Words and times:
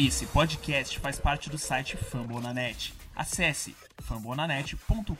Esse 0.00 0.26
podcast 0.26 0.96
faz 1.00 1.18
parte 1.18 1.50
do 1.50 1.58
site 1.58 1.96
Fambonanet. 1.96 2.94
Acesse 3.16 3.74
fambonanet.com.br. 4.00 5.12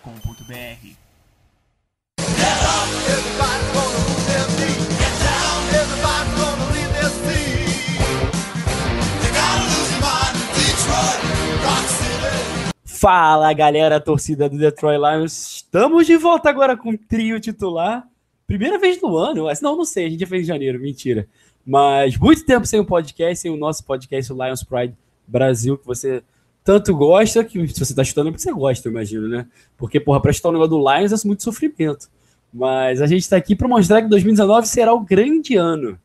Fala 12.84 13.52
galera, 13.52 14.00
torcida 14.00 14.48
do 14.48 14.56
Detroit 14.56 15.00
Lions. 15.00 15.56
Estamos 15.56 16.06
de 16.06 16.16
volta 16.16 16.48
agora 16.48 16.76
com 16.76 16.90
o 16.90 16.96
trio 16.98 17.40
titular. 17.40 18.06
Primeira 18.46 18.78
vez 18.78 19.00
do 19.00 19.16
ano, 19.18 19.44
mas 19.46 19.60
não, 19.60 19.76
não 19.76 19.84
sei, 19.84 20.06
a 20.06 20.08
gente 20.08 20.20
já 20.20 20.26
fez 20.28 20.44
em 20.44 20.46
janeiro, 20.46 20.78
mentira. 20.80 21.28
Mas 21.68 22.16
muito 22.16 22.46
tempo 22.46 22.66
sem 22.66 22.80
o 22.80 22.84
podcast, 22.84 23.42
sem 23.42 23.50
o 23.50 23.56
nosso 23.58 23.84
podcast, 23.84 24.32
o 24.32 24.42
Lions 24.42 24.64
Pride 24.64 24.94
Brasil, 25.26 25.76
que 25.76 25.84
você 25.84 26.22
tanto 26.64 26.96
gosta, 26.96 27.44
que 27.44 27.68
se 27.68 27.84
você 27.84 27.94
tá 27.94 28.02
chutando 28.02 28.30
é 28.30 28.32
porque 28.32 28.42
você 28.42 28.52
gosta, 28.54 28.88
eu 28.88 28.92
imagino, 28.92 29.28
né? 29.28 29.46
Porque, 29.76 30.00
porra, 30.00 30.18
pra 30.18 30.32
chutar 30.32 30.48
o 30.48 30.52
negócio 30.52 30.70
do 30.70 30.78
Lions 30.78 31.12
é 31.12 31.26
muito 31.26 31.42
sofrimento. 31.42 32.08
Mas 32.50 33.02
a 33.02 33.06
gente 33.06 33.28
tá 33.28 33.36
aqui 33.36 33.54
para 33.54 33.68
mostrar 33.68 34.00
que 34.00 34.08
2019 34.08 34.66
será 34.66 34.94
o 34.94 35.00
grande 35.00 35.56
ano. 35.56 35.98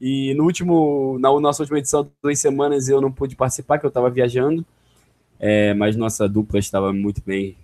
E 0.00 0.32
no 0.32 0.44
último, 0.44 1.18
na 1.20 1.28
nossa 1.38 1.62
última 1.62 1.78
edição, 1.78 2.10
duas 2.22 2.38
semanas, 2.38 2.88
eu 2.88 2.98
não 2.98 3.12
pude 3.12 3.36
participar, 3.36 3.78
que 3.78 3.84
eu 3.84 3.90
tava 3.90 4.08
viajando. 4.08 4.64
É, 5.38 5.74
mas 5.74 5.94
nossa 5.94 6.26
dupla 6.26 6.58
estava 6.58 6.90
muito 6.90 7.20
bem, 7.22 7.54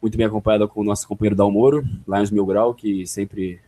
muito 0.00 0.16
bem 0.16 0.28
acompanhada 0.28 0.68
com 0.68 0.80
o 0.80 0.84
nosso 0.84 1.08
companheiro 1.08 1.34
Dalmoro, 1.34 1.84
Lions 2.06 2.30
Mil 2.30 2.46
Grau, 2.46 2.72
que 2.72 3.04
sempre 3.04 3.58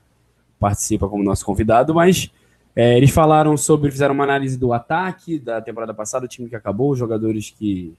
participa 0.61 1.09
como 1.09 1.24
nosso 1.24 1.45
convidado, 1.45 1.93
mas 1.93 2.30
é, 2.77 2.95
eles 2.95 3.11
falaram 3.11 3.57
sobre, 3.57 3.91
fizeram 3.91 4.15
uma 4.15 4.25
análise 4.25 4.59
do 4.59 4.75
ataque 4.75 5.39
da 5.39 5.62
temporada 5.62 5.95
passada, 5.95 6.27
o 6.27 6.29
time 6.29 6.47
que 6.47 6.55
acabou, 6.55 6.91
os 6.91 6.99
jogadores 6.99 7.49
que 7.49 7.95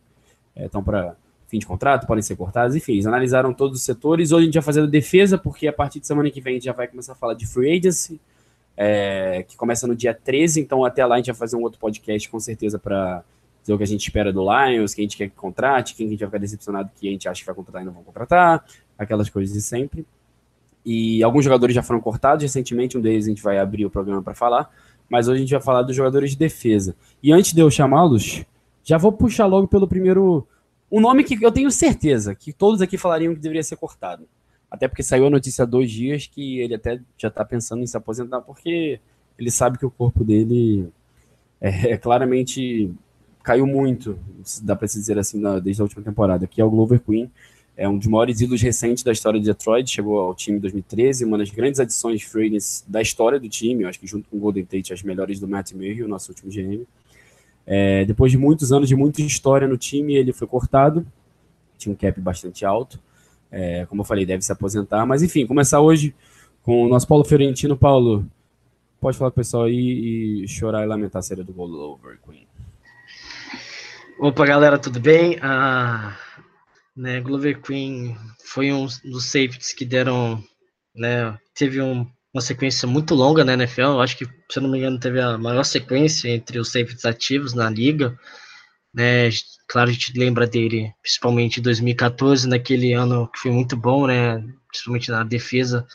estão 0.56 0.82
é, 0.82 0.84
para 0.84 1.16
fim 1.48 1.58
de 1.58 1.66
contrato, 1.66 2.06
podem 2.06 2.22
ser 2.22 2.36
cortados, 2.36 2.76
enfim, 2.76 2.94
eles 2.94 3.08
analisaram 3.08 3.54
todos 3.54 3.80
os 3.80 3.84
setores. 3.84 4.32
Hoje 4.32 4.44
a 4.44 4.46
gente 4.46 4.54
vai 4.54 4.64
fazer 4.64 4.82
a 4.82 4.86
defesa, 4.86 5.38
porque 5.38 5.68
a 5.68 5.74
partir 5.74 6.00
de 6.00 6.06
semana 6.06 6.30
que 6.30 6.42
vem 6.42 6.52
a 6.52 6.54
gente 6.56 6.66
já 6.66 6.74
vai 6.74 6.88
começar 6.88 7.14
a 7.14 7.16
falar 7.16 7.34
de 7.34 7.48
free 7.48 7.78
agency, 7.78 8.20
é, 8.76 9.44
que 9.48 9.58
começa 9.58 9.88
no 9.88 9.96
dia 9.96 10.14
13, 10.14 10.62
então 10.62 10.86
até 10.86 11.04
lá 11.06 11.16
a 11.16 11.18
gente 11.18 11.28
vai 11.28 11.36
fazer 11.36 11.56
um 11.56 11.64
outro 11.64 11.80
podcast 11.80 12.30
com 12.30 12.40
certeza 12.40 12.78
para 12.78 13.24
dizer 13.62 13.74
o 13.74 13.78
que 13.78 13.84
a 13.84 13.88
gente 13.88 14.02
espera 14.02 14.32
do 14.32 14.42
Lions, 14.42 14.94
quem 14.94 15.04
a 15.04 15.08
gente 15.08 15.18
quer 15.18 15.30
que 15.30 15.36
contrate, 15.36 15.96
quem 15.96 16.06
a 16.06 16.10
gente 16.10 16.20
vai 16.20 16.28
ficar 16.28 16.38
decepcionado 16.38 16.92
que 16.96 17.08
a 17.08 17.12
gente 17.12 17.28
acha 17.28 17.42
que 17.42 17.46
vai 17.46 17.56
contratar 17.56 17.82
e 17.82 17.86
não 17.86 17.94
vão 17.94 18.04
contratar, 18.04 18.64
aquelas 18.98 19.30
coisas 19.30 19.54
de 19.54 19.62
sempre. 19.62 20.06
E 20.90 21.22
alguns 21.22 21.44
jogadores 21.44 21.76
já 21.76 21.84
foram 21.84 22.00
cortados 22.00 22.42
recentemente, 22.44 22.98
um 22.98 23.02
deles 23.02 23.26
a 23.26 23.28
gente 23.28 23.44
vai 23.44 23.60
abrir 23.60 23.86
o 23.86 23.90
programa 23.90 24.24
para 24.24 24.34
falar, 24.34 24.74
mas 25.10 25.28
hoje 25.28 25.40
a 25.40 25.42
gente 25.42 25.52
vai 25.52 25.60
falar 25.60 25.82
dos 25.82 25.94
jogadores 25.94 26.32
de 26.32 26.38
defesa. 26.38 26.96
E 27.22 27.34
antes 27.34 27.52
de 27.52 27.60
eu 27.60 27.70
chamá-los, 27.70 28.46
já 28.86 28.98
vou 28.98 29.12
puxar 29.12 29.48
logo 29.48 29.68
pelo 29.68 29.86
primeiro. 29.86 30.48
Um 30.90 31.02
nome 31.02 31.26
que 31.26 31.38
eu 31.44 31.52
tenho 31.52 31.70
certeza 31.72 32.34
que 32.34 32.54
todos 32.54 32.82
aqui 32.82 32.98
falariam 32.98 33.36
que 33.36 33.42
deveria 33.42 33.64
ser 33.64 33.76
cortado. 33.76 34.26
Até 34.72 34.88
porque 34.88 35.04
saiu 35.04 35.28
a 35.28 35.30
notícia 35.30 35.64
há 35.64 35.66
dois 35.66 35.92
dias 35.92 36.26
que 36.26 36.62
ele 36.62 36.76
até 36.76 37.02
já 37.18 37.28
está 37.28 37.44
pensando 37.44 37.84
em 37.84 37.88
se 37.88 37.98
aposentar, 37.98 38.40
porque 38.40 39.02
ele 39.38 39.52
sabe 39.52 39.78
que 39.78 39.86
o 39.86 39.92
corpo 39.92 40.24
dele 40.24 40.88
é, 41.60 41.92
é 41.92 41.98
claramente 41.98 42.90
caiu 43.44 43.68
muito, 43.68 44.18
dá 44.64 44.74
para 44.74 44.88
se 44.88 44.98
dizer 44.98 45.20
assim, 45.20 45.38
na, 45.38 45.60
desde 45.60 45.82
a 45.82 45.84
última 45.84 46.02
temporada, 46.02 46.48
que 46.48 46.62
é 46.62 46.64
o 46.64 46.70
Glover 46.70 47.02
Queen 47.02 47.30
é 47.78 47.88
um 47.88 47.96
dos 47.96 48.08
maiores 48.08 48.42
ídolos 48.42 48.60
recentes 48.60 49.04
da 49.04 49.12
história 49.12 49.40
de 49.40 49.46
Detroit, 49.46 49.88
chegou 49.88 50.20
ao 50.20 50.34
time 50.34 50.58
em 50.58 50.60
2013, 50.60 51.24
uma 51.24 51.38
das 51.38 51.52
grandes 51.52 51.80
adições 51.80 52.24
free 52.24 52.58
da 52.88 53.00
história 53.00 53.40
do 53.40 53.48
time, 53.48 53.84
eu 53.84 53.90
acho 53.90 54.00
que 54.00 54.08
junto 54.08 54.28
com 54.28 54.38
o 54.38 54.40
Golden 54.40 54.66
Tate, 54.66 54.92
as 54.92 55.04
melhores 55.04 55.40
do 55.40 55.48
Matt 55.48 55.74
Mayhew, 55.74 56.08
nosso 56.08 56.32
último 56.32 56.52
GM. 56.52 56.88
É, 57.68 58.04
depois 58.06 58.32
de 58.32 58.38
muitos 58.38 58.72
anos 58.72 58.90
de 58.90 58.96
muita 58.96 59.22
história 59.22 59.68
no 59.68 59.78
time, 59.78 60.16
ele 60.16 60.34
foi 60.34 60.48
cortado, 60.48 61.06
tinha 61.78 61.94
um 61.94 61.96
cap 61.96 62.20
bastante 62.20 62.66
alto, 62.66 63.00
é, 63.52 63.86
como 63.86 64.02
eu 64.02 64.06
falei, 64.06 64.26
deve 64.26 64.42
se 64.42 64.52
aposentar, 64.52 65.06
mas 65.06 65.22
enfim, 65.22 65.46
começar 65.46 65.80
hoje 65.80 66.16
com 66.64 66.84
o 66.84 66.90
nosso 66.90 67.08
Paulo 67.08 67.24
Fiorentino. 67.24 67.78
Paulo, 67.78 68.26
pode 69.00 69.16
falar 69.20 69.30
com 69.30 69.36
o 69.36 69.42
pessoal 69.44 69.66
aí 69.66 70.44
e 70.44 70.48
chorar 70.48 70.84
e 70.84 70.88
lamentar 70.88 71.20
a 71.20 71.24
série 71.24 71.44
do 71.44 71.54
Glover 71.54 72.18
Queen. 72.28 72.48
Opa, 74.20 74.48
galera, 74.48 74.80
tudo 74.80 75.00
bem? 75.00 75.38
Ah 75.44 76.18
né, 76.98 77.22
Glover 77.22 77.62
Queen 77.62 78.18
foi 78.44 78.74
um 78.74 78.88
dos 79.06 79.26
safeties 79.26 79.72
que 79.72 79.86
deram, 79.86 80.44
né, 80.96 81.38
teve 81.54 81.80
um, 81.80 82.08
uma 82.34 82.42
sequência 82.42 82.88
muito 82.88 83.14
longa 83.14 83.46
na 83.46 83.54
NFL, 83.54 83.82
eu 83.82 84.02
acho 84.02 84.18
que, 84.18 84.26
se 84.26 84.58
eu 84.58 84.64
não 84.64 84.70
me 84.72 84.80
engano, 84.80 85.00
teve 85.00 85.22
a 85.22 85.38
maior 85.38 85.64
sequência 85.64 86.28
entre 86.28 86.58
os 86.58 86.72
safeties 86.72 87.06
ativos 87.06 87.54
na 87.54 87.70
liga, 87.70 88.18
né, 88.92 89.30
claro, 89.70 89.92
a 89.92 89.94
gente 89.94 90.18
lembra 90.18 90.48
dele, 90.48 90.92
principalmente 91.04 91.60
em 91.60 91.64
2014, 91.64 92.48
naquele 92.48 92.94
ano 92.94 93.30
que 93.32 93.40
foi 93.40 93.52
muito 93.52 93.78
bom, 93.78 94.08
né, 94.08 94.44
principalmente 94.68 95.12
na 95.12 95.24
defesa, 95.24 95.86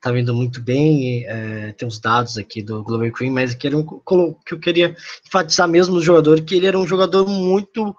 tá 0.00 0.10
vindo 0.10 0.34
muito 0.34 0.60
bem, 0.60 1.24
é, 1.24 1.72
tem 1.72 1.86
os 1.86 2.00
dados 2.00 2.36
aqui 2.36 2.60
do 2.60 2.82
Glover 2.82 3.12
Queen, 3.12 3.30
mas 3.30 3.54
que, 3.54 3.68
era 3.68 3.78
um, 3.78 3.84
que 4.44 4.54
eu 4.54 4.58
queria 4.58 4.96
enfatizar 5.24 5.68
mesmo 5.68 5.94
no 5.94 6.02
jogador, 6.02 6.40
que 6.40 6.56
ele 6.56 6.66
era 6.66 6.76
um 6.76 6.86
jogador 6.86 7.28
muito 7.28 7.94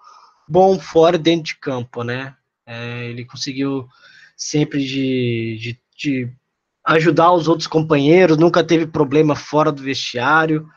bom 0.54 0.78
fora 0.78 1.18
dentro 1.18 1.46
de 1.46 1.56
campo, 1.56 2.04
né? 2.04 2.36
É, 2.64 3.06
ele 3.06 3.26
conseguiu 3.26 3.88
sempre 4.38 4.86
de, 4.86 5.58
de, 5.60 5.80
de, 5.98 6.32
ajudar 6.86 7.32
os 7.32 7.48
outros 7.48 7.66
companheiros, 7.66 8.38
nunca 8.38 8.64
teve 8.64 8.86
problema 8.86 9.36
fora 9.36 9.72
do 9.72 9.82
vestiário, 9.82 10.70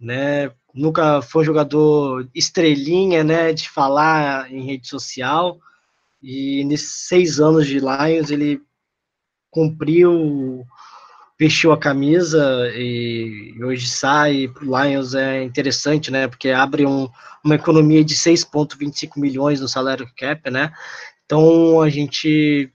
né? 0.00 0.50
Nunca 0.74 1.20
foi 1.20 1.42
um 1.42 1.44
jogador 1.44 2.26
estrelinha, 2.34 3.22
né? 3.22 3.52
De 3.52 3.68
falar 3.68 4.50
em 4.50 4.64
rede 4.64 4.88
social. 4.88 5.58
E 6.22 6.64
nesses 6.64 7.06
seis 7.06 7.38
anos 7.38 7.66
de 7.66 7.80
Lions 7.80 8.30
ele 8.30 8.62
cumpriu 9.50 10.64
vestiu 11.38 11.70
a 11.70 11.78
camisa 11.78 12.68
e 12.74 13.54
hoje 13.62 13.88
sai 13.88 14.48
para 14.48 14.64
o 14.64 14.84
Lions 14.84 15.14
é 15.14 15.42
interessante, 15.44 16.10
né? 16.10 16.26
Porque 16.26 16.50
abre 16.50 16.84
um, 16.84 17.08
uma 17.44 17.54
economia 17.54 18.04
de 18.04 18.14
6,25 18.16 19.12
milhões 19.16 19.60
no 19.60 19.68
salário 19.68 20.10
cap, 20.16 20.50
né? 20.50 20.72
Então 21.24 21.80
a 21.80 21.88
gente 21.88 22.72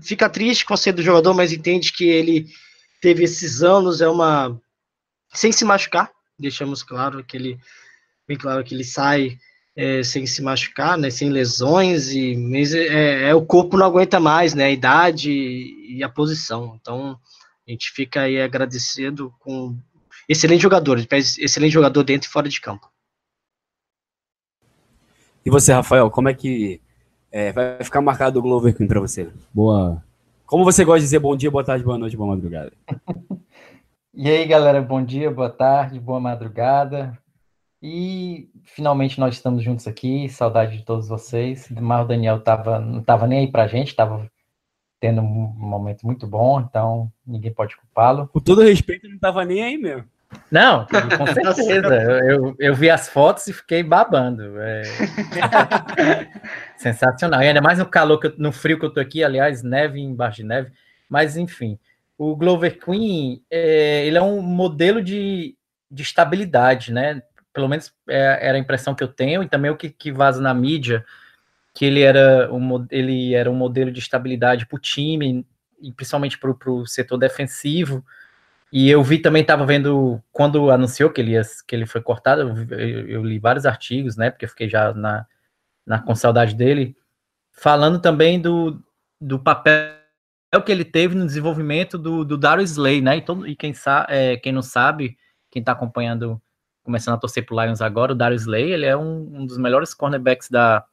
fica 0.00 0.30
triste 0.30 0.64
com 0.64 0.72
a 0.72 0.76
saída 0.76 0.96
do 0.96 1.04
jogador, 1.04 1.34
mas 1.34 1.52
entende 1.52 1.92
que 1.92 2.08
ele 2.08 2.46
teve 3.00 3.24
esses 3.24 3.62
anos, 3.62 4.00
é 4.00 4.08
uma. 4.08 4.58
sem 5.34 5.52
se 5.52 5.64
machucar, 5.64 6.10
deixamos 6.38 6.82
claro 6.82 7.22
que 7.22 7.36
ele. 7.36 7.58
bem 8.26 8.38
claro 8.38 8.64
que 8.64 8.74
ele 8.74 8.84
sai 8.84 9.36
é, 9.76 10.02
sem 10.02 10.26
se 10.26 10.40
machucar, 10.40 10.96
né? 10.96 11.10
Sem 11.10 11.28
lesões, 11.28 12.10
e 12.10 12.34
mas 12.36 12.72
é, 12.72 13.28
é, 13.28 13.34
o 13.34 13.44
corpo 13.44 13.76
não 13.76 13.84
aguenta 13.84 14.18
mais, 14.18 14.54
né? 14.54 14.64
A 14.64 14.70
idade 14.70 15.30
e 15.30 16.02
a 16.02 16.08
posição. 16.08 16.78
Então 16.80 17.18
a 17.68 17.70
gente 17.70 17.90
fica 17.90 18.22
aí 18.22 18.40
agradecido 18.40 19.30
com 19.40 19.76
excelente 20.26 20.62
jogador, 20.62 20.98
excelente 20.98 21.72
jogador 21.72 22.02
dentro 22.02 22.26
e 22.26 22.32
fora 22.32 22.48
de 22.48 22.58
campo. 22.60 22.90
E 25.44 25.50
você, 25.50 25.72
Rafael, 25.72 26.10
como 26.10 26.30
é 26.30 26.34
que 26.34 26.80
é, 27.30 27.52
vai 27.52 27.84
ficar 27.84 28.00
marcado 28.00 28.38
o 28.38 28.42
Glover 28.42 28.74
Queen 28.74 28.88
para 28.88 29.00
você? 29.00 29.30
Boa. 29.52 30.02
Como 30.46 30.64
você 30.64 30.82
gosta 30.82 31.00
de 31.00 31.04
dizer 31.04 31.18
bom 31.18 31.36
dia, 31.36 31.50
boa 31.50 31.62
tarde, 31.62 31.84
boa 31.84 31.98
noite, 31.98 32.16
boa 32.16 32.30
madrugada? 32.34 32.72
e 34.14 34.30
aí, 34.30 34.46
galera, 34.46 34.80
bom 34.80 35.04
dia, 35.04 35.30
boa 35.30 35.50
tarde, 35.50 36.00
boa 36.00 36.18
madrugada. 36.18 37.18
E 37.82 38.50
finalmente 38.64 39.20
nós 39.20 39.34
estamos 39.34 39.62
juntos 39.62 39.86
aqui, 39.86 40.26
saudade 40.30 40.78
de 40.78 40.84
todos 40.84 41.06
vocês. 41.06 41.68
Mas 41.70 42.04
o 42.04 42.08
Daniel 42.08 42.40
tava, 42.40 42.80
não 42.80 43.00
estava 43.00 43.26
nem 43.26 43.40
aí 43.40 43.52
para 43.52 43.64
a 43.64 43.68
gente, 43.68 43.88
estava 43.88 44.26
tendo 45.00 45.20
um 45.20 45.24
momento 45.24 46.04
muito 46.06 46.26
bom, 46.26 46.60
então 46.60 47.10
ninguém 47.26 47.52
pode 47.52 47.76
culpá-lo. 47.76 48.28
Com 48.28 48.40
todo 48.40 48.62
respeito, 48.62 49.08
não 49.08 49.14
estava 49.14 49.44
nem 49.44 49.62
aí 49.62 49.78
mesmo. 49.78 50.04
Não, 50.50 50.86
com 50.86 51.26
certeza. 51.32 52.20
eu, 52.24 52.54
eu 52.58 52.74
vi 52.74 52.90
as 52.90 53.08
fotos 53.08 53.46
e 53.46 53.52
fiquei 53.52 53.82
babando. 53.82 54.60
É... 54.60 54.82
Sensacional. 56.76 57.42
E 57.42 57.48
ainda 57.48 57.60
mais 57.60 57.78
no 57.78 57.86
calor, 57.86 58.18
que 58.18 58.26
eu, 58.26 58.34
no 58.36 58.52
frio 58.52 58.78
que 58.78 58.84
eu 58.84 58.92
tô 58.92 59.00
aqui, 59.00 59.24
aliás, 59.24 59.62
neve 59.62 60.00
embaixo 60.00 60.38
de 60.38 60.44
neve. 60.44 60.72
Mas, 61.08 61.36
enfim, 61.36 61.78
o 62.16 62.36
Glover 62.36 62.78
Queen, 62.78 63.42
é, 63.50 64.06
ele 64.06 64.18
é 64.18 64.22
um 64.22 64.42
modelo 64.42 65.02
de, 65.02 65.56
de 65.90 66.02
estabilidade, 66.02 66.92
né? 66.92 67.22
Pelo 67.52 67.68
menos 67.68 67.92
é, 68.08 68.38
era 68.48 68.58
a 68.58 68.60
impressão 68.60 68.94
que 68.94 69.02
eu 69.02 69.08
tenho, 69.08 69.42
e 69.42 69.48
também 69.48 69.70
o 69.70 69.76
que, 69.76 69.88
que 69.88 70.12
vaza 70.12 70.40
na 70.40 70.52
mídia, 70.52 71.04
que 71.78 71.84
ele 71.84 72.00
era 72.00 72.52
um, 72.52 72.88
ele 72.90 73.34
era 73.36 73.48
um 73.48 73.54
modelo 73.54 73.92
de 73.92 74.00
estabilidade 74.00 74.66
para 74.66 74.76
o 74.76 74.80
time, 74.80 75.46
e 75.80 75.92
principalmente 75.92 76.36
para 76.36 76.50
o 76.72 76.84
setor 76.84 77.16
defensivo. 77.16 78.04
E 78.72 78.90
eu 78.90 79.00
vi 79.00 79.20
também, 79.20 79.42
estava 79.42 79.64
vendo, 79.64 80.20
quando 80.32 80.72
anunciou 80.72 81.08
que 81.08 81.20
ele, 81.20 81.34
ia, 81.34 81.42
que 81.68 81.76
ele 81.76 81.86
foi 81.86 82.02
cortado, 82.02 82.42
eu, 82.68 83.06
eu, 83.06 83.24
li 83.24 83.38
vários 83.38 83.64
artigos, 83.64 84.16
né? 84.16 84.28
Porque 84.28 84.44
eu 84.44 84.48
fiquei 84.48 84.68
já 84.68 84.92
na, 84.92 85.24
na, 85.86 86.00
com 86.02 86.16
saudade 86.16 86.52
dele, 86.56 86.96
falando 87.52 88.00
também 88.00 88.40
do, 88.40 88.82
do 89.20 89.38
papel 89.38 89.94
que 90.66 90.72
ele 90.72 90.84
teve 90.84 91.14
no 91.14 91.26
desenvolvimento 91.26 91.96
do, 91.96 92.24
do 92.24 92.36
Darius 92.36 92.72
Slay, 92.72 93.00
né? 93.00 93.18
E, 93.18 93.22
todo, 93.22 93.46
e 93.46 93.54
quem, 93.54 93.72
sa, 93.72 94.04
é, 94.08 94.36
quem 94.36 94.50
não 94.50 94.62
sabe, 94.62 95.16
quem 95.48 95.60
está 95.60 95.70
acompanhando 95.70 96.42
começando 96.82 97.14
a 97.14 97.18
torcer 97.18 97.46
pro 97.46 97.62
Lions 97.62 97.80
agora, 97.80 98.14
o 98.14 98.16
Darius 98.16 98.42
Slay, 98.42 98.72
ele 98.72 98.84
é 98.84 98.96
um, 98.96 99.42
um 99.42 99.46
dos 99.46 99.58
melhores 99.58 99.94
cornerbacks 99.94 100.50
da, 100.50 100.84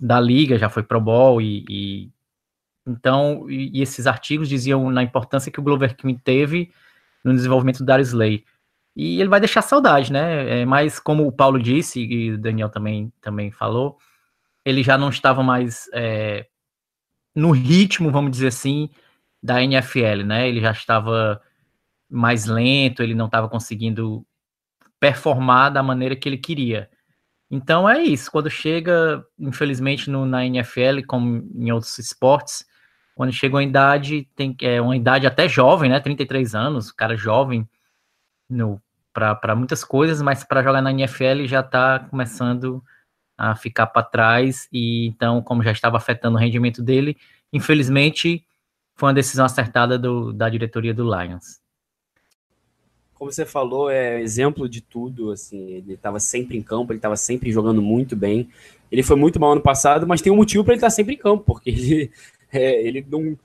da 0.00 0.20
liga, 0.20 0.58
já 0.58 0.68
foi 0.68 0.82
Pro 0.82 1.00
Bowl 1.00 1.40
e, 1.40 1.64
e 1.68 2.10
então, 2.86 3.48
e, 3.50 3.78
e, 3.78 3.82
esses 3.82 4.06
artigos 4.06 4.48
diziam 4.48 4.90
na 4.90 5.02
importância 5.02 5.52
que 5.52 5.60
o 5.60 5.62
Glover 5.62 5.94
Queen 5.94 6.16
teve 6.16 6.72
no 7.22 7.34
desenvolvimento 7.34 7.78
do 7.78 7.84
Darius 7.84 8.08
Slay. 8.08 8.44
E 8.96 9.20
ele 9.20 9.28
vai 9.28 9.38
deixar 9.40 9.62
saudade, 9.62 10.12
né? 10.12 10.62
É, 10.62 10.64
mas 10.64 10.98
como 10.98 11.26
o 11.26 11.32
Paulo 11.32 11.60
disse 11.60 12.00
e 12.00 12.32
o 12.32 12.38
Daniel 12.38 12.68
também, 12.68 13.12
também 13.20 13.50
falou, 13.50 13.98
ele 14.64 14.82
já 14.82 14.98
não 14.98 15.10
estava 15.10 15.42
mais 15.42 15.88
é, 15.92 16.46
no 17.34 17.50
ritmo, 17.52 18.10
vamos 18.10 18.30
dizer 18.32 18.48
assim, 18.48 18.90
da 19.42 19.62
NFL, 19.62 20.24
né? 20.24 20.48
Ele 20.48 20.60
já 20.60 20.72
estava 20.72 21.40
mais 22.10 22.46
lento, 22.46 23.02
ele 23.02 23.14
não 23.14 23.26
estava 23.26 23.48
conseguindo 23.48 24.26
performar 24.98 25.70
da 25.70 25.82
maneira 25.82 26.16
que 26.16 26.28
ele 26.28 26.38
queria. 26.38 26.90
Então 27.50 27.88
é 27.88 28.02
isso. 28.02 28.30
Quando 28.30 28.50
chega, 28.50 29.24
infelizmente, 29.38 30.10
no, 30.10 30.26
na 30.26 30.44
NFL, 30.44 31.02
como 31.06 31.48
em 31.54 31.72
outros 31.72 31.98
esportes, 31.98 32.66
quando 33.14 33.32
chega 33.32 33.56
uma 33.56 33.64
idade, 33.64 34.28
tem 34.36 34.54
é 34.62 34.80
uma 34.80 34.96
idade 34.96 35.26
até 35.26 35.48
jovem, 35.48 35.90
né? 35.90 35.98
33 35.98 36.54
anos, 36.54 36.92
cara 36.92 37.16
jovem 37.16 37.68
para 39.12 39.56
muitas 39.56 39.82
coisas, 39.82 40.22
mas 40.22 40.44
para 40.44 40.62
jogar 40.62 40.80
na 40.80 40.92
NFL 40.92 41.44
já 41.44 41.60
está 41.60 41.98
começando 41.98 42.82
a 43.36 43.54
ficar 43.56 43.86
para 43.88 44.02
trás 44.02 44.68
e 44.72 45.06
então, 45.08 45.42
como 45.42 45.62
já 45.62 45.72
estava 45.72 45.96
afetando 45.96 46.36
o 46.36 46.40
rendimento 46.40 46.82
dele, 46.82 47.16
infelizmente 47.52 48.44
foi 48.94 49.08
uma 49.08 49.14
decisão 49.14 49.44
acertada 49.46 49.98
do, 49.98 50.32
da 50.32 50.48
diretoria 50.48 50.94
do 50.94 51.04
Lions 51.04 51.60
como 53.18 53.32
você 53.32 53.44
falou, 53.44 53.90
é 53.90 54.20
exemplo 54.20 54.68
de 54.68 54.80
tudo, 54.80 55.32
assim, 55.32 55.72
ele 55.72 55.94
estava 55.94 56.20
sempre 56.20 56.56
em 56.56 56.62
campo, 56.62 56.92
ele 56.92 56.98
estava 56.98 57.16
sempre 57.16 57.50
jogando 57.50 57.82
muito 57.82 58.14
bem. 58.14 58.48
Ele 58.92 59.02
foi 59.02 59.16
muito 59.16 59.40
mal 59.40 59.52
ano 59.52 59.60
passado, 59.60 60.06
mas 60.06 60.22
tem 60.22 60.32
um 60.32 60.36
motivo 60.36 60.62
para 60.62 60.74
ele 60.74 60.78
estar 60.78 60.86
tá 60.86 60.90
sempre 60.92 61.14
em 61.14 61.18
campo, 61.18 61.42
porque 61.44 61.68
ele, 61.68 62.10
é, 62.52 62.80
ele 62.86 63.04
não, 63.10 63.36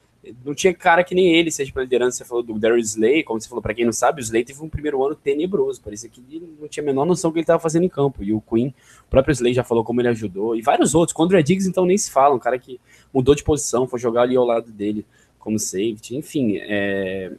não 0.45 0.53
tinha 0.53 0.73
cara 0.75 1.03
que 1.03 1.15
nem 1.15 1.33
ele, 1.33 1.49
seja 1.49 1.73
pela 1.73 1.83
liderança, 1.83 2.19
você 2.19 2.25
falou 2.25 2.43
do 2.43 2.59
Darius 2.59 2.91
Slay, 2.91 3.23
como 3.23 3.41
você 3.41 3.49
falou, 3.49 3.63
para 3.63 3.73
quem 3.73 3.83
não 3.83 3.91
sabe, 3.91 4.21
o 4.21 4.23
Slay 4.23 4.43
teve 4.43 4.61
um 4.61 4.69
primeiro 4.69 5.03
ano 5.03 5.15
tenebroso, 5.15 5.81
parecia 5.81 6.07
que 6.07 6.21
ele 6.29 6.47
não 6.61 6.67
tinha 6.67 6.83
a 6.83 6.85
menor 6.85 7.05
noção 7.05 7.31
do 7.31 7.33
que 7.33 7.39
ele 7.39 7.43
estava 7.43 7.59
fazendo 7.59 7.83
em 7.83 7.89
campo, 7.89 8.23
e 8.23 8.31
o 8.31 8.39
Queen, 8.39 8.67
o 9.07 9.09
próprio 9.09 9.33
Slay 9.33 9.55
já 9.55 9.63
falou 9.63 9.83
como 9.83 9.99
ele 10.01 10.09
ajudou, 10.09 10.55
e 10.55 10.61
vários 10.61 10.93
outros, 10.93 11.13
Condra 11.13 11.41
Diggs 11.41 11.67
então 11.67 11.83
nem 11.83 11.97
se 11.97 12.11
fala, 12.11 12.35
um 12.35 12.39
cara 12.39 12.59
que 12.59 12.79
mudou 13.11 13.33
de 13.33 13.43
posição, 13.43 13.87
foi 13.87 13.99
jogar 13.99 14.21
ali 14.21 14.37
ao 14.37 14.45
lado 14.45 14.71
dele 14.71 15.03
como 15.39 15.57
safety, 15.57 16.15
enfim, 16.15 16.57
é, 16.57 17.33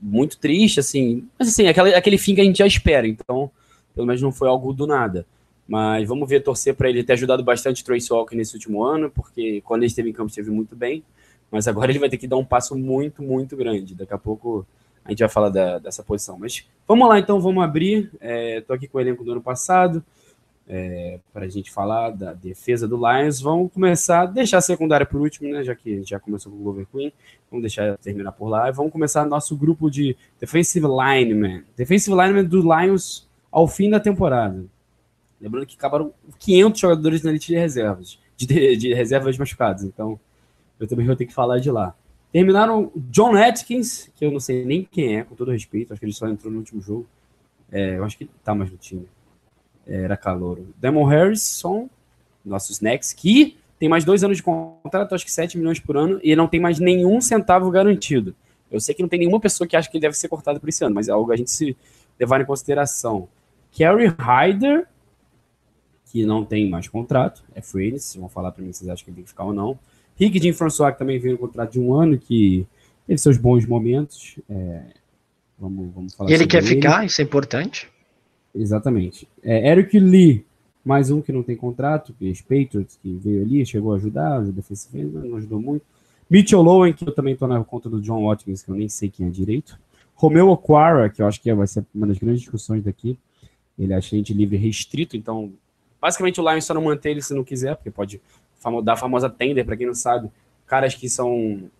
muito 0.00 0.38
triste, 0.38 0.80
assim. 0.80 1.28
Mas 1.38 1.48
assim, 1.48 1.66
aquele, 1.66 1.94
aquele 1.94 2.18
fim 2.18 2.34
que 2.34 2.40
a 2.40 2.44
gente 2.44 2.58
já 2.58 2.66
espera, 2.66 3.06
então, 3.06 3.50
pelo 3.94 4.06
menos 4.06 4.22
não 4.22 4.32
foi 4.32 4.48
algo 4.48 4.72
do 4.72 4.86
nada. 4.86 5.26
Mas 5.66 6.08
vamos 6.08 6.28
ver, 6.28 6.42
torcer 6.42 6.74
para 6.74 6.88
ele 6.88 7.04
ter 7.04 7.12
ajudado 7.12 7.44
bastante 7.44 7.82
o 7.82 7.84
Trace 7.84 8.12
Walker 8.12 8.34
nesse 8.34 8.54
último 8.54 8.82
ano, 8.82 9.10
porque 9.10 9.60
quando 9.60 9.82
ele 9.82 9.88
esteve 9.88 10.10
em 10.10 10.12
campo 10.12 10.28
esteve 10.28 10.50
muito 10.50 10.74
bem, 10.74 11.04
mas 11.50 11.68
agora 11.68 11.92
ele 11.92 11.98
vai 11.98 12.08
ter 12.08 12.16
que 12.16 12.26
dar 12.26 12.36
um 12.36 12.44
passo 12.44 12.76
muito, 12.76 13.22
muito 13.22 13.56
grande. 13.56 13.94
Daqui 13.94 14.12
a 14.12 14.18
pouco 14.18 14.66
a 15.04 15.10
gente 15.10 15.20
vai 15.20 15.28
falar 15.28 15.48
da, 15.48 15.78
dessa 15.78 16.02
posição. 16.02 16.38
Mas 16.38 16.66
vamos 16.88 17.08
lá, 17.08 17.18
então, 17.18 17.40
vamos 17.40 17.62
abrir. 17.62 18.10
Estou 18.20 18.74
é, 18.74 18.76
aqui 18.76 18.88
com 18.88 18.98
o 18.98 19.00
elenco 19.00 19.22
do 19.22 19.32
ano 19.32 19.42
passado 19.42 20.04
é, 20.72 21.18
para 21.32 21.46
a 21.46 21.48
gente 21.48 21.68
falar 21.68 22.10
da 22.10 22.32
defesa 22.32 22.86
do 22.86 22.96
Lions. 22.96 23.40
Vamos 23.40 23.72
começar, 23.72 24.26
deixar 24.26 24.58
a 24.58 24.60
secundária 24.60 25.04
por 25.04 25.20
último, 25.20 25.52
né? 25.52 25.64
Já 25.64 25.74
que 25.74 26.04
já 26.04 26.20
começou 26.20 26.52
com 26.52 26.58
o 26.58 26.62
Glover 26.62 26.86
Queen, 26.86 27.12
vamos 27.50 27.64
deixar 27.64 27.98
terminar 27.98 28.30
por 28.30 28.48
lá. 28.48 28.68
E 28.68 28.72
vamos 28.72 28.92
começar 28.92 29.26
nosso 29.26 29.56
grupo 29.56 29.90
de 29.90 30.16
defensive 30.38 30.86
lineman. 30.86 31.64
Defensive 31.76 32.16
lineman 32.16 32.44
do 32.44 32.62
Lions 32.62 33.28
ao 33.50 33.66
fim 33.66 33.90
da 33.90 33.98
temporada. 33.98 34.64
Lembrando 35.40 35.66
que 35.66 35.74
acabaram 35.74 36.14
500 36.38 36.80
jogadores 36.80 37.22
na 37.24 37.30
elite 37.30 37.48
de 37.48 37.56
reservas, 37.56 38.20
de, 38.36 38.76
de 38.76 38.94
reservas 38.94 39.36
machucados. 39.36 39.82
Então, 39.82 40.20
eu 40.78 40.86
também 40.86 41.04
vou 41.04 41.16
ter 41.16 41.26
que 41.26 41.34
falar 41.34 41.58
de 41.58 41.70
lá. 41.70 41.96
Terminaram 42.30 42.92
John 42.94 43.34
Atkins, 43.34 44.08
que 44.14 44.24
eu 44.24 44.30
não 44.30 44.38
sei 44.38 44.64
nem 44.64 44.84
quem 44.88 45.18
é, 45.18 45.24
com 45.24 45.34
todo 45.34 45.50
respeito, 45.50 45.92
acho 45.92 45.98
que 45.98 46.06
ele 46.06 46.12
só 46.12 46.28
entrou 46.28 46.52
no 46.52 46.60
último 46.60 46.80
jogo. 46.80 47.08
É, 47.72 47.96
eu 47.96 48.04
acho 48.04 48.16
que 48.16 48.30
tá 48.44 48.54
mais 48.54 48.70
no 48.70 48.76
time 48.76 49.08
era 49.86 50.16
calouro. 50.16 50.68
Demon 50.80 51.04
Harrison, 51.04 51.88
nossos 52.44 52.76
snacks, 52.76 53.12
que 53.12 53.56
tem 53.78 53.88
mais 53.88 54.04
dois 54.04 54.22
anos 54.22 54.36
de 54.36 54.42
contrato, 54.42 55.14
acho 55.14 55.24
que 55.24 55.32
7 55.32 55.56
milhões 55.56 55.80
por 55.80 55.96
ano, 55.96 56.20
e 56.22 56.28
ele 56.28 56.36
não 56.36 56.46
tem 56.46 56.60
mais 56.60 56.78
nenhum 56.78 57.20
centavo 57.20 57.70
garantido. 57.70 58.34
Eu 58.70 58.78
sei 58.80 58.94
que 58.94 59.02
não 59.02 59.08
tem 59.08 59.18
nenhuma 59.18 59.40
pessoa 59.40 59.66
que 59.66 59.74
acha 59.74 59.90
que 59.90 59.96
ele 59.96 60.02
deve 60.02 60.16
ser 60.16 60.28
cortado 60.28 60.60
por 60.60 60.68
esse 60.68 60.84
ano, 60.84 60.94
mas 60.94 61.08
é 61.08 61.12
algo 61.12 61.32
a 61.32 61.36
gente 61.36 61.50
se 61.50 61.76
levar 62.18 62.40
em 62.40 62.44
consideração. 62.44 63.28
Kerry 63.72 64.14
Hyder, 64.18 64.86
que 66.12 66.26
não 66.26 66.44
tem 66.44 66.68
mais 66.68 66.88
contrato, 66.88 67.42
é 67.54 67.62
free 67.62 67.92
vocês 67.92 68.16
vão 68.16 68.28
falar 68.28 68.52
para 68.52 68.62
mim 68.62 68.72
se 68.72 68.80
vocês 68.80 68.90
acham 68.90 69.04
que 69.04 69.10
ele 69.10 69.16
tem 69.16 69.24
que 69.24 69.30
ficar 69.30 69.44
ou 69.44 69.52
não. 69.52 69.78
Rick 70.16 70.38
Jim 70.38 70.52
François, 70.52 70.92
que 70.92 70.98
também 70.98 71.18
veio 71.18 71.34
um 71.34 71.38
contrato 71.38 71.72
de 71.72 71.80
um 71.80 71.94
ano, 71.94 72.18
que 72.18 72.66
teve 73.06 73.18
seus 73.18 73.38
bons 73.38 73.64
momentos. 73.64 74.38
É, 74.48 74.82
vamos, 75.58 75.94
vamos 75.94 76.14
falar 76.14 76.30
E 76.30 76.34
ele 76.34 76.46
quer 76.46 76.58
ele. 76.58 76.66
ficar, 76.66 77.06
isso 77.06 77.20
é 77.20 77.24
importante. 77.24 77.88
Exatamente. 78.54 79.28
É, 79.42 79.70
Eric 79.70 79.98
Lee, 79.98 80.44
mais 80.84 81.10
um 81.10 81.20
que 81.20 81.32
não 81.32 81.42
tem 81.42 81.56
contrato, 81.56 82.14
que 82.18 82.28
é 82.28 82.32
Patriots, 82.42 82.98
que 83.00 83.12
veio 83.16 83.42
ali, 83.42 83.64
chegou 83.64 83.92
a 83.92 83.96
ajudar, 83.96 84.38
ajudou 84.38 84.52
defensivamente, 84.54 85.28
não 85.28 85.36
ajudou 85.36 85.60
muito. 85.60 85.84
Mitchell 86.28 86.62
Lowen, 86.62 86.92
que 86.92 87.06
eu 87.06 87.12
também 87.12 87.34
estou 87.34 87.48
na 87.48 87.62
conta 87.64 87.88
do 87.88 88.00
John 88.00 88.24
Watkins, 88.24 88.62
que 88.62 88.70
eu 88.70 88.74
nem 88.76 88.88
sei 88.88 89.10
quem 89.10 89.26
é 89.26 89.30
direito. 89.30 89.78
Romeu 90.14 90.48
Okwara, 90.48 91.08
que 91.08 91.22
eu 91.22 91.26
acho 91.26 91.40
que 91.40 91.52
vai 91.52 91.66
ser 91.66 91.84
uma 91.94 92.06
das 92.06 92.18
grandes 92.18 92.42
discussões 92.42 92.84
daqui. 92.84 93.18
Ele 93.78 93.92
é 93.92 93.96
agente 93.96 94.34
livre 94.34 94.56
restrito, 94.56 95.16
então 95.16 95.52
basicamente 96.00 96.40
o 96.40 96.48
Lions 96.48 96.64
só 96.64 96.74
não 96.74 96.84
mantém 96.84 97.12
ele 97.12 97.22
se 97.22 97.34
não 97.34 97.42
quiser, 97.42 97.74
porque 97.74 97.90
pode 97.90 98.20
dar 98.84 98.92
a 98.92 98.96
famosa 98.96 99.28
tender, 99.28 99.64
para 99.64 99.76
quem 99.76 99.86
não 99.86 99.94
sabe, 99.94 100.30
caras 100.66 100.94
que 100.94 101.08
são 101.08 101.70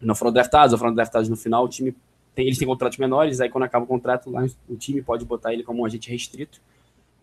não 0.00 0.14
foram 0.14 0.32
draftados 0.32 0.72
ou 0.72 0.78
foram 0.78 0.94
draftados 0.94 1.28
no 1.28 1.36
final, 1.36 1.64
o 1.64 1.68
time 1.68 1.94
tem, 2.34 2.46
eles 2.46 2.58
têm 2.58 2.66
contratos 2.66 2.98
menores, 2.98 3.40
aí 3.40 3.48
quando 3.48 3.64
acaba 3.64 3.84
o 3.84 3.88
contrato, 3.88 4.30
lá 4.30 4.44
o 4.68 4.76
time 4.76 5.00
pode 5.00 5.24
botar 5.24 5.52
ele 5.52 5.62
como 5.62 5.82
um 5.82 5.84
agente 5.84 6.10
restrito. 6.10 6.60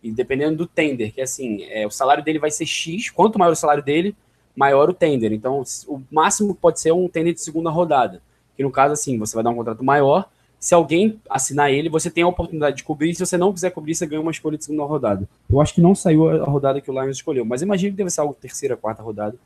E 0.01 0.11
dependendo 0.11 0.57
do 0.57 0.65
tender, 0.65 1.13
que 1.13 1.21
é 1.21 1.23
assim, 1.23 1.63
é, 1.65 1.85
o 1.85 1.91
salário 1.91 2.23
dele 2.23 2.39
vai 2.39 2.49
ser 2.49 2.65
X, 2.65 3.09
quanto 3.09 3.37
maior 3.37 3.51
o 3.51 3.55
salário 3.55 3.83
dele, 3.83 4.15
maior 4.55 4.89
o 4.89 4.93
tender. 4.93 5.31
Então, 5.31 5.63
o 5.87 6.01
máximo 6.09 6.55
pode 6.55 6.79
ser 6.79 6.91
um 6.91 7.07
tender 7.07 7.33
de 7.33 7.41
segunda 7.41 7.69
rodada. 7.69 8.21
Que 8.55 8.63
no 8.63 8.71
caso, 8.71 8.93
assim, 8.93 9.17
você 9.17 9.35
vai 9.35 9.43
dar 9.43 9.51
um 9.51 9.55
contrato 9.55 9.83
maior. 9.83 10.27
Se 10.59 10.73
alguém 10.73 11.19
assinar 11.29 11.71
ele, 11.71 11.89
você 11.89 12.09
tem 12.09 12.23
a 12.23 12.27
oportunidade 12.27 12.77
de 12.77 12.83
cobrir. 12.83 13.13
Se 13.13 13.25
você 13.25 13.37
não 13.37 13.53
quiser 13.53 13.71
cobrir, 13.71 13.95
você 13.95 14.05
ganha 14.05 14.21
uma 14.21 14.31
escolha 14.31 14.57
de 14.57 14.65
segunda 14.65 14.83
rodada. 14.83 15.27
Eu 15.49 15.61
acho 15.61 15.73
que 15.73 15.81
não 15.81 15.93
saiu 15.93 16.29
a 16.29 16.45
rodada 16.45 16.81
que 16.81 16.89
o 16.89 16.93
Lions 16.93 17.17
escolheu, 17.17 17.45
mas 17.45 17.61
imagino 17.61 17.91
que 17.91 17.97
deve 17.97 18.09
ser 18.09 18.21
algo 18.21 18.33
terceira, 18.33 18.77
quarta 18.77 19.01
rodada. 19.03 19.37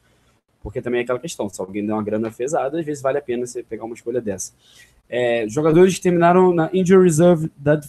Porque 0.62 0.82
também 0.82 1.02
é 1.02 1.04
aquela 1.04 1.20
questão, 1.20 1.48
se 1.48 1.62
alguém 1.62 1.86
der 1.86 1.94
uma 1.94 2.02
grana 2.02 2.32
pesada, 2.32 2.80
às 2.80 2.86
vezes 2.86 3.02
vale 3.02 3.20
a 3.20 3.22
pena 3.22 3.46
você 3.46 3.62
pegar 3.62 3.86
uma 3.86 3.94
escolha 3.94 4.20
dessa. 4.20 4.52
É, 5.10 5.48
jogadores 5.48 5.96
que 5.96 6.02
terminaram 6.02 6.54
na 6.54 6.70
injury 6.74 7.04
reserve 7.04 7.52
da 7.58 7.80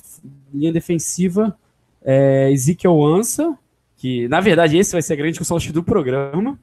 linha 0.52 0.72
defensiva, 0.72 1.56
é, 2.04 2.50
Ezekiel 2.52 3.04
Ansa, 3.04 3.58
que 3.96 4.28
na 4.28 4.40
verdade 4.40 4.76
esse 4.76 4.92
vai 4.92 5.02
ser 5.02 5.14
a 5.14 5.16
grande 5.16 5.38
discussão 5.38 5.58
do 5.72 5.82
programa, 5.82 6.58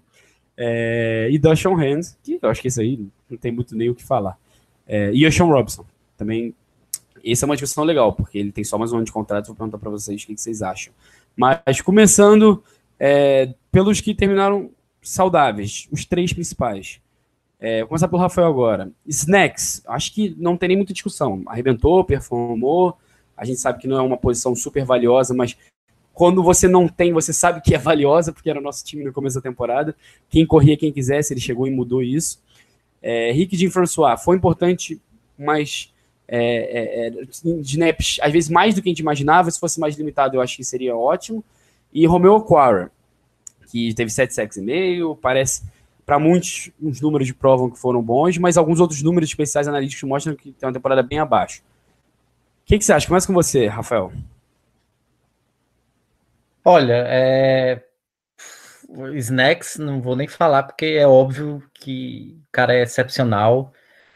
é, 0.55 1.27
e 1.31 1.38
Dashon 1.38 1.74
Hands, 1.74 2.17
que 2.24 2.39
eu 2.41 2.50
acho 2.50 2.62
que 2.62 2.67
esse 2.67 2.79
aí 2.79 3.07
não 3.29 3.38
tem 3.38 3.51
muito 3.51 3.75
nem 3.75 3.89
o 3.89 3.95
que 3.95 4.03
falar. 4.03 4.38
É, 4.88 5.12
e 5.12 5.29
Sean 5.31 5.45
Robson, 5.45 5.86
também. 6.17 6.53
Essa 7.25 7.45
é 7.45 7.48
uma 7.48 7.55
discussão 7.55 7.86
legal, 7.86 8.12
porque 8.13 8.38
ele 8.38 8.51
tem 8.51 8.63
só 8.63 8.77
mais 8.77 8.91
um 8.91 8.98
ano 8.98 9.05
de 9.05 9.12
contrato. 9.12 9.48
Vou 9.48 9.55
perguntar 9.55 9.77
para 9.77 9.89
vocês 9.89 10.22
o 10.22 10.27
que, 10.27 10.36
que, 10.36 10.41
vocês 10.41 10.62
acham. 10.62 10.93
Mas 11.36 11.79
começando 11.81 12.62
é, 13.00 13.53
pelos 13.72 14.01
que 14.01 14.13
terminaram 14.13 14.69
saudáveis, 15.01 15.88
os 15.89 16.05
três 16.05 16.33
principais. 16.33 17.00
É, 17.63 17.79
vou 17.79 17.88
começar 17.88 18.10
pelo 18.10 18.22
Rafael 18.22 18.50
agora. 18.50 18.91
Snacks, 19.08 19.82
acho 19.88 20.13
que 20.13 20.36
não 20.38 20.58
tem 20.58 20.67
nem 20.67 20.75
muita 20.75 20.91
discussão. 20.91 21.41
Arrebentou, 21.46 22.03
performou. 22.03 22.98
A 23.38 23.46
gente 23.46 23.62
sabe 23.62 23.79
que 23.79 23.88
não 23.88 23.96
é 23.96 24.01
uma 24.01 24.17
posição 24.17 24.53
super 24.53 24.84
valiosa, 24.84 25.34
mas 25.34 25.55
quando 26.13 26.43
você 26.43 26.67
não 26.67 26.89
tem, 26.89 27.13
você 27.13 27.32
sabe 27.32 27.62
que 27.62 27.74
é 27.74 27.77
valiosa, 27.77 28.34
porque 28.34 28.50
era 28.50 28.60
o 28.60 28.62
nosso 28.62 28.84
time 28.84 29.05
no 29.05 29.13
começo 29.13 29.38
da 29.38 29.41
temporada. 29.41 29.96
Quem 30.29 30.46
corria, 30.46 30.75
quem 30.75 30.91
quisesse, 30.91 31.32
ele 31.34 31.39
chegou 31.39 31.65
e 31.65 31.72
mudou 31.72 32.03
isso. 32.03 32.43
É, 33.01 33.32
Rick 33.32 33.55
Jean 33.55 33.72
François 33.72 34.22
foi 34.22 34.36
importante, 34.36 35.01
mas 35.39 35.89
é, 36.27 37.08
é, 37.08 37.08
é 37.08 37.12
snaps, 37.62 38.20
às 38.22 38.34
vezes 38.34 38.50
mais 38.50 38.75
do 38.75 38.82
que 38.82 38.89
a 38.89 38.91
gente 38.91 39.00
imaginava. 39.00 39.50
Se 39.50 39.58
fosse 39.58 39.79
mais 39.79 39.96
limitado, 39.96 40.36
eu 40.36 40.41
acho 40.41 40.58
que 40.58 40.65
seria 40.65 40.98
ótimo. 40.98 41.41
E 41.93 42.05
Romeo 42.05 42.36
Aquara, 42.36 42.91
que 43.72 43.93
teve 43.93 44.12
7 44.12 44.34
sacks 44.34 44.58
e 44.58 44.62
meio, 44.62 45.15
parece 45.15 45.63
para 46.05 46.19
muitos, 46.19 46.72
os 46.81 47.00
números 47.01 47.31
provam 47.31 47.69
que 47.69 47.79
foram 47.79 48.01
bons, 48.01 48.38
mas 48.38 48.57
alguns 48.57 48.79
outros 48.79 49.01
números 49.01 49.29
especiais 49.29 49.67
analíticos 49.67 50.03
mostram 50.07 50.36
que 50.36 50.51
tem 50.51 50.67
uma 50.67 50.74
temporada 50.74 51.01
bem 51.01 51.19
abaixo. 51.19 51.62
O 51.62 52.65
que, 52.65 52.77
que 52.77 52.86
você 52.86 52.93
acha? 52.93 53.07
Começa 53.07 53.27
com 53.27 53.33
você, 53.33 53.67
Rafael. 53.67 54.12
Olha, 56.63 57.03
é... 57.07 57.83
Snacks, 59.15 59.77
não 59.77 60.01
vou 60.01 60.15
nem 60.15 60.27
falar, 60.27 60.63
porque 60.63 60.86
é 60.86 61.07
óbvio 61.07 61.63
que 61.74 62.38
o 62.48 62.51
cara 62.51 62.74
é 62.74 62.83
excepcional. 62.83 63.74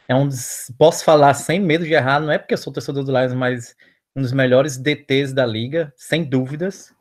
É 0.07 0.15
um 0.15 0.27
dos... 0.27 0.71
Posso 0.77 1.03
falar 1.03 1.33
sem 1.33 1.59
medo 1.59 1.85
de 1.85 1.93
errar, 1.93 2.19
não 2.19 2.31
é 2.31 2.37
porque 2.37 2.53
eu 2.53 2.57
sou 2.57 2.71
torcedor 2.71 3.03
do 3.03 3.11
Lions, 3.11 3.33
mas 3.33 3.75
um 4.15 4.21
dos 4.21 4.31
melhores 4.31 4.77
DTs 4.77 5.33
da 5.33 5.45
liga, 5.45 5.93
sem 5.95 6.23
dúvidas. 6.23 6.93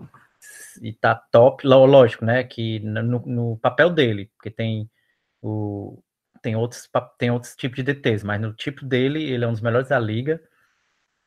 E 0.83 0.93
tá 0.93 1.15
top, 1.15 1.67
Ló- 1.67 1.87
lógico, 1.87 2.25
né? 2.25 2.45
Que 2.45 2.81
no, 2.81 3.03
no 3.27 3.59
papel 3.59 3.91
dele, 3.91 4.31
porque 4.37 4.51
tem 4.51 4.91
o 5.43 6.03
tem 6.43 6.57
outros 6.57 6.89
tem 7.19 7.31
outros 7.31 7.57
tipos 7.57 7.77
de 7.79 7.85
DTs, 7.85 8.25
mas 8.27 8.41
no 8.41 8.55
tipo 8.55 8.85
dele, 8.87 9.23
ele 9.25 9.45
é 9.45 9.49
um 9.49 9.53
dos 9.53 9.61
melhores 9.63 9.89
da 9.91 9.99
liga. 9.99 10.41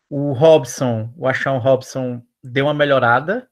O 0.10 0.34
Robson, 0.34 1.14
o 1.18 1.28
Achão 1.28 1.58
Robson 1.60 2.22
deu 2.44 2.66
uma 2.66 2.74
melhorada, 2.74 3.48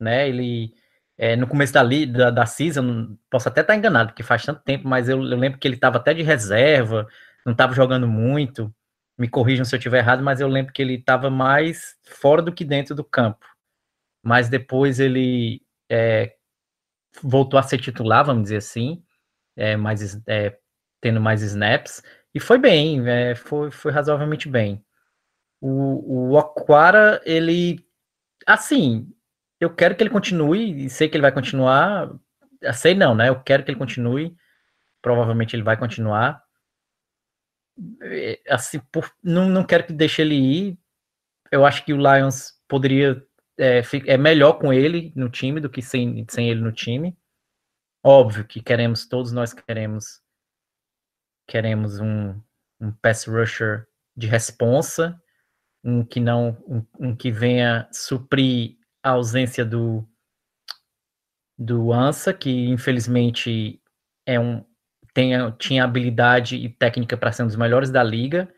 né? 0.00 0.28
Ele 0.28 0.74
é, 1.18 1.36
no 1.36 1.48
começo 1.48 1.74
da, 1.74 1.82
da, 1.84 2.30
da 2.30 2.46
season, 2.46 3.16
posso 3.30 3.48
até 3.48 3.62
estar 3.62 3.76
enganado, 3.76 4.10
porque 4.10 4.22
faz 4.24 4.44
tanto 4.44 4.62
tempo, 4.64 4.88
mas 4.88 5.08
eu, 5.08 5.18
eu 5.18 5.38
lembro 5.38 5.58
que 5.60 5.68
ele 5.68 5.76
estava 5.76 5.98
até 5.98 6.14
de 6.14 6.22
reserva, 6.22 7.08
não 7.46 7.52
estava 7.54 7.74
jogando 7.74 8.08
muito. 8.08 8.74
Me 9.18 9.28
corrijam 9.28 9.64
se 9.66 9.74
eu 9.76 9.78
estiver 9.78 10.00
errado, 10.00 10.22
mas 10.24 10.40
eu 10.40 10.48
lembro 10.48 10.72
que 10.74 10.82
ele 10.82 10.94
estava 10.96 11.30
mais 11.30 11.96
fora 12.06 12.42
do 12.42 12.52
que 12.54 12.64
dentro 12.64 12.94
do 12.96 13.04
campo. 13.04 13.46
Mas 14.22 14.48
depois 14.48 15.00
ele 15.00 15.62
é, 15.90 16.34
voltou 17.22 17.58
a 17.58 17.62
ser 17.62 17.78
titular, 17.78 18.24
vamos 18.24 18.44
dizer 18.44 18.56
assim, 18.58 19.02
é, 19.56 19.76
mais, 19.76 20.20
é, 20.26 20.58
tendo 21.00 21.20
mais 21.20 21.42
snaps, 21.42 22.02
e 22.34 22.40
foi 22.40 22.58
bem, 22.58 23.06
é, 23.08 23.34
foi, 23.34 23.70
foi 23.70 23.92
razoavelmente 23.92 24.48
bem. 24.48 24.84
O, 25.60 26.30
o 26.32 26.38
Aquara, 26.38 27.20
ele, 27.24 27.84
assim, 28.46 29.12
eu 29.60 29.74
quero 29.74 29.96
que 29.96 30.02
ele 30.02 30.10
continue, 30.10 30.86
e 30.86 30.90
sei 30.90 31.08
que 31.08 31.16
ele 31.16 31.22
vai 31.22 31.32
continuar, 31.32 32.10
sei 32.74 32.94
não, 32.94 33.14
né? 33.14 33.28
Eu 33.28 33.40
quero 33.42 33.64
que 33.64 33.70
ele 33.70 33.78
continue, 33.78 34.36
provavelmente 35.02 35.54
ele 35.56 35.62
vai 35.62 35.76
continuar. 35.76 36.42
É, 38.02 38.40
Assim, 38.48 38.80
por, 38.92 39.10
não, 39.22 39.48
não 39.48 39.64
quero 39.64 39.84
que 39.86 39.92
deixe 39.92 40.22
ele 40.22 40.34
ir. 40.34 40.78
Eu 41.50 41.64
acho 41.64 41.84
que 41.84 41.92
o 41.92 41.96
Lions 41.96 42.52
poderia 42.68 43.24
é, 43.58 43.82
é 44.06 44.16
melhor 44.16 44.54
com 44.54 44.72
ele 44.72 45.12
no 45.14 45.28
time 45.28 45.60
do 45.60 45.68
que 45.68 45.82
sem, 45.82 46.24
sem 46.28 46.48
ele 46.48 46.60
no 46.60 46.72
time. 46.72 47.16
Óbvio 48.04 48.44
que 48.44 48.62
queremos, 48.62 49.06
todos 49.06 49.32
nós 49.32 49.52
queremos 49.52 50.22
queremos 51.46 51.98
um, 51.98 52.40
um 52.78 52.92
pass 52.92 53.26
rusher 53.26 53.86
de 54.16 54.26
responsa, 54.26 55.20
um 55.82 56.04
que 56.04 56.20
não 56.20 56.56
um, 56.68 56.86
um 56.98 57.16
que 57.16 57.30
venha 57.30 57.88
suprir 57.90 58.76
a 59.02 59.10
ausência 59.10 59.64
do 59.64 60.06
do 61.58 61.92
Ansa, 61.92 62.32
que 62.32 62.68
infelizmente 62.68 63.82
é 64.24 64.38
um 64.38 64.64
tem, 65.12 65.32
tinha 65.58 65.82
habilidade 65.82 66.54
e 66.54 66.68
técnica 66.68 67.16
para 67.16 67.32
ser 67.32 67.42
um 67.42 67.46
dos 67.46 67.56
melhores 67.56 67.90
da 67.90 68.04
liga, 68.04 68.48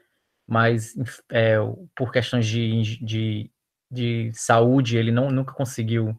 mas 0.47 0.95
é, 1.31 1.57
por 1.97 2.13
questões 2.13 2.47
de, 2.47 2.99
de, 3.03 3.51
de 3.91 4.31
saúde 4.35 4.97
ele 4.97 5.11
não 5.11 5.31
nunca 5.31 5.53
conseguiu 5.53 6.19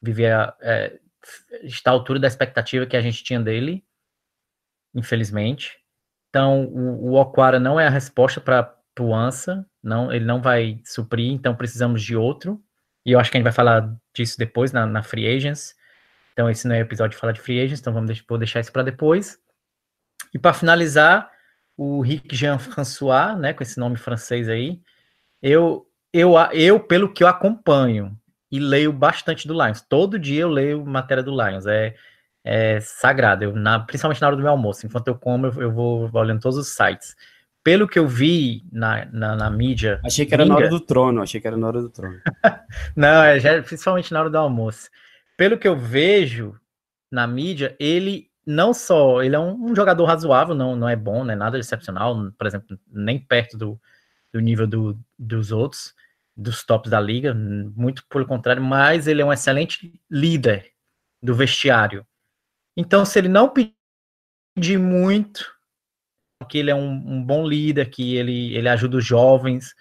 viver 0.00 0.32
a, 0.32 0.54
é, 0.60 1.00
estar 1.62 1.90
à 1.90 1.94
altura 1.94 2.18
da 2.18 2.26
expectativa 2.26 2.86
que 2.86 2.96
a 2.96 3.00
gente 3.00 3.22
tinha 3.22 3.40
dele, 3.40 3.84
infelizmente. 4.94 5.78
Então, 6.28 6.64
o, 6.64 7.14
o 7.14 7.58
não 7.60 7.78
é 7.78 7.86
a 7.86 7.90
resposta 7.90 8.40
para 8.40 8.76
o 8.98 9.14
Ansa, 9.14 9.66
não, 9.82 10.12
ele 10.12 10.24
não 10.24 10.40
vai 10.40 10.80
suprir, 10.84 11.30
então 11.32 11.54
precisamos 11.54 12.02
de 12.02 12.16
outro. 12.16 12.62
E 13.04 13.12
eu 13.12 13.20
acho 13.20 13.30
que 13.30 13.36
a 13.36 13.38
gente 13.38 13.44
vai 13.44 13.52
falar 13.52 13.94
disso 14.14 14.38
depois 14.38 14.72
na, 14.72 14.86
na 14.86 15.02
Free 15.02 15.26
Agents. 15.26 15.74
Então, 16.32 16.48
esse 16.48 16.66
não 16.66 16.74
é 16.74 16.78
o 16.78 16.82
episódio 16.82 17.14
de 17.14 17.20
falar 17.20 17.32
de 17.32 17.40
Free 17.40 17.60
Agents, 17.60 17.80
então 17.80 17.92
vamos 17.92 18.08
deixar, 18.08 18.24
vou 18.28 18.38
deixar 18.38 18.60
isso 18.60 18.72
para 18.72 18.82
depois. 18.82 19.38
E 20.32 20.38
para 20.38 20.54
finalizar, 20.54 21.30
o 21.76 22.00
Rick 22.00 22.34
Jean 22.34 22.58
François, 22.58 23.36
né, 23.38 23.52
com 23.52 23.62
esse 23.62 23.78
nome 23.78 23.96
francês 23.96 24.48
aí, 24.48 24.80
eu, 25.42 25.86
eu, 26.12 26.34
eu, 26.52 26.78
pelo 26.80 27.12
que 27.12 27.22
eu 27.22 27.28
acompanho 27.28 28.16
e 28.50 28.58
leio 28.60 28.92
bastante 28.92 29.46
do 29.48 29.54
Lions, 29.54 29.80
todo 29.80 30.18
dia 30.18 30.42
eu 30.42 30.48
leio 30.48 30.84
matéria 30.84 31.22
do 31.22 31.30
Lions, 31.30 31.66
é, 31.66 31.94
é 32.44 32.80
sagrado, 32.80 33.44
eu, 33.44 33.54
na, 33.54 33.80
principalmente 33.80 34.20
na 34.20 34.26
hora 34.26 34.36
do 34.36 34.42
meu 34.42 34.50
almoço, 34.50 34.86
enquanto 34.86 35.08
eu 35.08 35.14
como, 35.14 35.46
eu, 35.46 35.62
eu 35.62 35.72
vou 35.72 36.10
olhando 36.12 36.40
todos 36.40 36.58
os 36.58 36.68
sites. 36.68 37.16
Pelo 37.64 37.86
que 37.86 37.98
eu 37.98 38.08
vi 38.08 38.64
na, 38.72 39.04
na, 39.06 39.36
na 39.36 39.48
mídia. 39.50 40.00
Achei 40.04 40.26
que 40.26 40.34
era 40.34 40.44
na 40.44 40.54
hora 40.56 40.66
gringa- 40.66 40.80
do 40.80 40.84
trono, 40.84 41.22
achei 41.22 41.40
que 41.40 41.46
era 41.46 41.56
na 41.56 41.66
hora 41.68 41.80
do 41.80 41.88
trono. 41.88 42.20
Não, 42.96 43.22
é 43.22 43.38
já- 43.38 43.62
principalmente 43.62 44.12
na 44.12 44.20
hora 44.20 44.30
do 44.30 44.36
almoço. 44.36 44.90
Pelo 45.36 45.56
que 45.56 45.68
eu 45.68 45.76
vejo 45.78 46.56
na 47.10 47.24
mídia, 47.26 47.76
ele 47.78 48.28
não 48.44 48.74
só 48.74 49.22
ele 49.22 49.36
é 49.36 49.38
um, 49.38 49.70
um 49.70 49.76
jogador 49.76 50.04
razoável, 50.04 50.54
não, 50.54 50.74
não 50.74 50.88
é 50.88 50.96
bom, 50.96 51.22
não 51.24 51.32
é 51.32 51.36
nada 51.36 51.56
excepcional, 51.58 52.32
por 52.36 52.46
exemplo, 52.46 52.76
nem 52.90 53.16
perto 53.18 53.56
do, 53.56 53.80
do 54.32 54.40
nível 54.40 54.66
do- 54.66 54.98
dos 55.16 55.52
outros, 55.52 55.94
dos 56.36 56.64
tops 56.64 56.90
da 56.90 57.00
liga, 57.00 57.34
muito 57.34 58.04
pelo 58.08 58.26
contrário, 58.26 58.62
mas 58.62 59.06
ele 59.06 59.22
é 59.22 59.24
um 59.24 59.32
excelente 59.32 60.00
líder 60.10 60.70
do 61.22 61.34
vestiário. 61.34 62.06
Então, 62.76 63.04
se 63.04 63.18
ele 63.18 63.28
não 63.28 63.48
pedir 63.48 64.78
muito, 64.78 65.44
que 66.48 66.58
ele 66.58 66.70
é 66.70 66.74
um, 66.74 66.90
um 66.90 67.22
bom 67.22 67.46
líder, 67.46 67.90
que 67.90 68.16
ele, 68.16 68.54
ele 68.54 68.68
ajuda 68.68 68.96
os 68.96 69.04
jovens 69.04 69.74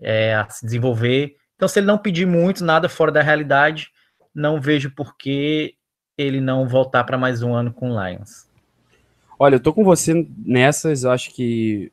é, 0.00 0.34
a 0.34 0.48
se 0.48 0.64
desenvolver. 0.64 1.36
Então, 1.56 1.68
se 1.68 1.78
ele 1.78 1.86
não 1.86 1.98
pedir 1.98 2.26
muito, 2.26 2.64
nada 2.64 2.88
fora 2.88 3.10
da 3.10 3.22
realidade, 3.22 3.90
não 4.34 4.60
vejo 4.60 4.94
por 4.94 5.16
que 5.16 5.74
ele 6.16 6.40
não 6.40 6.68
voltar 6.68 7.04
para 7.04 7.18
mais 7.18 7.42
um 7.42 7.54
ano 7.54 7.72
com 7.72 7.90
o 7.90 8.04
Lions. 8.06 8.48
Olha, 9.38 9.56
eu 9.56 9.60
tô 9.60 9.72
com 9.72 9.82
você 9.82 10.26
nessas, 10.38 11.04
acho 11.04 11.34
que 11.34 11.90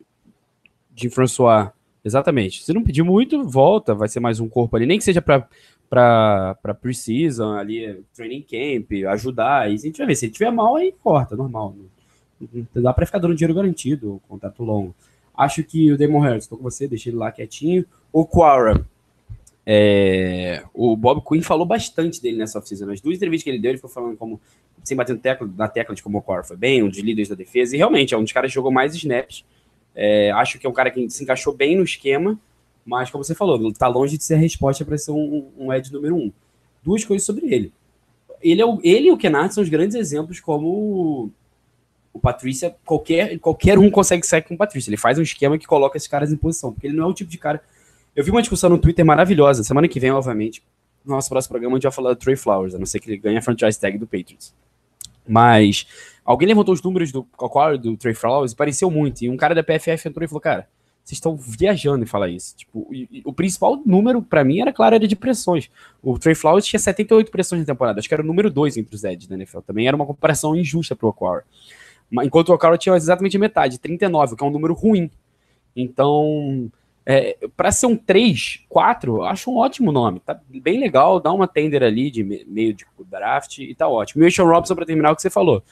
de 0.92 1.10
François, 1.10 1.72
exatamente. 2.04 2.64
Se 2.64 2.74
não 2.74 2.84
pedir 2.84 3.04
muito, 3.04 3.44
volta, 3.48 3.94
vai 3.94 4.08
ser 4.10 4.20
mais 4.20 4.40
um 4.40 4.50
corpo 4.50 4.76
ali, 4.76 4.86
nem 4.86 4.98
que 4.98 5.04
seja 5.04 5.22
para 5.22 5.48
para 5.90 6.74
preseason 6.82 7.52
ali, 7.52 8.02
training 8.16 8.44
camp, 8.44 8.90
ajudar, 9.10 9.64
aí 9.64 9.74
a 9.74 9.78
gente 9.78 9.98
vai 9.98 10.08
ver, 10.08 10.16
se 10.16 10.26
ele 10.26 10.32
tiver 10.32 10.50
mal 10.50 10.78
aí 10.78 10.96
corta, 11.04 11.36
normal. 11.36 11.76
Não, 12.40 12.82
dá 12.82 12.94
para 12.94 13.06
ficar 13.06 13.20
dando 13.20 13.36
dinheiro 13.36 13.54
garantido, 13.54 14.22
contrato 14.30 14.64
longo. 14.64 14.96
Acho 15.36 15.62
que 15.66 15.92
o 15.92 15.98
Damon 15.98 16.20
Harris, 16.20 16.48
tô 16.48 16.56
com 16.56 16.64
você, 16.64 16.88
deixei 16.88 17.12
ele 17.12 17.18
lá 17.18 17.30
quietinho. 17.30 17.86
O 18.12 18.26
Quara, 18.26 18.86
é, 19.66 20.64
o 20.74 20.96
Bob 20.96 21.22
Quinn 21.28 21.42
falou 21.42 21.66
bastante 21.66 22.22
dele 22.22 22.38
nessa 22.38 22.60
oficina. 22.60 22.86
Nas 22.86 23.02
duas 23.02 23.18
entrevistas 23.18 23.44
que 23.44 23.50
ele 23.50 23.60
deu, 23.60 23.72
ele 23.72 23.78
foi 23.78 23.90
falando 23.90 24.16
como 24.18 24.40
sem 24.84 24.98
bater 24.98 25.14
no 25.14 25.20
tecla, 25.20 25.50
na 25.58 25.68
tecla 25.68 25.94
de 25.94 26.02
como 26.02 26.18
o 26.18 26.22
Quara 26.22 26.44
foi 26.44 26.58
bem, 26.58 26.82
um 26.84 26.90
dos 26.90 27.00
líderes 27.00 27.30
da 27.30 27.36
defesa, 27.36 27.76
e 27.76 27.78
realmente 27.78 28.14
é 28.14 28.18
um 28.18 28.24
dos 28.24 28.32
caras 28.32 28.50
que 28.50 28.56
jogou 28.56 28.72
mais 28.72 28.96
snaps. 28.96 29.46
É, 29.96 30.32
acho 30.32 30.58
que 30.58 30.66
é 30.66 30.70
um 30.70 30.74
cara 30.74 30.90
que 30.90 31.10
se 31.10 31.24
encaixou 31.24 31.54
bem 31.54 31.76
no 31.76 31.84
esquema, 31.84 32.40
mas 32.86 33.10
como 33.10 33.24
você 33.24 33.36
falou, 33.36 33.72
tá 33.74 33.88
longe 33.88 34.18
de 34.18 34.24
ser 34.24 34.36
a 34.36 34.38
resposta 34.38 34.84
para 34.86 34.98
ser 34.98 35.12
um, 35.12 35.50
um 35.58 35.74
Ed 35.74 35.92
número 35.92 36.16
um. 36.16 36.32
Duas 36.84 37.04
coisas 37.06 37.26
sobre 37.26 37.54
ele. 37.54 37.72
Ele, 38.42 38.62
é 38.62 38.66
o, 38.66 38.80
ele 38.84 39.08
e 39.08 39.12
o 39.12 39.18
Kennard 39.18 39.54
são 39.54 39.64
os 39.64 39.70
grandes 39.70 39.96
exemplos 39.96 40.40
como 40.40 41.32
o, 42.12 42.20
Patrícia, 42.20 42.76
qualquer, 42.84 43.38
qualquer 43.40 43.78
um 43.78 43.90
consegue 43.92 44.26
sair 44.26 44.42
com 44.42 44.56
o 44.56 44.58
Patrícia. 44.58 44.90
Ele 44.90 44.98
faz 44.98 45.20
um 45.20 45.22
esquema 45.22 45.58
que 45.58 45.68
coloca 45.68 45.98
esses 45.98 46.08
caras 46.08 46.32
em 46.32 46.38
posição, 46.38 46.74
porque 46.74 46.88
ele 46.88 46.98
não 46.98 47.06
é 47.06 47.08
o 47.08 47.14
tipo 47.14 47.30
de 47.30 47.38
cara. 47.38 47.62
Eu 48.16 48.24
vi 48.24 48.32
uma 48.32 48.42
discussão 48.42 48.70
no 48.70 48.80
Twitter 48.80 49.06
maravilhosa, 49.06 49.64
semana 49.64 49.88
que 49.88 50.00
vem, 50.00 50.12
obviamente, 50.12 50.64
no 51.06 51.16
nosso 51.16 51.30
próximo 51.30 51.52
programa 51.52 51.76
a 51.76 51.78
gente 51.78 51.84
vai 51.84 51.92
falar 51.92 52.10
do 52.10 52.16
Trey 52.16 52.36
Flowers, 52.36 52.76
a 52.76 52.80
não 52.80 52.86
ser 52.86 53.00
que 53.00 53.10
ele 53.10 53.18
ganhe 53.18 53.38
a 53.38 53.42
franchise 53.42 53.80
tag 53.80 53.98
do 53.98 54.08
Patriots. 54.08 54.54
Mas 55.28 55.86
alguém 56.26 56.48
levantou 56.48 56.74
os 56.74 56.82
números 56.82 57.12
do 57.12 57.24
qual 57.24 57.78
do 57.78 57.96
Trey 57.98 58.14
Flowers 58.14 58.52
e 58.52 58.56
pareceu 58.56 58.90
muito. 58.92 59.24
E 59.24 59.30
um 59.30 59.38
cara 59.38 59.54
da 59.56 59.64
PFF 59.64 60.08
entrou 60.10 60.24
e 60.24 60.28
falou: 60.28 60.42
Cara, 60.42 60.68
vocês 61.04 61.18
estão 61.18 61.36
viajando 61.36 62.04
em 62.04 62.08
falar 62.08 62.30
isso. 62.30 62.56
Tipo, 62.56 62.88
e- 62.92 63.08
e 63.12 63.22
o 63.26 63.34
principal 63.34 63.82
número 63.86 64.22
para 64.22 64.44
mim 64.44 64.60
era, 64.62 64.72
claro, 64.72 64.96
era 64.96 65.08
de 65.08 65.16
pressões. 65.16 65.70
O 66.02 66.18
Trey 66.20 66.36
Flowers 66.36 66.66
tinha 66.66 66.80
78 66.80 67.32
pressões 67.32 67.62
na 67.62 67.66
temporada. 67.66 68.00
Acho 68.00 68.08
que 68.08 68.14
era 68.14 68.24
o 68.24 68.26
número 68.26 68.50
2 68.50 68.78
entre 68.78 68.96
os 68.96 69.04
Eds 69.04 69.28
da 69.28 69.36
NFL. 69.36 69.60
Também 69.62 69.88
era 69.88 69.96
uma 69.96 70.06
comparação 70.06 70.56
injusta 70.56 70.96
pro 70.96 71.08
Okara. 71.10 71.44
Enquanto 72.24 72.50
o 72.50 72.54
Okara 72.54 72.78
tinha 72.78 72.96
exatamente 72.96 73.38
metade, 73.38 73.80
39, 73.80 74.36
que 74.36 74.44
é 74.44 74.48
um 74.48 74.52
número 74.52 74.74
ruim. 74.74 75.10
Então, 75.76 76.70
é, 77.12 77.38
para 77.56 77.72
ser 77.72 77.88
um 77.88 77.96
3, 77.98 78.62
4, 78.70 79.24
acho 79.24 79.52
um 79.52 79.58
ótimo 79.58 79.92
nome. 79.92 80.20
Tá 80.20 80.40
bem 80.50 80.80
legal, 80.80 81.20
dá 81.20 81.32
uma 81.32 81.48
tender 81.48 81.84
ali 81.84 82.10
de 82.12 82.24
me- 82.24 82.46
meio 82.46 82.74
de 82.74 82.86
draft 83.10 83.58
e 83.60 83.74
tá 83.76 83.88
ótimo. 83.88 84.24
E 84.24 84.28
o 84.28 84.32
Sean 84.32 84.46
Robson, 84.46 84.76
para 84.76 84.86
terminar 84.86 85.12
o 85.12 85.16
que 85.16 85.22
você 85.22 85.30
falou. 85.30 85.64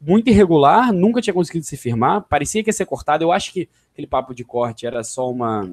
Muito 0.00 0.28
irregular, 0.28 0.92
nunca 0.92 1.22
tinha 1.22 1.32
conseguido 1.32 1.64
se 1.64 1.76
firmar, 1.76 2.22
parecia 2.28 2.62
que 2.62 2.68
ia 2.68 2.72
ser 2.72 2.84
cortado. 2.84 3.24
Eu 3.24 3.32
acho 3.32 3.52
que 3.52 3.68
aquele 3.92 4.06
papo 4.06 4.34
de 4.34 4.44
corte 4.44 4.86
era 4.86 5.02
só 5.02 5.30
uma. 5.30 5.72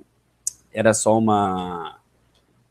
Era 0.74 0.94
só 0.94 1.18
uma. 1.18 1.98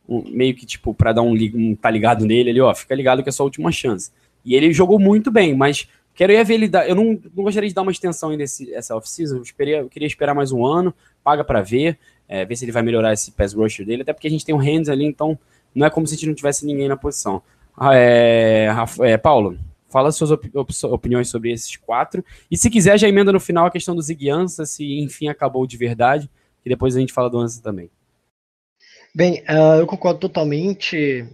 um- 0.08 0.24
meio 0.30 0.54
que 0.54 0.66
tipo, 0.66 0.94
para 0.94 1.12
dar 1.12 1.22
um, 1.22 1.34
um 1.54 1.74
tá 1.76 1.90
ligado 1.90 2.24
nele 2.24 2.50
ali, 2.50 2.60
ó, 2.60 2.74
fica 2.74 2.94
ligado 2.94 3.22
que 3.22 3.28
é 3.28 3.32
só 3.32 3.42
a 3.42 3.46
última 3.46 3.70
chance. 3.70 4.10
E 4.44 4.54
ele 4.54 4.72
jogou 4.72 4.98
muito 4.98 5.30
bem, 5.30 5.54
mas 5.54 5.86
quero 6.14 6.32
ver 6.44 6.54
ele 6.54 6.68
dar. 6.68 6.88
Eu 6.88 6.94
não, 6.94 7.20
não 7.34 7.44
gostaria 7.44 7.68
de 7.68 7.74
dar 7.74 7.82
uma 7.82 7.92
extensão 7.92 8.30
ainda 8.30 8.42
esse, 8.42 8.72
essa 8.74 8.96
off-season, 8.96 9.36
eu, 9.36 9.66
eu 9.68 9.88
queria 9.88 10.06
esperar 10.08 10.34
mais 10.34 10.50
um 10.52 10.64
ano, 10.66 10.92
paga 11.22 11.44
para 11.44 11.60
ver, 11.62 11.98
é, 12.28 12.44
ver 12.44 12.56
se 12.56 12.64
ele 12.64 12.72
vai 12.72 12.82
melhorar 12.82 13.12
esse 13.12 13.30
pass 13.32 13.52
rusher 13.52 13.84
dele, 13.84 14.02
até 14.02 14.12
porque 14.12 14.26
a 14.26 14.30
gente 14.30 14.44
tem 14.44 14.54
o 14.54 14.58
Hands 14.58 14.88
ali, 14.88 15.04
então 15.04 15.38
não 15.74 15.86
é 15.86 15.90
como 15.90 16.06
se 16.06 16.14
a 16.14 16.16
gente 16.16 16.26
não 16.26 16.34
tivesse 16.34 16.66
ninguém 16.66 16.88
na 16.88 16.96
posição. 16.96 17.42
Ah, 17.76 17.94
é, 17.94 18.68
é, 19.00 19.16
Paulo, 19.16 19.58
fala 19.88 20.12
suas 20.12 20.30
opi- 20.30 20.50
op- 20.54 20.84
opiniões 20.84 21.28
sobre 21.28 21.52
esses 21.52 21.76
quatro, 21.76 22.24
e 22.50 22.56
se 22.56 22.70
quiser 22.70 22.98
já 22.98 23.08
emenda 23.08 23.32
no 23.32 23.40
final 23.40 23.66
a 23.66 23.70
questão 23.70 23.94
do 23.94 24.02
Zig 24.02 24.26
se 24.66 25.00
enfim 25.00 25.28
acabou 25.28 25.66
de 25.66 25.76
verdade, 25.76 26.30
e 26.64 26.68
depois 26.68 26.96
a 26.96 27.00
gente 27.00 27.12
fala 27.12 27.30
do 27.30 27.38
Ansah 27.38 27.62
também. 27.62 27.90
Bem, 29.14 29.42
ah, 29.46 29.76
eu 29.78 29.86
concordo 29.86 30.20
totalmente 30.20 31.26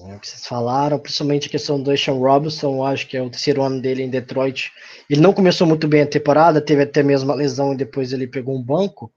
o 0.00 0.18
que 0.18 0.28
vocês 0.28 0.46
falaram, 0.46 0.98
principalmente 0.98 1.46
a 1.46 1.50
questão 1.50 1.80
do 1.80 1.96
Sean 1.96 2.14
Robinson, 2.14 2.84
acho 2.84 3.06
que 3.06 3.16
é 3.16 3.22
o 3.22 3.30
terceiro 3.30 3.62
ano 3.62 3.80
dele 3.80 4.02
em 4.02 4.10
Detroit. 4.10 4.72
Ele 5.08 5.20
não 5.20 5.32
começou 5.32 5.66
muito 5.66 5.86
bem 5.86 6.02
a 6.02 6.06
temporada, 6.06 6.60
teve 6.60 6.82
até 6.82 7.02
mesmo 7.02 7.30
uma 7.30 7.36
lesão 7.36 7.72
e 7.72 7.76
depois 7.76 8.12
ele 8.12 8.26
pegou 8.26 8.56
um 8.56 8.62
banco. 8.62 9.12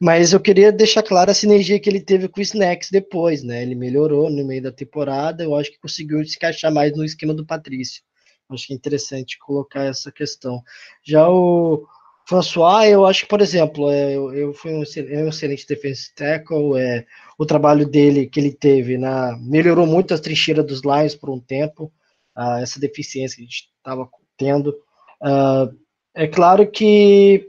Mas 0.00 0.32
eu 0.32 0.40
queria 0.40 0.70
deixar 0.70 1.02
clara 1.02 1.30
a 1.32 1.34
sinergia 1.34 1.80
que 1.80 1.88
ele 1.88 2.00
teve 2.00 2.28
com 2.28 2.38
o 2.38 2.42
Snacks 2.42 2.90
depois, 2.90 3.42
né? 3.42 3.62
Ele 3.62 3.74
melhorou 3.74 4.28
no 4.28 4.46
meio 4.46 4.62
da 4.62 4.70
temporada, 4.70 5.42
eu 5.42 5.54
acho 5.54 5.70
que 5.70 5.78
conseguiu 5.78 6.22
se 6.24 6.36
encaixar 6.36 6.72
mais 6.72 6.94
no 6.94 7.04
esquema 7.04 7.32
do 7.32 7.46
Patrício. 7.46 8.02
Acho 8.50 8.66
que 8.66 8.72
é 8.72 8.76
interessante 8.76 9.38
colocar 9.38 9.84
essa 9.84 10.12
questão. 10.12 10.62
Já 11.02 11.28
o 11.28 11.86
François, 12.28 12.90
eu 12.90 13.06
acho 13.06 13.22
que, 13.22 13.28
por 13.28 13.40
exemplo, 13.40 13.90
é, 13.90 14.14
eu, 14.16 14.34
eu 14.34 14.52
fui 14.52 14.72
um, 14.72 14.82
é 14.82 15.24
um 15.24 15.28
excelente 15.28 15.66
defensive 15.66 16.14
tackle, 16.14 16.78
é, 16.78 17.06
o 17.38 17.46
trabalho 17.46 17.88
dele 17.88 18.26
que 18.26 18.38
ele 18.38 18.52
teve 18.52 18.98
na 18.98 19.36
melhorou 19.38 19.86
muito 19.86 20.12
as 20.12 20.20
trincheiras 20.20 20.66
dos 20.66 20.82
Lions 20.82 21.14
por 21.14 21.30
um 21.30 21.40
tempo, 21.40 21.92
ah, 22.34 22.60
essa 22.60 22.78
deficiência 22.78 23.36
que 23.36 23.42
a 23.42 23.44
gente 23.44 23.68
estava 23.78 24.08
tendo. 24.36 24.76
Ah, 25.22 25.70
é 26.14 26.26
claro 26.26 26.70
que 26.70 27.48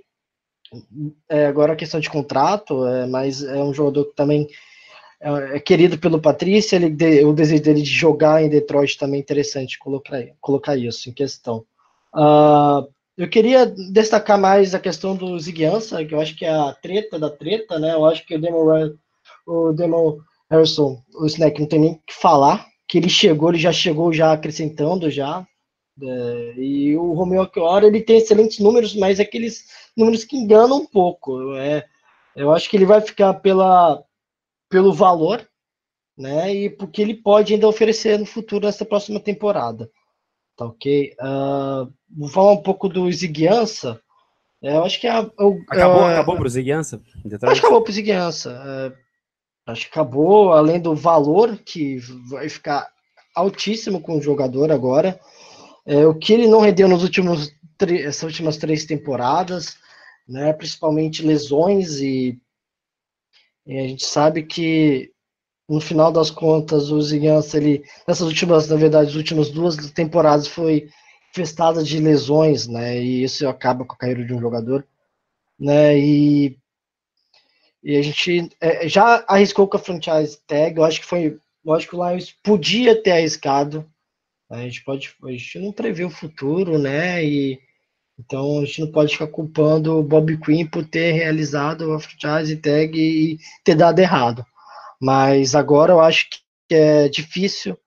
é, 1.30 1.46
agora 1.46 1.74
a 1.74 1.76
questão 1.76 2.00
de 2.00 2.10
contrato, 2.10 2.86
é, 2.88 3.06
mas 3.08 3.44
é 3.44 3.62
um 3.64 3.74
jogador 3.74 4.06
que 4.06 4.16
também 4.16 4.48
é, 5.22 5.58
é 5.58 5.60
querido 5.60 5.98
pelo 5.98 6.22
Patrícia, 6.22 6.76
ele, 6.78 6.90
de- 6.90 7.24
o 7.26 7.34
desejo 7.34 7.64
dele 7.64 7.82
de 7.82 7.90
jogar 7.92 8.44
em 8.44 8.50
Detroit 8.50 8.98
também 8.98 9.20
é 9.20 9.24
interessante 9.24 9.80
colocar, 9.80 10.22
colocar 10.42 10.78
isso 10.78 11.10
em 11.10 11.14
questão. 11.14 11.66
Ah, 12.14 12.84
eu 13.18 13.30
queria 13.30 13.66
destacar 13.66 14.40
mais 14.40 14.76
a 14.76 14.80
questão 14.80 15.16
do 15.16 15.40
Ziguiança, 15.40 16.06
que 16.06 16.14
eu 16.16 16.22
acho 16.22 16.36
que 16.38 16.46
é 16.46 16.52
a 16.52 16.74
treta 16.74 17.20
da 17.20 17.30
treta, 17.30 17.80
né? 17.80 17.94
Eu 17.94 18.06
acho 18.06 18.26
que 18.26 18.36
o 18.36 18.42
Demon, 18.42 18.92
o 19.48 19.74
Demon 19.74 20.18
Harrison, 20.50 21.02
o 21.16 21.26
Snack, 21.26 21.60
não 21.60 21.68
tem 21.68 21.80
nem 21.80 21.92
o 21.94 22.02
que 22.06 22.14
falar, 22.14 22.66
que 22.88 22.98
ele 22.98 23.10
chegou, 23.10 23.50
ele 23.50 23.58
já 23.60 23.72
chegou 23.72 24.14
já 24.14 24.32
acrescentando 24.34 25.10
já. 25.10 25.46
É, 26.02 26.54
e 26.58 26.96
o 26.98 27.14
Romeo 27.14 27.42
Acquiora, 27.42 27.88
ele 27.88 28.02
tem 28.02 28.18
excelentes 28.18 28.60
números, 28.60 28.96
mas 28.96 29.20
aqueles 29.20 29.66
números 29.96 30.24
que 30.24 30.38
enganam 30.38 30.78
um 30.78 30.86
pouco. 30.86 31.56
É, 31.56 31.86
eu 32.36 32.52
acho 32.52 32.70
que 32.70 32.78
ele 32.78 32.86
vai 32.86 33.02
ficar 33.02 33.34
pela, 33.36 34.04
pelo 34.70 34.94
valor, 34.94 35.48
né? 36.18 36.54
E 36.54 36.70
porque 36.70 37.02
ele 37.02 37.16
pode 37.16 37.54
ainda 37.54 37.68
oferecer 37.68 38.18
no 38.20 38.26
futuro 38.26 38.66
nessa 38.66 38.86
próxima 38.86 39.20
temporada. 39.20 39.90
Tá 40.56 40.66
ok? 40.66 41.14
Ah, 41.20 41.88
vou 42.16 42.30
falar 42.30 42.52
um 42.54 42.62
pouco 42.64 42.90
do 42.90 43.12
Ziguiança. 43.12 44.00
É, 44.62 44.76
eu 44.76 44.84
acho 44.84 45.00
que 45.00 45.06
é, 45.08 45.12
a- 45.12 45.22
o- 45.40 45.62
Acabou, 45.70 46.10
é, 46.10 46.14
acabou 46.16 46.36
pro 46.38 46.50
Ziguiança? 46.50 47.00
Acho 47.44 47.62
que 47.62 47.68
acabou 47.68 47.82
pro 47.84 47.94
Ziguiança. 47.94 48.52
É, 48.66 49.72
acho 49.72 49.82
que 49.86 49.92
acabou, 49.92 50.54
além 50.54 50.80
do 50.80 50.96
valor 50.96 51.58
que 51.58 51.98
vai 52.30 52.50
ficar 52.50 52.88
altíssimo 53.36 54.02
com 54.02 54.18
o 54.18 54.22
jogador 54.22 54.72
agora. 54.72 55.20
É, 55.88 56.06
o 56.06 56.14
que 56.14 56.34
ele 56.34 56.48
não 56.48 56.60
rendeu 56.60 56.88
nos 56.88 57.04
últimos 57.04 57.52
tre- 57.78 58.04
essas 58.04 58.24
últimas 58.24 58.58
três 58.58 58.86
temporadas, 58.86 59.78
né? 60.28 60.54
Principalmente 60.54 61.24
lesões 61.26 62.00
e, 62.02 62.40
e 63.66 63.78
a 63.80 63.88
gente 63.88 64.06
sabe 64.06 64.44
que 64.44 65.12
no 65.70 65.82
final 65.82 66.12
das 66.12 66.32
contas 66.32 66.92
o 66.92 67.02
Ziguiança 67.02 67.58
ele 67.58 67.84
nessas 68.08 68.28
últimas, 68.28 68.70
na 68.70 68.76
verdade, 68.78 69.10
as 69.12 69.16
últimas 69.16 69.50
duas 69.50 69.76
temporadas 69.92 70.48
foi 70.48 70.90
infestada 71.32 71.84
de 71.84 72.00
lesões, 72.00 72.68
né? 72.68 73.02
E 73.02 73.24
isso 73.24 73.48
acaba 73.48 73.86
com 73.86 73.94
a 73.94 73.98
carreira 73.98 74.26
de 74.26 74.34
um 74.34 74.40
jogador, 74.42 74.88
né? 75.60 75.98
E 76.00 76.58
e 77.84 77.96
a 77.96 78.02
gente 78.02 78.50
é, 78.60 78.88
já 78.88 79.24
arriscou 79.28 79.68
com 79.68 79.78
a 79.78 79.80
franchise 79.80 80.38
tag. 80.46 80.78
Eu 80.78 80.84
acho 80.84 81.00
que 81.00 81.06
foi. 81.06 81.40
Que 81.90 81.96
o 81.96 82.10
Lions 82.10 82.32
podia 82.44 83.02
ter 83.02 83.12
arriscado. 83.12 83.86
A 84.50 84.62
gente 84.62 84.84
pode. 84.84 85.14
A 85.24 85.32
gente 85.32 85.60
não 85.60 85.72
prevê 85.72 86.04
o 86.06 86.10
futuro, 86.10 86.78
né? 86.78 87.24
E 87.24 87.60
então 88.20 88.60
a 88.60 88.66
gente 88.66 88.82
não 88.82 88.92
pode 88.92 89.14
ficar 89.14 89.28
culpando 89.28 89.98
o 89.98 90.04
Bob 90.04 90.38
Quinn 90.40 90.66
por 90.66 90.86
ter 90.86 91.12
realizado 91.12 91.94
a 91.94 92.00
franchise 92.00 92.56
tag 92.58 92.98
e 92.98 93.38
ter 93.64 93.76
dado 93.76 94.00
errado. 94.00 94.46
Mas 95.02 95.56
agora 95.56 95.94
eu 95.94 96.00
acho 96.02 96.28
que 96.68 96.76
é 96.76 97.10
difícil. 97.10 97.78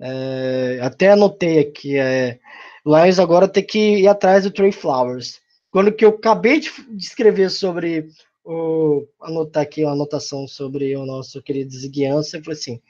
é, 0.00 0.80
até 0.82 1.10
anotei 1.10 1.60
aqui. 1.60 1.98
É, 1.98 2.38
Lions 2.86 3.18
agora 3.18 3.48
tem 3.48 3.64
que 3.64 3.98
ir 3.98 4.08
atrás 4.08 4.44
do 4.44 4.50
Trey 4.50 4.72
Flowers. 4.72 5.40
Quando 5.70 5.92
que 5.92 6.04
eu 6.04 6.10
acabei 6.10 6.60
de, 6.60 6.70
de 6.96 7.04
escrever 7.04 7.50
sobre 7.50 8.08
o, 8.44 9.06
anotar 9.20 9.62
aqui 9.62 9.84
uma 9.84 9.92
anotação 9.92 10.46
sobre 10.48 10.96
o 10.96 11.06
nosso 11.06 11.42
querido 11.42 11.72
Ziguiança, 11.72 12.38
eu 12.38 12.44
falei 12.44 12.58
assim, 12.58 12.80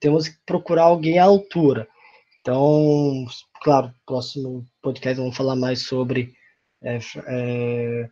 temos 0.00 0.28
que 0.28 0.36
procurar 0.44 0.84
alguém 0.84 1.18
à 1.18 1.24
altura. 1.24 1.88
Então, 2.48 3.26
claro, 3.60 3.92
próximo 4.06 4.64
podcast 4.80 5.20
vamos 5.20 5.36
falar 5.36 5.54
mais 5.54 5.82
sobre 5.82 6.32
é, 6.82 6.98
é, 7.26 8.08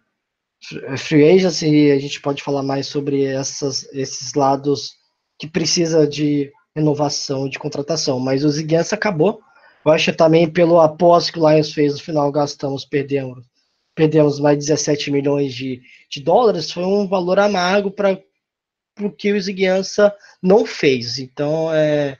f- 0.62 0.99
free 0.99 1.27
agency 1.27 1.66
e 1.66 1.90
a 1.90 1.99
gente 1.99 2.20
pode 2.20 2.42
falar 2.42 2.62
mais 2.62 2.87
sobre 2.87 3.25
essas, 3.25 3.90
esses 3.94 4.35
lados 4.35 4.92
que 5.38 5.49
precisa 5.49 6.07
de 6.07 6.53
renovação 6.77 7.49
de 7.49 7.59
contratação. 7.59 8.20
Mas 8.20 8.44
o 8.44 8.51
Ziguiança 8.51 8.94
acabou. 8.94 9.40
Eu 9.83 9.90
acho 9.90 10.14
também 10.14 10.46
pelo 10.53 10.83
após 10.83 11.31
que 11.31 11.38
o 11.38 11.51
Lions 11.51 11.72
fez 11.72 11.94
no 11.94 12.01
final, 12.01 12.31
gastamos, 12.31 12.85
perdemos, 12.85 13.42
perdemos 13.94 14.38
mais 14.38 14.59
17 14.59 15.11
milhões 15.11 15.55
de, 15.55 15.81
de 16.11 16.20
dólares, 16.22 16.70
foi 16.70 16.85
um 16.85 17.09
valor 17.09 17.38
amargo 17.38 17.90
para 17.90 18.20
o 19.01 19.11
que 19.11 19.33
o 19.33 19.40
Ziguiança 19.40 20.14
não 20.42 20.66
fez. 20.66 21.18
Então, 21.18 21.72
é, 21.72 22.18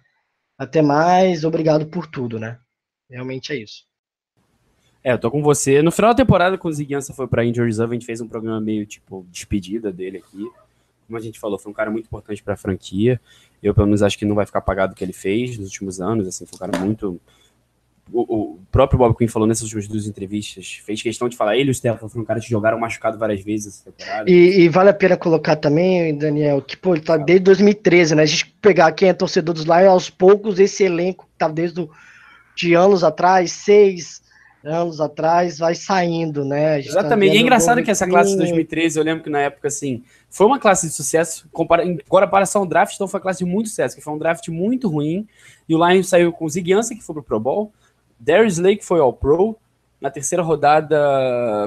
até 0.59 0.83
mais, 0.83 1.45
obrigado 1.45 1.87
por 1.87 2.07
tudo, 2.07 2.38
né? 2.38 2.59
Realmente 3.11 3.53
é 3.53 3.57
isso. 3.57 3.85
É, 5.03 5.12
eu 5.12 5.19
tô 5.19 5.31
com 5.31 5.40
você. 5.40 5.83
No 5.83 5.92
final 5.92 6.12
da 6.12 6.16
temporada, 6.16 6.59
quando 6.59 6.75
o 6.75 6.77
Ziguiança 6.77 7.14
foi 7.14 7.29
pra 7.29 7.45
Injury 7.45 7.66
Reserve, 7.69 7.92
a 7.92 7.95
gente 7.95 8.07
fez 8.07 8.21
um 8.21 8.27
programa 8.27 8.61
meio, 8.61 8.85
tipo, 8.85 9.25
despedida 9.31 9.92
dele 9.92 10.19
aqui. 10.19 10.51
Como 11.07 11.16
a 11.16 11.21
gente 11.21 11.38
falou, 11.38 11.59
foi 11.59 11.71
um 11.71 11.75
cara 11.75 11.90
muito 11.90 12.07
importante 12.07 12.42
pra 12.42 12.57
franquia. 12.57 13.21
Eu, 13.62 13.73
pelo 13.73 13.87
menos, 13.87 14.03
acho 14.03 14.19
que 14.19 14.25
não 14.25 14.35
vai 14.35 14.45
ficar 14.45 14.59
apagado 14.59 14.92
o 14.92 14.97
que 14.97 15.05
ele 15.05 15.12
fez 15.12 15.57
nos 15.59 15.69
últimos 15.69 16.01
anos. 16.01 16.27
Assim, 16.27 16.45
foi 16.45 16.57
um 16.57 16.59
cara 16.59 16.85
muito... 16.85 17.21
O, 18.12 18.21
o 18.21 18.59
próprio 18.71 18.99
Bob 18.99 19.16
Quinn 19.16 19.27
falou 19.27 19.49
nessas 19.49 19.64
últimas 19.64 19.88
duas 19.88 20.07
entrevistas, 20.07 20.81
fez 20.85 21.03
questão 21.03 21.29
de 21.29 21.37
falar, 21.37 21.57
ele 21.57 21.71
e 21.71 21.73
o 21.73 21.75
Stefan 21.75 22.09
foram 22.09 22.23
um 22.23 22.27
cara 22.27 22.38
que 22.38 22.49
jogaram 22.49 22.79
machucado 22.79 23.19
várias 23.19 23.42
vezes 23.42 23.81
essa 23.81 23.90
temporada. 23.90 24.31
E, 24.31 24.61
e 24.61 24.69
vale 24.69 24.90
a 24.90 24.95
pena 24.95 25.16
colocar 25.16 25.57
também, 25.57 26.16
Daniel, 26.16 26.62
que 26.62 26.77
pô, 26.77 26.95
ele 26.95 27.03
tá 27.03 27.16
desde 27.16 27.45
2013, 27.45 28.14
né? 28.14 28.23
A 28.23 28.27
gente 28.27 28.47
pegar 28.61 28.92
quem 28.92 29.09
é 29.09 29.12
torcedor 29.12 29.55
dos 29.55 29.64
Lions, 29.64 29.88
aos 29.88 30.11
poucos, 30.11 30.61
esse 30.61 30.85
elenco 30.85 31.25
que 31.25 31.38
tá 31.38 31.49
desde 31.49 31.88
de 32.57 32.75
anos 32.75 33.05
atrás, 33.05 33.53
seis 33.53 34.25
anos 34.64 35.01
atrás, 35.01 35.59
vai 35.59 35.75
saindo, 35.75 36.45
né? 36.45 36.75
Tá 36.83 36.88
Exatamente. 36.88 37.35
E 37.35 37.38
é 37.38 37.40
engraçado 37.40 37.83
que 37.83 37.90
essa 37.90 38.07
classe 38.07 38.31
de 38.31 38.37
Quinn, 38.37 38.47
2013, 38.47 38.99
eu 38.99 39.05
lembro 39.05 39.23
que 39.23 39.31
na 39.31 39.40
época, 39.40 39.69
assim, 39.69 40.03
foi 40.29 40.47
uma 40.47 40.59
classe 40.59 40.88
de 40.88 40.92
sucesso. 40.92 41.49
Compara... 41.53 41.85
Em 41.85 41.99
comparação 42.09 42.62
ao 42.62 42.66
draft, 42.66 42.95
então 42.95 43.07
foi 43.07 43.19
uma 43.19 43.23
classe 43.23 43.45
de 43.45 43.51
muito 43.51 43.69
sucesso, 43.69 43.95
que 43.95 44.03
foi 44.03 44.12
um 44.12 44.19
draft 44.19 44.49
muito 44.49 44.88
ruim. 44.88 45.27
E 45.69 45.75
o 45.75 45.88
Lions 45.88 46.09
saiu 46.09 46.33
com 46.33 46.45
o 46.45 46.49
Ziguiança, 46.49 46.95
que 46.95 47.03
foi 47.03 47.14
pro 47.14 47.23
Pro 47.23 47.40
Bowl. 47.40 47.73
Darius 48.18 48.59
Lake 48.59 48.85
foi 48.85 49.00
ao 49.00 49.12
Pro. 49.12 49.57
Na 50.00 50.11
terceira 50.11 50.42
rodada 50.42 50.98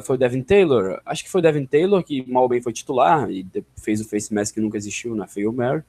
foi 0.04 0.16
o 0.16 0.20
Devin 0.20 0.44
Taylor. 0.44 1.02
Acho 1.06 1.24
que 1.24 1.30
foi 1.30 1.40
o 1.40 1.42
Devin 1.42 1.66
Taylor, 1.66 2.04
que 2.04 2.30
mal 2.32 2.44
ou 2.44 2.50
bem 2.50 2.62
foi 2.62 2.72
titular 2.72 3.30
e 3.30 3.46
fez 3.82 4.00
o 4.02 4.08
face 4.08 4.34
mask 4.34 4.54
que 4.54 4.62
nunca 4.62 4.78
existiu 4.78 5.16
na 5.16 5.28
Fail 5.28 5.52
Mary. 5.52 5.84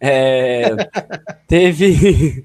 É, 0.00 0.70
teve, 1.46 2.42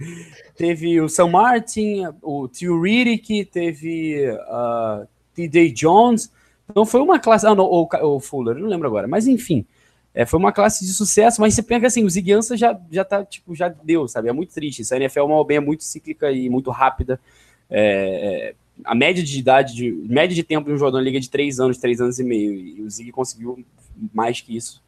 teve 0.56 1.00
o 1.02 1.10
Sam 1.10 1.30
Martin, 1.30 2.04
o 2.22 2.48
Tio 2.48 2.82
Riddick, 2.82 3.45
teve 3.45 4.30
uh, 4.30 5.08
T.J. 5.34 5.72
Jones. 5.72 6.32
Então 6.69 6.86
foi 6.86 7.02
uma 7.02 7.17
classe. 7.19 7.48
Ah, 7.48 7.56
não, 7.56 7.65
o, 7.65 7.88
Ca- 7.88 8.06
o 8.06 8.19
Fuller, 8.19 8.56
não 8.56 8.67
lembro 8.67 8.88
agora. 8.88 9.08
Mas 9.08 9.26
enfim, 9.26 9.65
é, 10.13 10.26
foi 10.26 10.38
uma 10.38 10.52
classe 10.52 10.86
de 10.86 10.91
sucesso. 10.91 11.39
Mas 11.39 11.54
você 11.54 11.63
pensa 11.63 11.88
assim, 11.88 12.04
o 12.04 12.10
Ziguiança 12.10 12.58
já, 12.58 12.80
já 12.91 13.06
tá, 13.06 13.24
tipo, 13.24 13.56
já 13.56 13.69
deu, 13.69 14.08
sabe? 14.08 14.28
É 14.30 14.34
muito 14.34 14.54
triste. 14.54 14.82
Essa 14.82 14.98
NFL 14.98 15.28
mal 15.28 15.38
ou 15.38 15.45
bem 15.45 15.58
é 15.58 15.62
muito 15.62 15.84
cíclica 15.84 16.30
e 16.32 16.50
muito 16.50 16.69
rápida. 16.72 17.19
É, 17.69 18.51
é, 18.51 18.55
a 18.84 18.95
média 18.95 19.23
de 19.23 19.38
idade, 19.39 19.75
de, 19.75 19.91
média 19.91 20.34
de 20.36 20.43
tempo 20.43 20.67
de 20.67 20.73
um 20.73 20.77
jogador 20.77 20.97
na 20.97 21.03
liga 21.03 21.17
é 21.17 21.21
de 21.21 21.29
3 21.29 21.60
anos, 21.60 21.77
3 21.77 22.01
anos 22.01 22.19
e 22.19 22.23
meio. 22.23 22.53
E 22.53 22.82
o 22.82 22.89
Zig 22.89 23.12
conseguiu 23.12 23.63
mais 24.13 24.41
que 24.41 24.55
isso. 24.55 24.82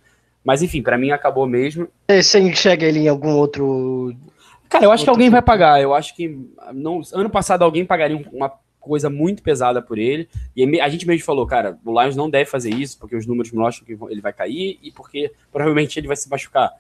Mas 0.43 0.61
enfim, 0.61 0.81
pra 0.81 0.97
mim 0.97 1.11
acabou 1.11 1.45
mesmo. 1.45 1.87
Você 2.09 2.39
enxerga 2.39 2.85
ele 2.85 2.99
em 2.99 3.07
algum 3.07 3.35
outro. 3.35 4.15
Cara, 4.69 4.85
eu 4.85 4.91
acho 4.91 5.03
que 5.03 5.09
alguém 5.09 5.29
vai 5.29 5.41
pagar. 5.41 5.81
Eu 5.81 5.93
acho 5.93 6.15
que 6.15 6.37
não, 6.73 7.01
ano 7.13 7.29
passado 7.29 7.63
alguém 7.63 7.85
pagaria 7.85 8.17
um- 8.17 8.25
uma 8.37 8.51
coisa 8.79 9.09
muito 9.09 9.43
pesada 9.43 9.81
por 9.81 9.99
ele. 9.99 10.27
E 10.55 10.81
a 10.81 10.89
gente 10.89 11.05
mesmo 11.05 11.23
falou, 11.23 11.45
cara, 11.45 11.77
o 11.85 12.01
Lions 12.01 12.15
não 12.15 12.29
deve 12.29 12.49
fazer 12.49 12.73
isso, 12.73 12.97
porque 12.97 13.15
os 13.15 13.27
números 13.27 13.51
mostram 13.51 13.85
que 13.85 13.95
ele 14.11 14.21
vai 14.21 14.33
cair 14.33 14.79
e 14.81 14.91
porque 14.91 15.31
provavelmente 15.51 15.99
ele 15.99 16.07
vai 16.07 16.15
se 16.15 16.27
machucar. 16.27 16.71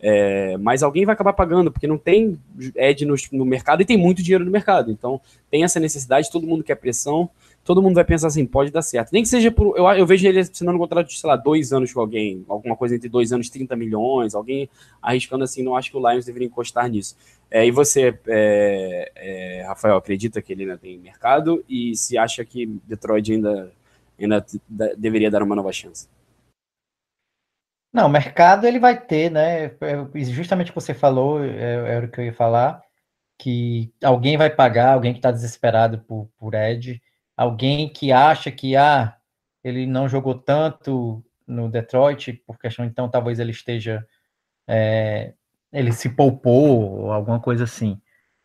É, 0.00 0.56
mas 0.58 0.82
alguém 0.82 1.04
vai 1.04 1.14
acabar 1.14 1.32
pagando, 1.32 1.72
porque 1.72 1.86
não 1.86 1.96
tem 1.96 2.38
Ed 2.74 3.04
no, 3.06 3.14
no 3.32 3.44
mercado 3.44 3.80
e 3.82 3.84
tem 3.84 3.96
muito 3.96 4.22
dinheiro 4.22 4.44
no 4.44 4.50
mercado. 4.50 4.90
Então 4.90 5.20
tem 5.50 5.64
essa 5.64 5.80
necessidade, 5.80 6.30
todo 6.30 6.46
mundo 6.46 6.62
quer 6.62 6.74
pressão. 6.76 7.30
todo 7.64 7.82
mundo 7.82 7.94
vai 7.94 8.04
pensar 8.04 8.28
assim, 8.28 8.46
pode 8.46 8.70
dar 8.70 8.82
certo. 8.82 9.10
Nem 9.12 9.22
que 9.22 9.28
seja 9.28 9.50
por. 9.50 9.76
Eu, 9.76 9.86
eu 9.88 10.06
vejo 10.06 10.26
ele 10.28 10.40
assinando 10.40 10.76
um 10.76 10.80
contrato 10.80 11.08
de, 11.08 11.18
sei 11.18 11.28
lá, 11.28 11.36
dois 11.36 11.72
anos 11.72 11.92
com 11.92 12.00
alguém, 12.00 12.44
alguma 12.48 12.76
coisa 12.76 12.94
entre 12.94 13.08
dois 13.08 13.32
anos, 13.32 13.48
30 13.48 13.74
milhões, 13.74 14.34
alguém 14.34 14.68
arriscando 15.02 15.44
assim, 15.44 15.62
não 15.62 15.76
acho 15.76 15.90
que 15.90 15.96
o 15.96 16.10
Lions 16.10 16.26
deveria 16.26 16.46
encostar 16.46 16.88
nisso. 16.88 17.16
É, 17.50 17.66
e 17.66 17.70
você, 17.70 18.18
é, 18.26 19.12
é, 19.16 19.64
Rafael, 19.66 19.96
acredita 19.96 20.42
que 20.42 20.52
ele 20.52 20.62
ainda 20.62 20.76
tem 20.76 20.98
mercado? 20.98 21.64
E 21.68 21.96
se 21.96 22.18
acha 22.18 22.44
que 22.44 22.66
Detroit 22.86 23.32
ainda, 23.32 23.72
ainda 24.18 24.44
deveria 24.98 25.30
dar 25.30 25.42
uma 25.42 25.54
nova 25.56 25.72
chance? 25.72 26.08
Não, 27.96 28.10
mercado 28.10 28.66
ele 28.66 28.78
vai 28.78 29.00
ter, 29.00 29.30
né? 29.30 29.64
É, 29.80 30.24
justamente 30.26 30.70
o 30.70 30.74
que 30.74 30.80
você 30.82 30.92
falou, 30.92 31.42
é, 31.42 31.94
era 31.94 32.04
o 32.04 32.10
que 32.10 32.20
eu 32.20 32.26
ia 32.26 32.34
falar, 32.34 32.82
que 33.38 33.90
alguém 34.04 34.36
vai 34.36 34.50
pagar, 34.50 34.92
alguém 34.92 35.14
que 35.14 35.18
está 35.18 35.30
desesperado 35.30 36.00
por, 36.00 36.30
por 36.36 36.52
Ed, 36.52 37.00
alguém 37.34 37.88
que 37.88 38.12
acha 38.12 38.52
que 38.52 38.76
ah, 38.76 39.16
ele 39.64 39.86
não 39.86 40.10
jogou 40.10 40.34
tanto 40.34 41.24
no 41.46 41.70
Detroit, 41.70 42.34
por 42.46 42.58
questão, 42.58 42.84
então 42.84 43.08
talvez 43.08 43.38
ele 43.38 43.52
esteja. 43.52 44.06
É, 44.68 45.32
ele 45.72 45.90
se 45.90 46.10
poupou, 46.10 47.00
ou 47.00 47.12
alguma 47.12 47.40
coisa 47.40 47.64
assim. 47.64 47.98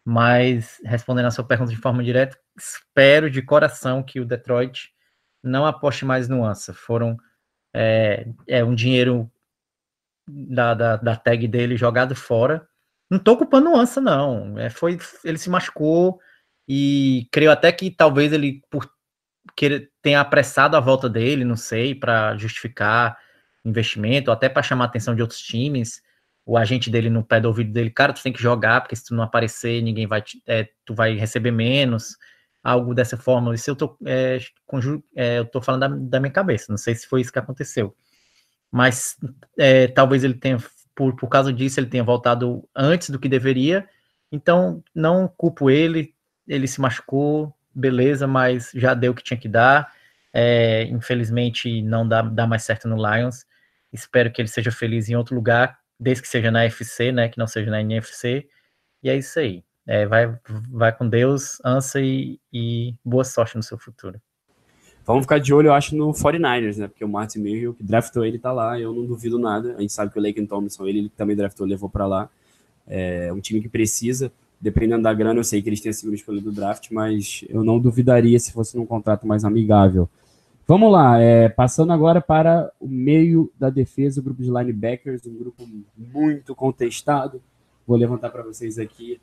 Mas, 0.06 0.80
respondendo 0.86 1.26
a 1.26 1.32
sua 1.32 1.44
pergunta 1.44 1.72
de 1.72 1.78
forma 1.78 2.02
direta, 2.02 2.38
espero 2.58 3.30
de 3.30 3.42
coração 3.42 4.02
que 4.02 4.22
o 4.22 4.26
Detroit 4.26 4.92
não 5.44 5.66
aposte 5.66 6.06
mais 6.06 6.30
no 6.30 6.46
Ansa. 6.46 6.74
Foram. 6.74 7.18
É, 7.74 8.26
é 8.48 8.64
um 8.64 8.74
dinheiro 8.74 9.30
da, 10.28 10.74
da, 10.74 10.96
da 10.98 11.16
tag 11.16 11.48
dele 11.48 11.78
jogado 11.78 12.16
fora. 12.16 12.68
Não 13.10 13.20
tô 13.20 13.38
culpando 13.38 13.72
o 13.72 13.76
Ansa, 13.76 14.00
não. 14.00 14.58
É, 14.58 14.70
foi, 14.70 14.98
ele 15.24 15.38
se 15.38 15.50
machucou 15.50 16.20
e 16.68 17.28
creio 17.32 17.52
até 17.52 17.72
que 17.72 17.92
talvez 17.92 18.32
ele, 18.32 18.62
por 18.70 18.90
que 19.56 19.90
tenha 20.02 20.22
apressado 20.22 20.78
a 20.78 20.80
volta 20.80 21.10
dele, 21.10 21.44
não 21.44 21.58
sei, 21.58 21.94
para 21.96 22.38
justificar 22.38 23.18
investimento, 23.66 24.32
ou 24.32 24.34
até 24.34 24.48
para 24.50 24.64
chamar 24.64 24.86
a 24.86 24.88
atenção 24.88 25.16
de 25.16 25.22
outros 25.22 25.42
times. 25.42 26.02
O 26.46 26.58
agente 26.58 26.90
dele 26.90 27.10
no 27.10 27.24
pé 27.24 27.40
do 27.40 27.48
ouvido 27.48 27.72
dele, 27.72 27.90
cara, 27.90 28.14
tu 28.14 28.24
tem 28.24 28.34
que 28.34 28.42
jogar, 28.42 28.82
porque 28.82 28.96
se 28.96 29.06
tu 29.06 29.16
não 29.16 29.24
aparecer, 29.24 29.82
ninguém 29.82 30.08
vai, 30.08 30.22
te, 30.22 30.42
é, 30.48 30.70
tu 30.86 30.96
vai 30.96 31.16
receber 31.16 31.52
menos, 31.52 32.18
algo 32.64 32.96
dessa 32.96 33.18
forma. 33.18 33.54
Isso 33.54 33.70
eu 33.70 33.76
tô, 33.76 33.98
é, 34.06 34.40
é, 35.16 35.40
eu 35.40 35.46
tô 35.46 35.62
falando 35.62 35.82
da, 35.82 35.88
da 35.88 36.20
minha 36.20 36.32
cabeça, 36.32 36.68
não 36.70 36.78
sei 36.78 36.96
se 36.96 37.08
foi 37.08 37.22
isso 37.22 37.32
que 37.32 37.40
aconteceu 37.40 37.96
mas 38.72 39.18
é, 39.58 39.88
talvez 39.88 40.24
ele 40.24 40.34
tenha, 40.34 40.58
por, 40.96 41.16
por 41.16 41.28
causa 41.28 41.52
disso, 41.52 41.80
ele 41.80 41.88
tenha 41.88 42.04
voltado 42.04 42.68
antes 42.76 43.10
do 43.10 43.20
que 43.20 43.28
deveria. 43.28 43.88
Então, 44.32 44.84
não 44.96 45.28
culpo 45.28 45.70
ele, 45.70 46.16
ele 46.48 46.68
se 46.68 46.80
machucou, 46.80 47.54
beleza, 47.76 48.28
mas 48.28 48.72
já 48.74 48.94
deu 48.94 49.12
o 49.12 49.16
que 49.16 49.24
tinha 49.24 49.38
que 49.40 49.50
dar. 49.50 49.94
É, 50.34 50.84
infelizmente, 50.84 51.82
não 51.82 52.08
dá, 52.08 52.22
dá 52.22 52.48
mais 52.48 52.64
certo 52.64 52.88
no 52.88 52.96
Lions. 52.96 53.46
Espero 53.92 54.32
que 54.32 54.42
ele 54.42 54.48
seja 54.48 54.72
feliz 54.72 55.10
em 55.10 55.16
outro 55.16 55.36
lugar, 55.36 55.78
desde 56.00 56.22
que 56.22 56.30
seja 56.30 56.50
na 56.50 56.64
FC, 56.64 57.12
né? 57.12 57.28
Que 57.28 57.38
não 57.38 57.48
seja 57.48 57.70
na 57.70 57.82
NFC. 57.82 58.48
E 59.04 59.10
é 59.10 59.18
isso 59.18 59.38
aí. 59.40 59.64
É, 59.86 60.06
vai, 60.06 60.40
vai 60.70 60.96
com 60.96 61.10
Deus, 61.10 61.60
ansa 61.66 62.00
e, 62.00 62.40
e 62.54 62.96
boa 63.04 63.24
sorte 63.26 63.58
no 63.58 63.64
seu 63.64 63.78
futuro. 63.78 64.22
Vamos 65.06 65.24
ficar 65.24 65.40
de 65.40 65.54
olho, 65.54 65.68
eu 65.68 65.74
acho, 65.74 65.96
no 65.96 66.12
49ers, 66.12 66.78
né? 66.78 66.88
Porque 66.88 67.04
o 67.04 67.10
Martin 67.10 67.40
Mayhew, 67.40 67.74
que 67.74 67.84
draftou 67.84 68.24
ele, 68.24 68.38
tá 68.38 68.52
lá. 68.52 68.80
Eu 68.80 68.94
não 68.94 69.06
duvido 69.06 69.40
nada. 69.40 69.76
A 69.78 69.82
gente 69.82 69.94
sabe 69.94 70.12
que 70.12 70.20
o 70.20 70.22
Laken 70.22 70.46
Thompson, 70.46 70.86
ele, 70.86 71.00
ele 71.00 71.12
também 71.16 71.36
draftou, 71.36 71.66
levou 71.66 71.90
para 71.90 72.06
lá. 72.06 72.30
É 72.88 73.32
um 73.34 73.40
time 73.40 73.62
que 73.62 73.70
precisa. 73.70 74.32
Dependendo 74.60 75.02
da 75.02 75.14
grana, 75.14 75.40
eu 75.40 75.44
sei 75.44 75.62
que 75.62 75.70
eles 75.70 75.82
têm 75.82 75.90
a 75.90 75.94
segunda 75.94 76.16
escolha 76.16 76.40
do 76.40 76.52
draft, 76.52 76.92
mas 76.92 77.44
eu 77.50 77.64
não 77.64 77.80
duvidaria 77.80 78.40
se 78.40 78.52
fosse 78.52 78.78
num 78.78 78.86
contrato 78.86 79.26
mais 79.26 79.44
amigável. 79.44 80.08
Vamos 80.68 80.92
lá, 80.92 81.20
é, 81.20 81.50
passando 81.50 81.92
agora 81.92 82.22
para 82.22 82.72
o 82.80 82.88
meio 82.88 83.52
da 83.60 83.70
defesa, 83.70 84.22
o 84.22 84.24
grupo 84.24 84.44
de 84.44 84.50
linebackers, 84.50 85.26
um 85.26 85.36
grupo 85.36 85.68
muito 85.98 86.54
contestado. 86.54 87.42
Vou 87.88 87.98
levantar 87.98 88.30
para 88.30 88.44
vocês 88.44 88.78
aqui 88.78 89.20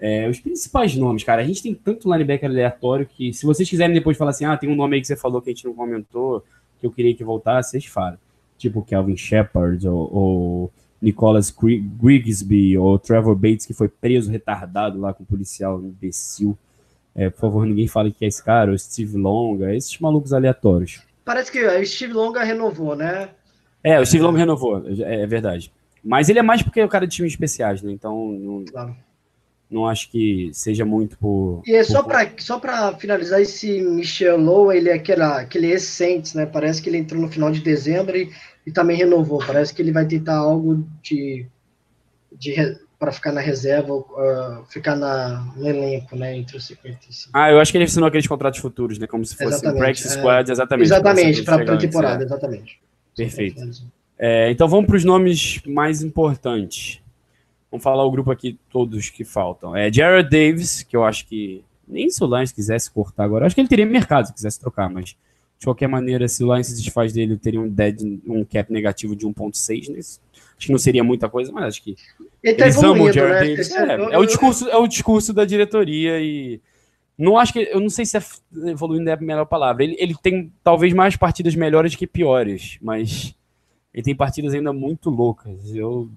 é, 0.00 0.28
os 0.28 0.38
principais 0.38 0.94
nomes, 0.94 1.24
cara, 1.24 1.42
a 1.42 1.44
gente 1.44 1.62
tem 1.62 1.74
tanto 1.74 2.10
linebacker 2.10 2.48
aleatório 2.48 3.04
que 3.04 3.32
se 3.32 3.44
vocês 3.44 3.68
quiserem 3.68 3.92
depois 3.92 4.16
falar 4.16 4.30
assim, 4.30 4.44
ah, 4.44 4.56
tem 4.56 4.70
um 4.70 4.76
nome 4.76 4.94
aí 4.94 5.00
que 5.00 5.08
você 5.08 5.16
falou 5.16 5.42
que 5.42 5.50
a 5.50 5.52
gente 5.52 5.64
não 5.64 5.74
comentou, 5.74 6.44
que 6.78 6.86
eu 6.86 6.92
queria 6.92 7.14
que 7.14 7.24
voltasse, 7.24 7.72
vocês 7.72 7.86
falam. 7.86 8.16
Tipo 8.56 8.82
Kelvin 8.82 9.16
Shepard 9.16 9.88
ou, 9.88 10.14
ou 10.14 10.72
Nicholas 11.02 11.52
Grigsby 12.00 12.78
ou 12.78 12.96
Trevor 12.98 13.34
Bates, 13.34 13.66
que 13.66 13.74
foi 13.74 13.88
preso 13.88 14.30
retardado 14.30 15.00
lá 15.00 15.12
com 15.12 15.24
o 15.24 15.26
policial 15.26 15.80
imbecil. 15.80 16.56
É, 17.14 17.28
por 17.28 17.40
favor, 17.40 17.66
ninguém 17.66 17.88
fale 17.88 18.12
que 18.12 18.24
é 18.24 18.28
esse 18.28 18.42
cara, 18.42 18.70
ou 18.70 18.78
Steve 18.78 19.16
Longa, 19.16 19.74
esses 19.74 19.98
malucos 19.98 20.32
aleatórios. 20.32 21.02
Parece 21.24 21.50
que 21.50 21.60
o 21.60 21.86
Steve 21.86 22.12
Longa 22.12 22.44
renovou, 22.44 22.94
né? 22.94 23.30
É, 23.82 24.00
o 24.00 24.06
Steve 24.06 24.22
Longa 24.22 24.38
renovou, 24.38 24.84
é, 24.88 25.22
é 25.22 25.26
verdade. 25.26 25.72
Mas 26.04 26.28
ele 26.28 26.38
é 26.38 26.42
mais 26.42 26.62
porque 26.62 26.80
é 26.80 26.84
o 26.84 26.88
cara 26.88 27.06
de 27.06 27.16
times 27.16 27.32
especiais, 27.32 27.82
né? 27.82 27.90
Então. 27.90 28.30
Não... 28.32 28.64
Claro 28.64 29.07
não 29.70 29.86
acho 29.86 30.10
que 30.10 30.50
seja 30.52 30.84
muito 30.84 31.18
por. 31.18 31.62
E 31.66 31.74
é 31.74 31.84
por... 31.84 31.90
só 31.90 32.02
para 32.02 32.30
só 32.38 32.60
finalizar 32.98 33.40
esse 33.40 33.80
Michel 33.82 34.38
Lowe, 34.38 34.76
ele 34.76 34.88
é 34.88 34.94
aquela, 34.94 35.40
aquele 35.40 35.70
excente, 35.70 36.36
né? 36.36 36.46
Parece 36.46 36.80
que 36.80 36.88
ele 36.88 36.98
entrou 36.98 37.20
no 37.20 37.28
final 37.28 37.50
de 37.50 37.60
dezembro 37.60 38.16
e, 38.16 38.30
e 38.66 38.72
também 38.72 38.96
renovou. 38.96 39.38
Parece 39.44 39.74
que 39.74 39.82
ele 39.82 39.92
vai 39.92 40.06
tentar 40.06 40.36
algo 40.36 40.86
de, 41.02 41.46
de 42.32 42.78
para 42.98 43.12
ficar 43.12 43.30
na 43.30 43.40
reserva, 43.40 43.94
uh, 43.94 44.64
ficar 44.68 44.96
na, 44.96 45.52
no 45.54 45.68
elenco, 45.68 46.16
né? 46.16 46.36
Entre 46.36 46.56
os 46.56 46.66
55. 46.66 47.30
Ah, 47.32 47.50
eu 47.50 47.60
acho 47.60 47.70
que 47.70 47.78
ele 47.78 47.84
assinou 47.84 48.08
aqueles 48.08 48.26
contratos 48.26 48.58
futuros, 48.58 48.98
né? 48.98 49.06
Como 49.06 49.24
se 49.24 49.36
fosse 49.36 49.66
um 49.66 49.76
practice 49.76 50.08
é, 50.08 50.10
squad, 50.12 50.50
exatamente. 50.50 50.86
Exatamente, 50.86 51.42
para 51.42 51.74
a 51.74 51.76
temporada, 51.76 52.22
é. 52.22 52.26
exatamente. 52.26 52.80
Perfeito. 53.14 53.60
É, 54.18 54.50
então 54.50 54.66
vamos 54.66 54.86
para 54.86 54.96
os 54.96 55.04
nomes 55.04 55.60
mais 55.66 56.02
importantes. 56.02 57.00
Vamos 57.70 57.84
falar 57.84 58.04
o 58.04 58.10
grupo 58.10 58.30
aqui, 58.30 58.58
todos 58.70 59.10
que 59.10 59.24
faltam. 59.24 59.76
É 59.76 59.92
Jared 59.92 60.28
Davis, 60.30 60.82
que 60.82 60.96
eu 60.96 61.04
acho 61.04 61.26
que 61.26 61.62
nem 61.86 62.08
se 62.10 62.22
o 62.22 62.26
Lions 62.26 62.52
quisesse 62.52 62.90
cortar 62.90 63.24
agora, 63.24 63.46
acho 63.46 63.54
que 63.54 63.60
ele 63.60 63.68
teria 63.68 63.86
mercado 63.86 64.26
se 64.26 64.34
quisesse 64.34 64.60
trocar, 64.60 64.90
mas 64.90 65.16
de 65.58 65.66
qualquer 65.66 65.88
maneira, 65.88 66.28
se 66.28 66.44
o 66.44 66.52
Lions 66.52 66.68
se 66.68 66.76
desfaz 66.76 67.12
dele, 67.12 67.36
teria 67.36 67.60
um, 67.60 67.68
dead, 67.68 68.00
um 68.26 68.44
cap 68.44 68.72
negativo 68.72 69.16
de 69.16 69.26
1.6 69.26 69.88
nisso. 69.88 70.20
Acho 70.56 70.66
que 70.66 70.72
não 70.72 70.78
seria 70.78 71.02
muita 71.02 71.28
coisa, 71.28 71.52
mas 71.52 71.64
acho 71.64 71.82
que 71.82 71.96
ele 72.42 72.56
tá 72.56 72.64
eles 72.64 72.82
amam 72.82 73.06
o 73.06 73.12
Jared 73.12 73.32
né? 73.32 73.56
Davis. 73.56 73.70
É, 73.70 74.14
é, 74.14 74.18
o 74.18 74.24
discurso, 74.24 74.68
é 74.68 74.76
o 74.76 74.86
discurso 74.86 75.32
da 75.32 75.44
diretoria 75.44 76.20
e 76.20 76.60
não 77.16 77.36
acho 77.36 77.52
que 77.52 77.58
eu 77.58 77.80
não 77.80 77.90
sei 77.90 78.04
se 78.04 78.16
é 78.16 78.22
evoluindo 78.66 79.10
é 79.10 79.12
a 79.12 79.16
melhor 79.16 79.44
palavra. 79.46 79.82
Ele, 79.82 79.96
ele 79.98 80.14
tem 80.22 80.52
talvez 80.62 80.92
mais 80.92 81.16
partidas 81.16 81.54
melhores 81.54 81.94
que 81.96 82.06
piores, 82.06 82.78
mas 82.80 83.34
ele 83.92 84.04
tem 84.04 84.14
partidas 84.14 84.54
ainda 84.54 84.72
muito 84.72 85.10
loucas. 85.10 85.74
Eu 85.74 86.08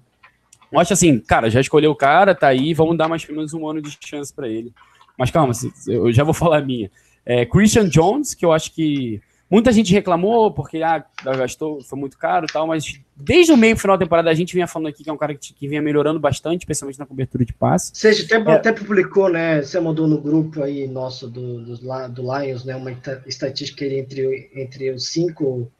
eu 0.72 0.80
acho 0.80 0.92
assim, 0.92 1.18
cara, 1.20 1.50
já 1.50 1.60
escolheu 1.60 1.90
o 1.90 1.96
cara, 1.96 2.34
tá 2.34 2.48
aí, 2.48 2.72
vamos 2.72 2.96
dar 2.96 3.08
mais 3.08 3.24
pelo 3.24 3.38
menos 3.38 3.52
um 3.52 3.68
ano 3.68 3.82
de 3.82 3.96
chance 4.00 4.32
para 4.32 4.48
ele. 4.48 4.72
Mas 5.18 5.30
calma, 5.30 5.52
eu 5.86 6.12
já 6.12 6.24
vou 6.24 6.32
falar 6.34 6.58
a 6.58 6.62
minha. 6.62 6.90
É, 7.24 7.44
Christian 7.44 7.88
Jones, 7.88 8.34
que 8.34 8.44
eu 8.44 8.52
acho 8.52 8.72
que 8.72 9.20
muita 9.50 9.70
gente 9.70 9.92
reclamou 9.92 10.50
porque 10.50 10.82
ah, 10.82 11.04
gastou, 11.36 11.82
foi 11.82 11.98
muito 11.98 12.16
caro 12.16 12.46
e 12.48 12.52
tal, 12.52 12.66
mas 12.66 12.98
desde 13.14 13.52
o 13.52 13.56
meio 13.56 13.76
final 13.76 13.98
da 13.98 14.04
temporada 14.04 14.30
a 14.30 14.34
gente 14.34 14.54
vinha 14.54 14.66
falando 14.66 14.88
aqui 14.88 15.04
que 15.04 15.10
é 15.10 15.12
um 15.12 15.18
cara 15.18 15.34
que, 15.34 15.52
que 15.52 15.68
vinha 15.68 15.82
melhorando 15.82 16.18
bastante, 16.18 16.62
especialmente 16.62 16.98
na 16.98 17.06
cobertura 17.06 17.44
de 17.44 17.52
passe. 17.52 17.92
Você 17.94 18.08
até, 18.08 18.36
é. 18.36 18.54
até 18.54 18.72
publicou, 18.72 19.28
né? 19.28 19.62
Você 19.62 19.78
mandou 19.78 20.08
no 20.08 20.20
grupo 20.20 20.62
aí 20.62 20.88
nosso 20.88 21.28
do, 21.28 21.62
do, 21.62 22.08
do 22.08 22.22
Lions, 22.22 22.64
né? 22.64 22.74
Uma 22.74 22.96
estatística 23.26 23.84
entre, 23.84 24.50
entre 24.54 24.90
os 24.90 25.08
cinco 25.08 25.70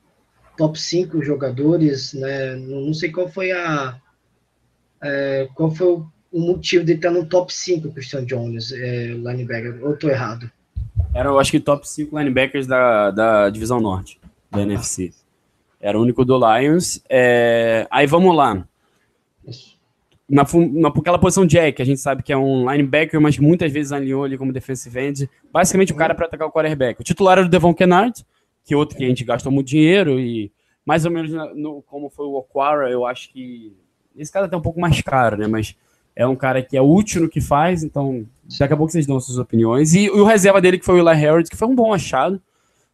top 0.57 0.79
cinco 0.79 1.23
jogadores, 1.23 2.13
né? 2.13 2.55
Não, 2.57 2.83
não 2.83 2.95
sei 2.95 3.11
qual 3.11 3.29
foi 3.29 3.53
a 3.53 3.99
é, 5.03 5.49
qual 5.55 5.71
foi 5.71 5.87
o, 5.89 6.07
motivo 6.33 6.85
de 6.85 6.93
estar 6.93 7.11
no 7.11 7.27
top 7.27 7.53
5, 7.53 7.93
Christian 7.93 8.25
Jones, 8.25 8.73
é, 8.73 9.09
linebacker? 9.09 9.81
Ou 9.83 9.95
estou 9.95 10.09
errado? 10.09 10.51
Era, 11.15 11.29
eu 11.29 11.39
acho 11.39 11.51
que 11.51 11.61
top 11.61 11.87
5 11.89 12.17
linebackers 12.17 12.67
da, 12.67 13.11
da 13.11 13.51
divisão 13.51 13.81
norte, 13.81 14.19
da 14.51 14.63
NFC. 14.63 15.13
Era 15.81 15.99
o 15.99 16.03
único 16.03 16.25
do 16.25 16.39
Lions. 16.39 17.03
É, 17.09 17.87
aí 17.91 18.07
vamos 18.07 18.35
lá. 18.35 18.67
Isso. 19.47 19.77
Na, 20.31 20.47
naquela 20.73 21.19
posição 21.19 21.45
Jack, 21.45 21.83
a 21.83 21.85
gente 21.85 22.01
sabe 22.01 22.23
que 22.23 22.33
é 22.33 22.37
um 22.37 22.71
linebacker, 22.71 23.21
mas 23.21 23.37
muitas 23.39 23.71
vezes 23.71 23.93
alinhou 23.93 24.25
ali 24.25 24.39
como 24.39 24.53
defensive 24.53 24.99
end. 24.99 25.31
Basicamente, 25.53 25.93
o 25.93 25.97
cara 25.97 26.15
para 26.15 26.27
atacar 26.27 26.49
o 26.49 26.53
quarterback. 26.53 27.01
O 27.01 27.05
titular 27.05 27.37
era 27.37 27.47
o 27.47 27.51
Devon 27.51 27.75
Kennard, 27.75 28.25
que 28.65 28.73
é 28.73 28.77
outro 28.77 28.97
que 28.97 29.05
a 29.05 29.09
gente 29.09 29.25
gastou 29.25 29.53
muito 29.53 29.67
dinheiro, 29.67 30.19
e 30.19 30.51
mais 30.87 31.05
ou 31.05 31.11
menos 31.11 31.31
no, 31.55 31.83
como 31.83 32.09
foi 32.09 32.27
o 32.27 32.39
Aquara, 32.39 32.89
eu 32.89 33.05
acho 33.05 33.31
que 33.31 33.77
esse 34.17 34.31
cara 34.31 34.47
é 34.47 34.49
até 34.49 34.57
um 34.57 34.63
pouco 34.63 34.81
mais 34.81 35.01
caro, 35.03 35.37
né? 35.37 35.47
Mas 35.47 35.77
é 36.15 36.27
um 36.27 36.37
cara 36.37 36.63
que 36.63 36.77
é 36.77 36.83
útil 36.83 37.23
no 37.23 37.29
que 37.29 37.41
faz, 37.41 37.83
então 37.83 38.27
daqui 38.59 38.75
a 38.75 38.77
pouco 38.77 38.93
vocês 38.93 39.07
dão 39.07 39.19
suas 39.21 39.39
opiniões. 39.39 39.95
E, 39.95 40.05
e 40.05 40.11
o 40.11 40.25
reserva 40.25 40.61
dele, 40.61 40.79
que 40.79 40.85
foi 40.85 41.01
o 41.01 41.09
Eli 41.09 41.19
Harris, 41.19 41.49
que 41.49 41.57
foi 41.57 41.69
um 41.69 41.75
bom 41.75 41.93
achado. 41.93 42.41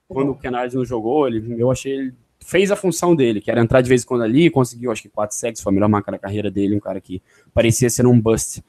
Quando 0.09 0.31
o 0.31 0.35
Kennard 0.35 0.75
não 0.75 0.85
jogou, 0.85 1.27
ele, 1.27 1.61
eu 1.61 1.71
achei 1.71 1.93
ele 1.93 2.15
fez 2.49 2.71
a 2.71 2.77
função 2.77 3.15
dele, 3.15 3.41
que 3.41 3.51
era 3.51 3.61
entrar 3.61 3.83
de 3.83 3.89
vez 3.89 4.03
em 4.03 4.07
quando 4.07 4.23
ali, 4.23 4.49
conseguiu 4.49 4.91
acho 4.91 5.03
que 5.03 5.09
quatro 5.09 5.37
sacks, 5.37 5.61
foi 5.61 5.71
a 5.71 5.75
melhor 5.75 5.89
marca 5.89 6.11
da 6.11 6.19
carreira 6.19 6.51
dele, 6.51 6.77
um 6.77 6.81
cara 6.81 7.01
que 7.01 7.21
parecia 7.53 7.91
ser 7.91 8.07
um 8.07 8.19
bust 8.19 8.65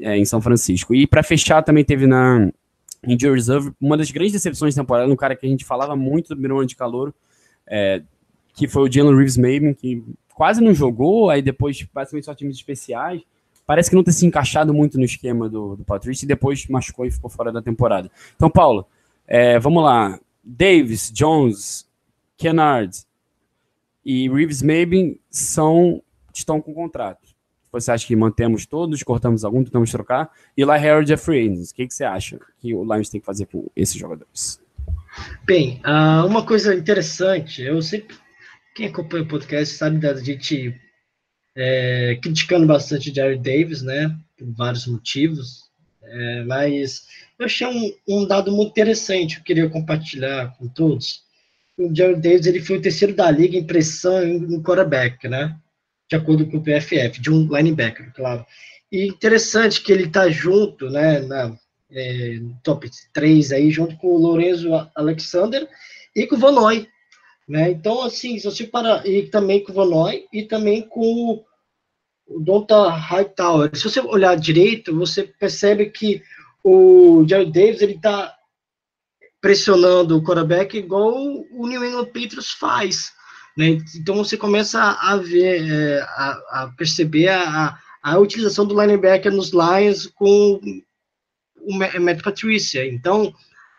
é, 0.00 0.18
em 0.18 0.24
São 0.24 0.40
Francisco. 0.40 0.94
E 0.94 1.06
para 1.06 1.22
fechar 1.22 1.62
também 1.62 1.82
teve 1.82 2.06
na 2.06 2.50
injury 3.06 3.34
reserve. 3.34 3.72
Uma 3.80 3.96
das 3.96 4.10
grandes 4.10 4.32
decepções 4.32 4.74
da 4.74 4.82
temporada, 4.82 5.10
um 5.10 5.16
cara 5.16 5.34
que 5.34 5.46
a 5.46 5.48
gente 5.48 5.64
falava 5.64 5.96
muito 5.96 6.28
do 6.28 6.34
primeiro 6.34 6.58
ano 6.58 6.66
de 6.66 6.76
calor, 6.76 7.14
é, 7.66 8.02
que 8.54 8.68
foi 8.68 8.88
o 8.88 8.92
Jalen 8.92 9.16
Reeves 9.16 9.36
Maven, 9.36 9.72
que 9.72 10.02
quase 10.34 10.60
não 10.60 10.74
jogou, 10.74 11.30
aí 11.30 11.42
depois 11.42 11.82
basicamente 11.92 12.24
só 12.24 12.34
times 12.34 12.56
especiais. 12.56 13.22
Parece 13.66 13.90
que 13.90 13.96
não 13.96 14.02
ter 14.02 14.12
se 14.12 14.26
encaixado 14.26 14.74
muito 14.74 14.98
no 14.98 15.04
esquema 15.04 15.48
do, 15.48 15.76
do 15.76 15.84
Patrício 15.84 16.24
e 16.24 16.28
depois 16.28 16.66
machucou 16.66 17.06
e 17.06 17.10
ficou 17.10 17.30
fora 17.30 17.52
da 17.52 17.62
temporada. 17.62 18.10
Então, 18.34 18.50
Paulo, 18.50 18.86
é, 19.26 19.58
vamos 19.58 19.82
lá. 19.82 20.18
Davis, 20.42 21.10
Jones, 21.12 21.86
Kennard 22.36 22.98
e 24.04 24.28
Reeves 24.28 24.62
Maben 24.62 25.18
são, 25.30 26.02
estão 26.34 26.60
com 26.60 26.74
contrato. 26.74 27.32
Você 27.70 27.90
acha 27.90 28.06
que 28.06 28.14
mantemos 28.14 28.66
todos, 28.66 29.02
cortamos 29.02 29.44
algum, 29.44 29.64
tentamos 29.64 29.90
trocar? 29.90 30.30
E 30.54 30.64
lá 30.64 30.74
Harold 30.74 31.10
é 31.10 31.16
free. 31.16 31.48
O 31.48 31.74
que, 31.74 31.86
que 31.86 31.94
você 31.94 32.04
acha 32.04 32.38
que 32.58 32.74
o 32.74 32.84
Lions 32.84 33.08
tem 33.08 33.20
que 33.20 33.24
fazer 33.24 33.46
com 33.46 33.66
esses 33.74 33.94
jogadores? 33.94 34.60
Bem, 35.44 35.80
uh, 35.86 36.26
uma 36.26 36.44
coisa 36.44 36.74
interessante, 36.74 37.62
eu 37.62 37.80
sempre, 37.80 38.16
quem 38.74 38.86
acompanha 38.86 39.24
o 39.24 39.28
podcast 39.28 39.74
sabe 39.74 39.98
da 39.98 40.14
gente 40.14 40.74
é, 41.56 42.18
criticando 42.22 42.66
bastante 42.66 43.10
o 43.10 43.14
Jared 43.14 43.42
Davis, 43.42 43.82
né, 43.82 44.14
por 44.36 44.50
vários 44.52 44.86
motivos, 44.86 45.64
é, 46.02 46.44
mas 46.44 47.06
eu 47.38 47.46
achei 47.46 47.66
um, 47.66 47.94
um, 48.08 48.26
dado 48.26 48.50
muito 48.50 48.70
interessante, 48.70 49.36
eu 49.36 49.44
queria 49.44 49.68
compartilhar 49.68 50.56
com 50.56 50.68
todos. 50.68 51.22
O 51.78 51.94
Jared 51.94 52.20
Davis 52.20 52.46
ele 52.46 52.60
foi 52.60 52.78
o 52.78 52.82
terceiro 52.82 53.14
da 53.14 53.30
liga 53.30 53.56
em 53.56 53.66
pressão 53.66 54.38
no 54.38 54.62
quarterback, 54.62 55.28
né, 55.28 55.56
de 56.08 56.16
acordo 56.16 56.46
com 56.46 56.58
o 56.58 56.62
PFF, 56.62 57.20
de 57.20 57.30
um 57.30 57.48
linebacker, 57.54 58.12
claro. 58.14 58.44
E 58.90 59.06
interessante 59.06 59.80
que 59.80 59.92
ele 59.92 60.04
está 60.04 60.28
junto, 60.28 60.90
né, 60.90 61.20
na 61.20 61.56
é, 61.90 62.40
top 62.62 62.90
3 63.12 63.52
aí, 63.52 63.70
junto 63.70 63.96
com 63.96 64.08
o 64.08 64.18
Lorenzo 64.18 64.70
Alexander 64.94 65.68
e 66.14 66.26
com 66.26 66.36
o 66.36 66.38
Vonoy, 66.38 66.88
né? 67.52 67.70
Então, 67.70 68.00
assim, 68.02 68.38
se 68.38 68.46
você 68.46 68.66
parar, 68.66 69.06
e 69.06 69.26
também 69.26 69.62
com 69.62 69.72
o 69.72 69.74
Vonoy 69.74 70.26
e 70.32 70.42
também 70.42 70.88
com 70.88 71.44
o 72.26 72.40
Donta 72.40 72.88
Hightower. 72.88 73.76
Se 73.76 73.84
você 73.84 74.00
olhar 74.00 74.34
direito, 74.36 74.96
você 74.96 75.24
percebe 75.24 75.90
que 75.90 76.22
o 76.64 77.26
Jared 77.28 77.52
Davis, 77.52 77.82
ele 77.82 78.00
tá 78.00 78.34
pressionando 79.38 80.16
o 80.16 80.24
quarterback 80.24 80.78
igual 80.78 81.12
o 81.14 81.68
New 81.68 81.84
England 81.84 82.06
Patriots 82.06 82.52
faz, 82.52 83.12
né? 83.54 83.78
Então, 83.96 84.16
você 84.16 84.38
começa 84.38 84.80
a 84.80 85.18
ver, 85.18 85.70
é, 85.70 86.00
a, 86.00 86.42
a 86.52 86.74
perceber 86.74 87.28
a, 87.28 87.78
a 88.02 88.18
utilização 88.18 88.64
do 88.64 88.80
linebacker 88.80 89.30
nos 89.30 89.50
Lions 89.50 90.06
com 90.06 90.58
o 91.60 91.74
Matt 91.74 92.22
Patricia. 92.22 92.86
Então, 92.86 93.30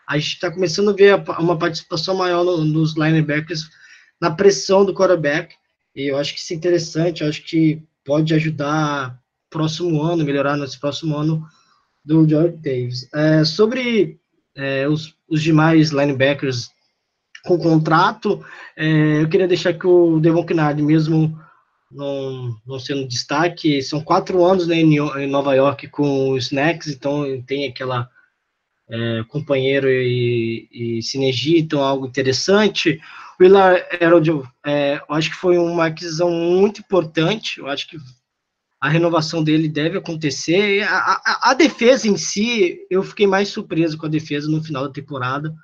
a 0.06 0.18
gente 0.18 0.34
está 0.34 0.50
começando 0.50 0.90
a 0.90 0.94
ver 0.94 1.22
uma 1.38 1.58
participação 1.58 2.14
maior 2.14 2.44
no, 2.44 2.64
nos 2.64 2.94
linebackers 2.94 3.68
na 4.20 4.30
pressão 4.30 4.84
do 4.84 4.94
quarterback. 4.94 5.54
E 5.94 6.10
eu 6.10 6.18
acho 6.18 6.34
que 6.34 6.40
isso 6.40 6.52
é 6.52 6.56
interessante, 6.56 7.22
eu 7.22 7.28
acho 7.28 7.42
que 7.42 7.82
pode 8.04 8.34
ajudar 8.34 9.18
próximo 9.48 10.02
ano, 10.02 10.24
melhorar 10.24 10.56
nesse 10.56 10.78
próximo 10.78 11.16
ano 11.16 11.46
do 12.04 12.28
George 12.28 12.56
Davis. 12.56 13.08
É, 13.14 13.44
sobre 13.44 14.18
é, 14.56 14.88
os, 14.88 15.14
os 15.28 15.42
demais 15.42 15.90
linebackers 15.90 16.70
com 17.44 17.58
contrato, 17.58 18.44
é, 18.76 19.22
eu 19.22 19.28
queria 19.28 19.46
deixar 19.46 19.74
que 19.74 19.86
o 19.86 20.18
Devon 20.18 20.44
Kennard, 20.44 20.82
mesmo 20.82 21.38
não, 21.92 22.56
não 22.66 22.78
sendo 22.78 23.06
destaque, 23.06 23.82
são 23.82 24.00
quatro 24.00 24.44
anos 24.44 24.66
né, 24.66 24.76
em, 24.76 24.96
em 24.96 25.26
Nova 25.26 25.54
York 25.54 25.88
com 25.88 26.30
os 26.30 26.46
Snacks, 26.46 26.88
então 26.88 27.24
tem 27.42 27.68
aquela 27.68 28.10
é, 28.88 29.24
companheiro 29.28 29.88
e, 29.88 30.68
e, 30.70 31.02
sinergia, 31.02 31.58
então 31.58 31.82
algo 31.82 32.06
interessante. 32.06 33.00
O 33.38 33.42
Willard 33.42 33.82
Harold, 34.00 34.42
é, 34.64 34.96
eu 35.08 35.14
acho 35.14 35.30
que 35.30 35.36
foi 35.36 35.58
uma 35.58 35.86
aquisição 35.86 36.30
muito 36.30 36.80
importante, 36.80 37.58
eu 37.58 37.66
acho 37.66 37.88
que 37.88 37.98
a 38.80 38.88
renovação 38.88 39.42
dele 39.42 39.68
deve 39.68 39.96
acontecer. 39.96 40.82
A, 40.82 41.20
a, 41.24 41.50
a, 41.50 41.54
defesa 41.54 42.06
em 42.06 42.16
si, 42.16 42.78
eu 42.90 43.02
fiquei 43.02 43.26
mais 43.26 43.48
surpreso 43.48 43.96
com 43.96 44.06
a 44.06 44.10
defesa 44.10 44.50
no 44.50 44.62
final 44.62 44.86
da 44.86 44.92
temporada, 44.92 45.54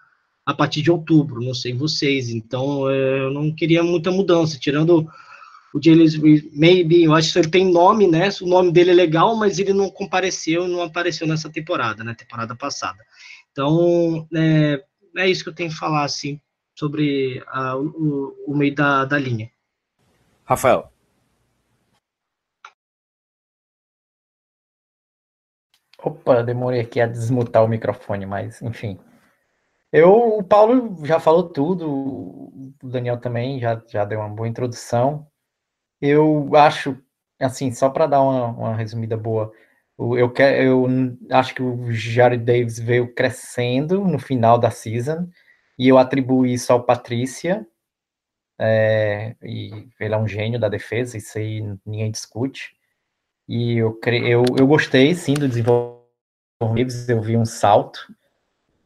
a 0.46 0.54
partir 0.54 0.82
de 0.82 0.90
outubro, 0.90 1.44
não 1.44 1.54
sei 1.54 1.74
vocês, 1.74 2.30
então 2.30 2.90
é, 2.90 3.20
eu 3.20 3.30
não 3.30 3.54
queria 3.54 3.82
muita 3.82 4.10
mudança, 4.10 4.58
tirando 4.58 5.06
o 5.72 5.80
James 5.82 6.16
Maybe, 6.52 7.04
eu 7.04 7.14
acho 7.14 7.32
que 7.32 7.38
ele 7.38 7.50
tem 7.50 7.70
nome, 7.70 8.06
né? 8.06 8.28
O 8.42 8.46
nome 8.46 8.72
dele 8.72 8.90
é 8.90 8.94
legal, 8.94 9.36
mas 9.36 9.58
ele 9.58 9.72
não 9.72 9.88
compareceu, 9.90 10.66
não 10.66 10.82
apareceu 10.82 11.26
nessa 11.26 11.50
temporada, 11.50 12.02
né? 12.02 12.14
Temporada 12.14 12.56
passada. 12.56 12.98
Então, 13.52 14.26
é, 14.34 14.82
é 15.16 15.28
isso 15.28 15.44
que 15.44 15.50
eu 15.50 15.54
tenho 15.54 15.70
que 15.70 15.76
falar, 15.76 16.04
assim, 16.04 16.40
sobre 16.74 17.42
a, 17.46 17.76
o, 17.76 18.34
o 18.46 18.56
meio 18.56 18.74
da, 18.74 19.04
da 19.04 19.18
linha. 19.18 19.50
Rafael. 20.44 20.90
Opa, 26.02 26.42
demorei 26.42 26.80
aqui 26.80 27.00
a 27.00 27.06
desmutar 27.06 27.62
o 27.62 27.68
microfone, 27.68 28.26
mas 28.26 28.60
enfim. 28.62 28.98
Eu, 29.92 30.38
o 30.38 30.42
Paulo 30.42 31.04
já 31.04 31.20
falou 31.20 31.48
tudo, 31.48 31.88
o 31.88 32.72
Daniel 32.82 33.20
também 33.20 33.60
já, 33.60 33.80
já 33.86 34.04
deu 34.04 34.20
uma 34.20 34.28
boa 34.28 34.48
introdução. 34.48 35.29
Eu 36.00 36.50
acho, 36.54 36.96
assim, 37.38 37.72
só 37.72 37.90
para 37.90 38.06
dar 38.06 38.22
uma, 38.22 38.46
uma, 38.46 38.76
resumida 38.76 39.16
boa, 39.16 39.52
eu, 39.98 40.16
eu 40.16 40.86
acho 41.30 41.54
que 41.54 41.62
o 41.62 41.92
Jared 41.92 42.42
Davis 42.42 42.78
veio 42.78 43.12
crescendo 43.14 44.04
no 44.04 44.18
final 44.18 44.58
da 44.58 44.70
season, 44.70 45.28
e 45.78 45.88
eu 45.88 45.98
atribuo 45.98 46.46
isso 46.46 46.72
ao 46.72 46.84
Patrícia, 46.84 47.66
é, 48.58 49.34
e 49.42 49.88
ele 49.98 50.14
é 50.14 50.18
um 50.18 50.28
gênio 50.28 50.60
da 50.60 50.68
defesa, 50.68 51.16
isso 51.16 51.38
aí 51.38 51.62
ninguém 51.84 52.10
discute. 52.10 52.76
E 53.48 53.78
eu, 53.78 53.98
eu, 54.04 54.44
eu 54.58 54.66
gostei, 54.66 55.14
sim, 55.14 55.34
do 55.34 55.48
desenvolvimento, 55.48 56.94
eu 57.08 57.22
vi 57.22 57.36
um 57.36 57.46
salto. 57.46 58.14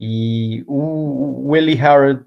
E 0.00 0.64
o, 0.66 1.48
o 1.48 1.56
Eli 1.56 1.74
Howard, 1.82 2.24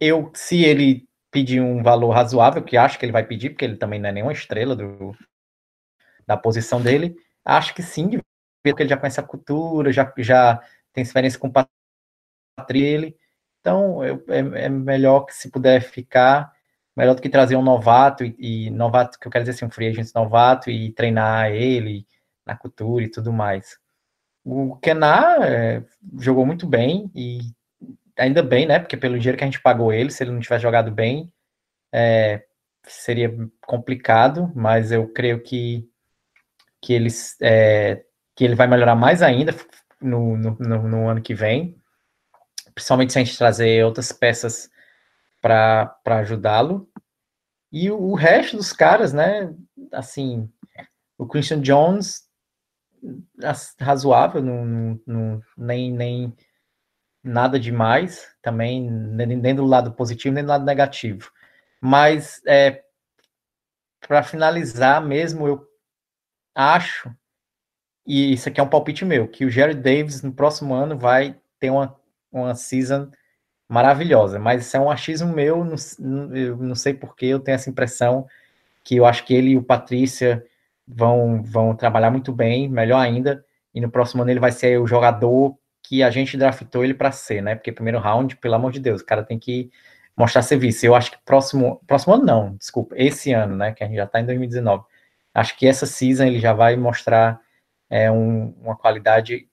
eu, 0.00 0.30
se 0.34 0.64
ele 0.64 1.06
pedir 1.34 1.60
um 1.60 1.82
valor 1.82 2.10
razoável, 2.10 2.62
que 2.62 2.76
acho 2.76 2.96
que 2.96 3.04
ele 3.04 3.10
vai 3.10 3.26
pedir, 3.26 3.50
porque 3.50 3.64
ele 3.64 3.76
também 3.76 3.98
não 3.98 4.08
é 4.08 4.12
nenhuma 4.12 4.32
estrela 4.32 4.76
do, 4.76 5.12
da 6.24 6.36
posição 6.36 6.80
dele. 6.80 7.16
Acho 7.44 7.74
que 7.74 7.82
sim, 7.82 8.20
porque 8.62 8.82
ele 8.84 8.88
já 8.88 8.96
conhece 8.96 9.18
a 9.18 9.24
cultura, 9.24 9.92
já, 9.92 10.12
já 10.18 10.62
tem 10.92 11.02
experiência 11.02 11.40
com 11.40 11.48
o 11.48 11.52
ele. 12.72 13.16
Então, 13.60 14.04
eu, 14.04 14.24
é, 14.28 14.66
é, 14.66 14.68
melhor 14.68 15.22
que 15.22 15.34
se 15.34 15.50
puder 15.50 15.80
ficar, 15.82 16.52
melhor 16.96 17.16
do 17.16 17.22
que 17.22 17.28
trazer 17.28 17.56
um 17.56 17.62
novato, 17.62 18.24
e, 18.24 18.36
e, 18.38 18.70
novato, 18.70 19.18
que 19.18 19.26
eu 19.26 19.32
quero 19.32 19.42
dizer 19.44 19.56
assim, 19.56 19.64
um 19.64 19.70
free 19.70 19.88
agent 19.88 20.14
novato, 20.14 20.70
e 20.70 20.92
treinar 20.92 21.50
ele 21.50 22.06
na 22.46 22.56
cultura 22.56 23.04
e 23.04 23.10
tudo 23.10 23.32
mais. 23.32 23.76
O 24.44 24.76
Kenar 24.76 25.42
é, 25.42 25.84
jogou 26.20 26.46
muito 26.46 26.64
bem, 26.64 27.10
e 27.12 27.40
ainda 28.18 28.42
bem, 28.42 28.66
né? 28.66 28.78
Porque 28.78 28.96
pelo 28.96 29.18
dinheiro 29.18 29.38
que 29.38 29.44
a 29.44 29.46
gente 29.46 29.60
pagou 29.60 29.92
ele, 29.92 30.10
se 30.10 30.22
ele 30.22 30.30
não 30.30 30.40
tivesse 30.40 30.62
jogado 30.62 30.90
bem, 30.90 31.32
é, 31.92 32.44
seria 32.86 33.34
complicado, 33.66 34.52
mas 34.54 34.92
eu 34.92 35.08
creio 35.08 35.42
que, 35.42 35.88
que, 36.82 36.92
eles, 36.92 37.36
é, 37.40 38.04
que 38.34 38.44
ele 38.44 38.54
vai 38.54 38.66
melhorar 38.66 38.94
mais 38.94 39.22
ainda 39.22 39.54
no, 40.00 40.36
no, 40.36 40.56
no, 40.58 41.08
ano 41.08 41.22
que 41.22 41.34
vem, 41.34 41.80
principalmente 42.74 43.12
se 43.12 43.18
a 43.18 43.24
gente 43.24 43.38
trazer 43.38 43.84
outras 43.84 44.12
peças 44.12 44.70
para 45.40 45.96
ajudá-lo. 46.06 46.88
E 47.72 47.90
o, 47.90 48.00
o, 48.00 48.14
resto 48.14 48.56
dos 48.56 48.72
caras, 48.72 49.12
né? 49.12 49.52
Assim, 49.92 50.48
o 51.18 51.26
Christian 51.26 51.60
Jones, 51.60 52.22
razoável, 53.80 54.42
não, 54.42 55.00
não, 55.06 55.42
nem, 55.56 55.92
nem 55.92 56.36
nada 57.24 57.58
demais, 57.58 58.28
também, 58.42 58.88
nem 58.90 59.54
do 59.54 59.64
lado 59.64 59.92
positivo, 59.92 60.34
nem 60.34 60.44
do 60.44 60.48
lado 60.48 60.64
negativo. 60.64 61.32
Mas, 61.80 62.42
é, 62.46 62.84
para 64.06 64.22
finalizar 64.22 65.02
mesmo, 65.02 65.48
eu 65.48 65.66
acho, 66.54 67.10
e 68.06 68.34
isso 68.34 68.48
aqui 68.48 68.60
é 68.60 68.62
um 68.62 68.68
palpite 68.68 69.04
meu, 69.04 69.26
que 69.26 69.44
o 69.44 69.50
Jerry 69.50 69.74
Davis 69.74 70.22
no 70.22 70.32
próximo 70.32 70.74
ano 70.74 70.98
vai 70.98 71.36
ter 71.58 71.70
uma, 71.70 71.96
uma 72.30 72.54
season 72.54 73.10
maravilhosa, 73.68 74.38
mas 74.38 74.66
isso 74.66 74.76
é 74.76 74.80
um 74.80 74.90
achismo 74.90 75.32
meu, 75.32 75.64
não, 75.98 76.36
eu 76.36 76.56
não 76.58 76.74
sei 76.74 76.92
porquê, 76.92 77.26
eu 77.26 77.40
tenho 77.40 77.54
essa 77.54 77.70
impressão 77.70 78.26
que 78.84 78.96
eu 78.96 79.06
acho 79.06 79.24
que 79.24 79.34
ele 79.34 79.50
e 79.50 79.56
o 79.56 79.62
Patrícia 79.62 80.44
vão, 80.86 81.42
vão 81.42 81.74
trabalhar 81.74 82.10
muito 82.10 82.32
bem, 82.32 82.68
melhor 82.68 82.98
ainda, 82.98 83.44
e 83.74 83.80
no 83.80 83.90
próximo 83.90 84.22
ano 84.22 84.30
ele 84.30 84.40
vai 84.40 84.52
ser 84.52 84.78
o 84.78 84.86
jogador 84.86 85.58
que 85.84 86.02
a 86.02 86.10
gente 86.10 86.36
draftou 86.36 86.82
ele 86.82 86.94
para 86.94 87.12
ser, 87.12 87.42
né? 87.42 87.54
Porque 87.54 87.70
primeiro 87.70 88.00
round, 88.00 88.36
pelo 88.36 88.54
amor 88.54 88.72
de 88.72 88.80
Deus, 88.80 89.02
o 89.02 89.06
cara 89.06 89.22
tem 89.22 89.38
que 89.38 89.70
mostrar 90.16 90.42
serviço. 90.42 90.86
Eu 90.86 90.94
acho 90.94 91.10
que 91.10 91.18
próximo, 91.24 91.80
próximo 91.86 92.14
ano 92.14 92.24
não, 92.24 92.56
desculpa, 92.56 92.94
esse 92.98 93.32
ano, 93.32 93.54
né? 93.54 93.72
Que 93.72 93.84
a 93.84 93.86
gente 93.86 93.96
já 93.96 94.04
está 94.04 94.20
em 94.20 94.26
2019. 94.26 94.82
Acho 95.34 95.56
que 95.56 95.66
essa 95.66 95.84
season 95.84 96.24
ele 96.24 96.40
já 96.40 96.52
vai 96.54 96.74
mostrar 96.76 97.38
é, 97.90 98.10
um, 98.10 98.54
uma 98.62 98.76
qualidade 98.76 99.46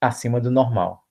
acima 0.00 0.40
do 0.40 0.50
normal. 0.50 1.02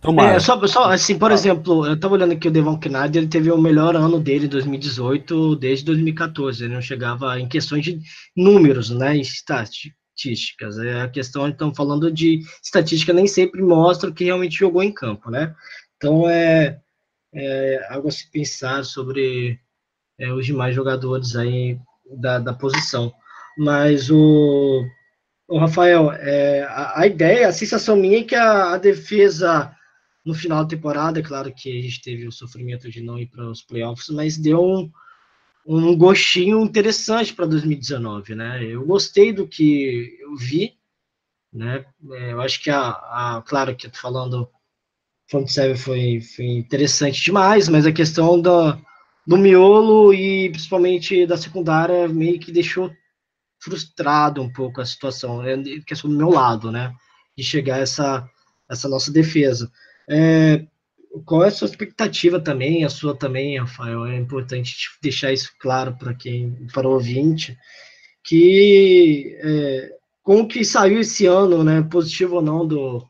Tomara. 0.00 0.34
É, 0.34 0.40
só, 0.40 0.64
só 0.66 0.92
assim, 0.92 1.18
por 1.18 1.32
exemplo, 1.32 1.86
eu 1.86 1.98
tava 1.98 2.14
olhando 2.14 2.32
aqui 2.32 2.48
o 2.48 2.50
Devon 2.50 2.78
Kennedy, 2.78 3.18
ele 3.18 3.28
teve 3.28 3.50
o 3.50 3.58
melhor 3.58 3.96
ano 3.96 4.20
dele 4.20 4.46
em 4.46 4.50
2018 4.50 5.56
desde 5.56 5.84
2014. 5.86 6.64
Ele 6.64 6.74
não 6.74 6.82
chegava 6.82 7.40
em 7.40 7.48
questões 7.48 7.84
de 7.84 8.00
números, 8.36 8.90
né? 8.90 9.16
Em 9.16 9.24
estatísticas. 10.16 10.78
É 10.78 11.02
a 11.02 11.08
questão, 11.08 11.46
então, 11.46 11.74
falando 11.74 12.10
de 12.10 12.40
estatística, 12.62 13.12
nem 13.12 13.26
sempre 13.26 13.62
mostra 13.62 14.08
o 14.10 14.14
que 14.14 14.24
realmente 14.24 14.56
jogou 14.56 14.82
em 14.82 14.92
campo, 14.92 15.30
né? 15.30 15.54
Então 15.96 16.28
é, 16.28 16.80
é 17.34 17.86
algo 17.90 18.08
a 18.08 18.10
se 18.10 18.30
pensar 18.30 18.84
sobre 18.84 19.60
é, 20.18 20.32
os 20.32 20.46
demais 20.46 20.74
jogadores 20.74 21.36
aí 21.36 21.78
da, 22.18 22.38
da 22.38 22.54
posição. 22.54 23.12
Mas 23.58 24.10
o, 24.10 24.84
o 25.48 25.58
Rafael, 25.58 26.12
é, 26.12 26.62
a, 26.62 27.00
a, 27.00 27.06
ideia, 27.06 27.48
a 27.48 27.52
sensação 27.52 27.96
minha 27.96 28.20
é 28.20 28.24
que 28.24 28.34
a, 28.34 28.74
a, 28.74 28.78
defesa 28.78 29.72
no 30.24 30.34
final 30.34 30.64
da 30.64 30.70
temporada, 30.70 31.20
é 31.20 31.22
claro 31.22 31.52
que 31.54 31.78
a 31.78 31.82
gente 31.82 32.02
teve 32.02 32.26
o 32.26 32.32
sofrimento 32.32 32.90
de 32.90 33.00
não 33.00 33.16
ir 33.16 33.26
para 33.26 33.48
os 33.48 33.62
playoffs, 33.62 34.08
mas 34.08 34.36
deu 34.36 34.60
um, 34.60 34.90
um 35.66 35.96
gostinho 35.96 36.60
interessante 36.62 37.34
para 37.34 37.46
2019, 37.46 38.34
né? 38.34 38.64
Eu 38.64 38.86
gostei 38.86 39.32
do 39.32 39.48
que 39.48 40.16
eu 40.20 40.36
vi, 40.36 40.74
né? 41.52 41.84
É, 42.12 42.32
eu 42.32 42.40
acho 42.40 42.62
que 42.62 42.70
a, 42.70 42.90
a 42.90 43.42
claro 43.44 43.74
que 43.74 43.86
eu 43.86 43.90
tô 43.90 43.98
falando 43.98 44.48
front 45.28 45.48
seven 45.48 45.76
foi, 45.76 46.20
foi 46.20 46.44
interessante 46.44 47.22
demais, 47.22 47.68
mas 47.68 47.84
a 47.84 47.92
questão 47.92 48.40
do 48.40 49.36
miolo 49.36 50.14
e 50.14 50.50
principalmente 50.50 51.26
da 51.26 51.36
secundária 51.36 52.06
meio 52.06 52.38
que 52.38 52.52
deixou 52.52 52.94
frustrado 53.58 54.40
um 54.40 54.52
pouco 54.52 54.80
a 54.80 54.86
situação, 54.86 55.42
é 55.44 55.56
questão 55.84 56.08
do 56.08 56.16
meu 56.16 56.30
lado, 56.30 56.70
né? 56.70 56.94
De 57.36 57.42
chegar 57.42 57.76
a 57.76 57.80
essa, 57.80 58.30
essa 58.70 58.88
nossa 58.88 59.10
defesa. 59.10 59.70
É, 60.08 60.64
qual 61.24 61.44
é 61.44 61.48
a 61.48 61.50
sua 61.50 61.66
expectativa 61.66 62.40
também, 62.40 62.84
a 62.84 62.90
sua 62.90 63.16
também, 63.16 63.58
Rafael? 63.58 64.06
É 64.06 64.16
importante 64.16 64.74
deixar 65.02 65.32
isso 65.32 65.52
claro 65.58 65.96
para 65.96 66.14
quem, 66.14 66.66
para 66.72 66.88
o 66.88 66.92
ouvinte, 66.92 67.56
que 68.24 69.36
é, 69.42 69.90
como 70.22 70.48
que 70.48 70.64
saiu 70.64 71.00
esse 71.00 71.26
ano, 71.26 71.62
né? 71.62 71.82
Positivo 71.82 72.36
ou 72.36 72.42
não 72.42 72.66
do, 72.66 73.06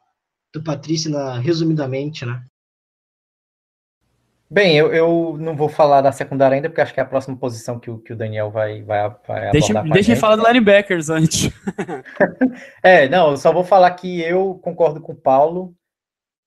do 0.52 0.62
Patrício, 0.62 1.10
na, 1.10 1.38
resumidamente, 1.38 2.24
né? 2.26 2.42
Bem, 4.48 4.76
eu, 4.76 4.92
eu 4.92 5.36
não 5.40 5.56
vou 5.56 5.68
falar 5.68 6.00
da 6.02 6.12
secundária 6.12 6.54
ainda, 6.54 6.68
porque 6.68 6.80
acho 6.80 6.94
que 6.94 7.00
é 7.00 7.02
a 7.02 7.06
próxima 7.06 7.36
posição 7.36 7.80
que 7.80 7.90
o, 7.90 7.98
que 7.98 8.12
o 8.12 8.16
Daniel 8.16 8.48
vai, 8.48 8.80
vai, 8.80 9.12
vai 9.26 9.50
deixa, 9.50 9.72
abordar 9.72 9.94
Deixa 9.94 10.12
eu 10.12 10.16
falar 10.16 10.36
do 10.36 10.46
linebackers 10.46 11.10
antes. 11.10 11.50
é, 12.80 13.08
não, 13.08 13.32
eu 13.32 13.36
só 13.36 13.52
vou 13.52 13.64
falar 13.64 13.90
que 13.92 14.20
eu 14.20 14.54
concordo 14.62 15.00
com 15.00 15.12
o 15.12 15.16
Paulo, 15.16 15.74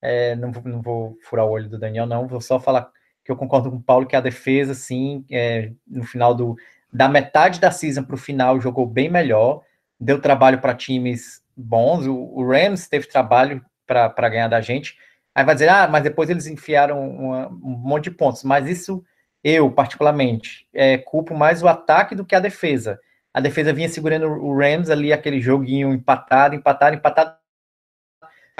é, 0.02 0.36
não, 0.36 0.52
não 0.52 0.82
vou 0.82 1.18
furar 1.22 1.46
o 1.46 1.52
olho 1.52 1.70
do 1.70 1.80
Daniel, 1.80 2.06
não, 2.06 2.28
vou 2.28 2.42
só 2.42 2.60
falar 2.60 2.90
que 3.24 3.32
eu 3.32 3.36
concordo 3.36 3.70
com 3.70 3.78
o 3.78 3.84
Paulo 3.84 4.06
que 4.08 4.16
a 4.16 4.22
defesa, 4.22 4.74
sim, 4.74 5.26
é, 5.30 5.72
no 5.88 6.04
final 6.04 6.34
do 6.34 6.56
da 6.92 7.08
metade 7.08 7.60
da 7.60 7.70
season 7.70 8.04
para 8.04 8.16
o 8.16 8.18
final 8.18 8.60
jogou 8.60 8.86
bem 8.86 9.10
melhor, 9.10 9.62
deu 10.00 10.20
trabalho 10.20 10.60
para 10.60 10.74
times 10.74 11.44
bons, 11.56 12.08
o, 12.08 12.16
o 12.16 12.48
Rams 12.48 12.88
teve 12.88 13.06
trabalho 13.08 13.64
para 13.86 14.30
ganhar 14.30 14.48
da 14.48 14.60
gente, 14.60 14.98
Aí 15.40 15.46
vai 15.46 15.56
dizer, 15.56 15.70
ah, 15.70 15.88
mas 15.88 16.04
depois 16.04 16.30
eles 16.30 16.48
enfiaram 16.48 17.10
uma, 17.10 17.48
um 17.48 17.78
monte 17.78 18.06
de 18.06 18.12
pontos. 18.12 18.44
Mas 18.44 18.68
isso, 18.68 19.02
eu, 19.42 19.72
particularmente, 19.72 20.68
é, 20.74 20.98
culpo 20.98 21.34
mais 21.34 21.64
o 21.64 21.68
ataque 21.70 22.14
do 22.14 22.26
que 22.26 22.36
a 22.36 22.42
defesa. 22.42 23.00
A 23.34 23.40
defesa 23.40 23.72
vinha 23.72 23.88
segurando 23.88 24.28
o 24.28 24.58
Rams 24.58 24.90
ali, 24.90 25.14
aquele 25.14 25.40
joguinho 25.40 25.94
empatado, 25.94 26.56
empatado, 26.56 26.96
empatado, 26.96 27.38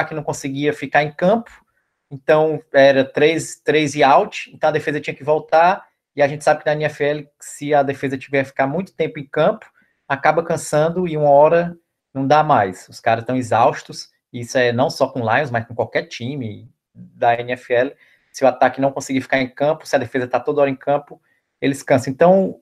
que 0.06 0.16
não 0.16 0.24
conseguia 0.24 0.74
ficar 0.74 1.04
em 1.04 1.12
campo. 1.12 1.52
Então, 2.12 2.62
era 2.74 3.06
três, 3.06 3.60
três 3.64 3.96
e 3.96 4.04
out. 4.04 4.52
Então, 4.54 4.70
a 4.70 4.74
defesa 4.74 5.00
tinha 5.00 5.16
que 5.16 5.24
voltar. 5.24 5.88
E 6.16 6.22
a 6.22 6.28
gente 6.28 6.44
sabe 6.44 6.62
que 6.62 6.66
na 6.66 6.74
NFL, 6.74 7.28
se 7.40 7.74
a 7.74 7.84
defesa 7.84 8.18
tiver 8.18 8.44
ficar 8.44 8.68
muito 8.68 8.94
tempo 8.94 9.20
em 9.20 9.28
campo, 9.28 9.66
acaba 10.08 10.44
cansando 10.44 11.08
e 11.08 11.16
uma 11.16 11.30
hora 11.30 11.78
não 12.14 12.26
dá 12.26 12.44
mais. 12.44 12.88
Os 12.90 13.00
caras 13.00 13.22
estão 13.22 13.38
exaustos. 13.38 14.10
Isso 14.34 14.58
é 14.58 14.72
não 14.72 14.90
só 14.90 15.08
com 15.08 15.20
Lions, 15.20 15.52
mas 15.52 15.66
com 15.66 15.76
qualquer 15.76 16.08
time 16.08 16.70
da 16.94 17.40
NFL. 17.40 17.94
Se 18.32 18.44
o 18.44 18.48
ataque 18.48 18.82
não 18.82 18.92
conseguir 18.92 19.22
ficar 19.22 19.40
em 19.40 19.48
campo, 19.48 19.86
se 19.86 19.96
a 19.96 20.00
defesa 20.00 20.26
está 20.26 20.40
toda 20.40 20.62
hora 20.62 20.70
em 20.70 20.76
campo, 20.76 21.22
eles 21.62 21.84
cansam. 21.84 22.12
Então, 22.12 22.60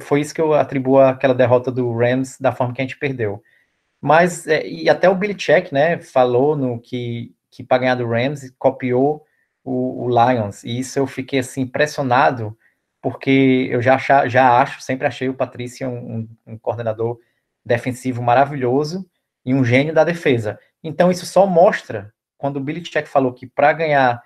foi 0.00 0.20
isso 0.20 0.34
que 0.34 0.40
eu 0.40 0.54
atribuo 0.54 1.00
àquela 1.00 1.34
derrota 1.34 1.70
do 1.70 1.92
Rams 1.96 2.38
da 2.38 2.52
forma 2.52 2.74
que 2.74 2.80
a 2.80 2.84
gente 2.84 2.98
perdeu. 2.98 3.42
Mas, 4.02 4.48
é, 4.48 4.66
e 4.66 4.90
até 4.90 5.08
o 5.08 5.14
Billy 5.14 5.34
Check, 5.34 5.70
né, 5.70 6.00
falou 6.00 6.56
no 6.56 6.80
que, 6.80 7.32
que 7.48 7.62
para 7.62 7.78
ganhar 7.78 7.94
do 7.94 8.08
Rams, 8.08 8.52
copiou 8.58 9.24
o, 9.62 10.06
o, 10.06 10.08
Lions. 10.08 10.64
E 10.64 10.80
isso 10.80 10.98
eu 10.98 11.06
fiquei, 11.06 11.38
assim, 11.38 11.60
impressionado, 11.60 12.58
porque 13.00 13.68
eu 13.70 13.80
já, 13.80 13.94
achar, 13.94 14.28
já 14.28 14.60
acho, 14.60 14.80
sempre 14.80 15.06
achei 15.06 15.28
o 15.28 15.34
Patrício 15.34 15.88
um, 15.88 15.94
um, 15.94 16.28
um 16.48 16.58
coordenador 16.58 17.16
defensivo 17.64 18.20
maravilhoso 18.20 19.08
e 19.44 19.54
um 19.54 19.64
gênio 19.64 19.94
da 19.94 20.02
defesa. 20.02 20.58
Então, 20.82 21.08
isso 21.08 21.24
só 21.24 21.46
mostra, 21.46 22.12
quando 22.36 22.56
o 22.56 22.60
Billy 22.60 22.82
Check 22.82 23.06
falou 23.06 23.32
que 23.32 23.46
para 23.46 23.72
ganhar, 23.72 24.20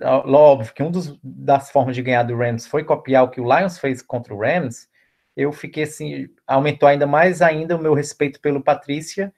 óbvio 0.00 0.72
que 0.72 0.84
uma 0.84 0.92
das 1.20 1.68
formas 1.72 1.96
de 1.96 2.02
ganhar 2.02 2.22
do 2.22 2.36
Rams 2.36 2.64
foi 2.64 2.84
copiar 2.84 3.24
o 3.24 3.28
que 3.28 3.40
o 3.40 3.58
Lions 3.58 3.76
fez 3.76 4.02
contra 4.02 4.32
o 4.32 4.40
Rams, 4.40 4.88
eu 5.36 5.52
fiquei 5.52 5.84
assim, 5.84 6.28
aumentou 6.46 6.88
ainda 6.88 7.06
mais 7.06 7.40
ainda 7.42 7.76
o 7.76 7.82
meu 7.82 7.94
respeito 7.94 8.40
pelo 8.40 8.62
Patrícia. 8.62 9.32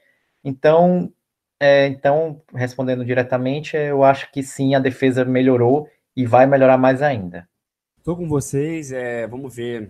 Então, 0.45 1.13
é, 1.61 1.87
então, 1.87 2.43
respondendo 2.55 3.05
diretamente, 3.05 3.77
eu 3.77 4.03
acho 4.03 4.31
que 4.33 4.43
sim, 4.43 4.75
a 4.75 4.81
defesa 4.81 5.25
melhorou 5.25 5.89
e 6.17 6.27
vai 6.27 6.47
melhorar 6.47 6.77
mais 6.77 7.03
ainda. 7.03 7.49
Estou 7.99 8.17
com 8.17 8.29
vocês, 8.29 8.91
é, 8.91 9.27
vamos 9.29 9.55
ver 9.55 9.89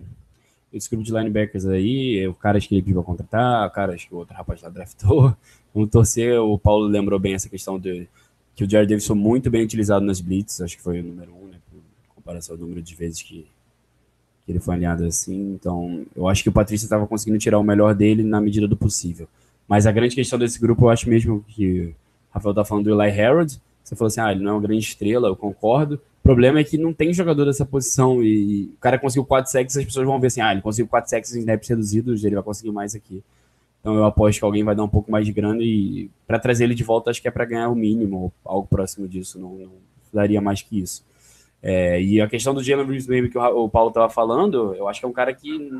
esse 0.71 0.89
grupo 0.89 1.03
de 1.03 1.11
linebackers 1.11 1.65
aí, 1.65 2.27
o 2.27 2.33
cara 2.33 2.59
que 2.59 2.73
ele 2.73 2.81
pediu 2.81 3.03
contratar, 3.03 3.67
o 3.67 3.71
cara 3.71 3.95
que 3.95 4.13
o 4.13 4.17
outro 4.17 4.35
rapaz 4.35 4.61
lá 4.61 4.69
draftou. 4.69 5.35
Vamos 5.73 5.89
torcer, 5.89 6.39
o 6.39 6.57
Paulo 6.57 6.85
lembrou 6.85 7.19
bem 7.19 7.33
essa 7.33 7.49
questão 7.49 7.79
de 7.79 8.07
que 8.55 8.63
o 8.63 8.69
Jared 8.69 8.87
Davis 8.87 9.07
foi 9.07 9.15
muito 9.15 9.49
bem 9.49 9.63
utilizado 9.63 10.05
nas 10.05 10.21
blitz, 10.21 10.61
acho 10.61 10.77
que 10.77 10.83
foi 10.83 10.99
o 10.99 11.03
número 11.03 11.31
um, 11.31 11.47
né, 11.47 11.57
comparação 12.13 12.55
ao 12.55 12.61
número 12.61 12.81
de 12.81 12.93
vezes 12.93 13.21
que, 13.23 13.47
que 14.45 14.51
ele 14.51 14.59
foi 14.59 14.75
alinhado 14.75 15.05
assim. 15.05 15.53
Então, 15.53 16.05
eu 16.15 16.27
acho 16.27 16.43
que 16.43 16.49
o 16.49 16.51
Patrícia 16.51 16.85
estava 16.85 17.07
conseguindo 17.07 17.37
tirar 17.37 17.59
o 17.59 17.63
melhor 17.63 17.93
dele 17.95 18.23
na 18.23 18.41
medida 18.41 18.67
do 18.67 18.75
possível. 18.77 19.27
Mas 19.67 19.87
a 19.87 19.91
grande 19.91 20.15
questão 20.15 20.37
desse 20.37 20.59
grupo, 20.59 20.85
eu 20.85 20.89
acho 20.89 21.09
mesmo 21.09 21.43
que 21.47 21.81
o 21.81 21.95
Rafael 22.31 22.53
tá 22.53 22.65
falando 22.65 22.85
do 22.85 23.01
Eli 23.01 23.19
Harold, 23.19 23.59
você 23.83 23.95
falou 23.95 24.07
assim, 24.07 24.21
ah, 24.21 24.31
ele 24.31 24.43
não 24.43 24.51
é 24.51 24.53
uma 24.53 24.61
grande 24.61 24.83
estrela, 24.83 25.27
eu 25.27 25.35
concordo, 25.35 25.95
o 25.95 26.23
problema 26.23 26.59
é 26.59 26.63
que 26.63 26.77
não 26.77 26.93
tem 26.93 27.13
jogador 27.13 27.45
dessa 27.45 27.65
posição 27.65 28.23
e 28.23 28.71
o 28.73 28.77
cara 28.79 28.97
conseguiu 28.97 29.25
4 29.25 29.51
sacks, 29.51 29.75
as 29.75 29.83
pessoas 29.83 30.05
vão 30.05 30.19
ver 30.19 30.27
assim, 30.27 30.41
ah, 30.41 30.53
ele 30.53 30.61
conseguiu 30.61 30.87
4 30.87 31.09
sacks 31.09 31.35
em 31.35 31.39
snaps 31.39 31.67
reduzidos, 31.67 32.23
ele 32.23 32.35
vai 32.35 32.43
conseguir 32.43 32.71
mais 32.71 32.95
aqui. 32.95 33.21
Então 33.81 33.95
eu 33.95 34.05
aposto 34.05 34.39
que 34.39 34.45
alguém 34.45 34.63
vai 34.63 34.73
dar 34.73 34.83
um 34.83 34.89
pouco 34.89 35.11
mais 35.11 35.25
de 35.25 35.33
grana 35.33 35.61
e 35.61 36.09
para 36.25 36.39
trazer 36.39 36.63
ele 36.63 36.75
de 36.75 36.83
volta 36.83 37.09
acho 37.09 37.21
que 37.21 37.27
é 37.27 37.31
para 37.31 37.43
ganhar 37.43 37.67
o 37.67 37.75
mínimo, 37.75 38.31
algo 38.45 38.65
próximo 38.65 39.05
disso, 39.05 39.37
não, 39.37 39.57
não 39.57 39.71
daria 40.13 40.39
mais 40.39 40.61
que 40.61 40.79
isso. 40.79 41.03
É, 41.63 42.01
e 42.01 42.19
a 42.19 42.27
questão 42.27 42.53
do 42.53 42.61
Jalen 42.61 42.85
Reeves 42.85 43.07
Baby 43.07 43.29
que 43.29 43.37
o, 43.37 43.63
o 43.63 43.69
Paulo 43.69 43.87
estava 43.87 44.09
falando, 44.09 44.75
eu 44.75 44.89
acho 44.89 44.99
que 44.99 45.05
é 45.05 45.09
um 45.09 45.13
cara 45.13 45.33
que 45.33 45.71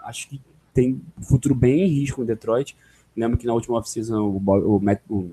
acho 0.00 0.28
que 0.28 0.40
tem 0.72 0.98
futuro 1.20 1.54
bem 1.54 1.82
em 1.82 1.88
risco 1.88 2.22
em 2.22 2.26
Detroit. 2.26 2.74
Lembro 3.14 3.36
que 3.36 3.46
na 3.46 3.52
última 3.52 3.76
off-season 3.76 4.18
o, 4.18 4.42
o, 4.46 4.82
o 5.10 5.30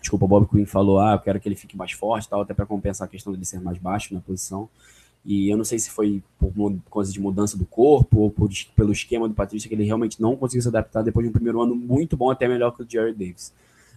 desculpa, 0.00 0.24
o 0.24 0.28
Bob 0.28 0.48
Quinn 0.48 0.64
falou, 0.64 0.98
ah, 0.98 1.12
eu 1.12 1.18
quero 1.18 1.38
que 1.38 1.48
ele 1.48 1.56
fique 1.56 1.76
mais 1.76 1.92
forte, 1.92 2.28
tal, 2.28 2.40
até 2.40 2.54
para 2.54 2.64
compensar 2.64 3.06
a 3.06 3.10
questão 3.10 3.32
dele 3.32 3.44
ser 3.44 3.60
mais 3.60 3.78
baixo 3.78 4.14
na 4.14 4.20
posição. 4.20 4.68
E 5.24 5.48
eu 5.48 5.56
não 5.56 5.64
sei 5.64 5.78
se 5.78 5.90
foi 5.90 6.22
por 6.38 6.52
coisa 6.90 7.10
de 7.10 7.18
mudança 7.18 7.56
do 7.56 7.64
corpo 7.64 8.20
ou 8.20 8.30
por, 8.30 8.50
pelo 8.76 8.92
esquema 8.92 9.26
do 9.26 9.34
Patrícia 9.34 9.68
que 9.68 9.74
ele 9.74 9.84
realmente 9.84 10.20
não 10.20 10.36
conseguiu 10.36 10.62
se 10.62 10.68
adaptar 10.68 11.02
depois 11.02 11.24
de 11.24 11.30
um 11.30 11.32
primeiro 11.32 11.62
ano 11.62 11.74
muito 11.74 12.16
bom, 12.16 12.30
até 12.30 12.46
melhor 12.46 12.72
que 12.72 12.82
o 12.82 12.86
Jerry 12.88 13.14
Davis. 13.14 13.52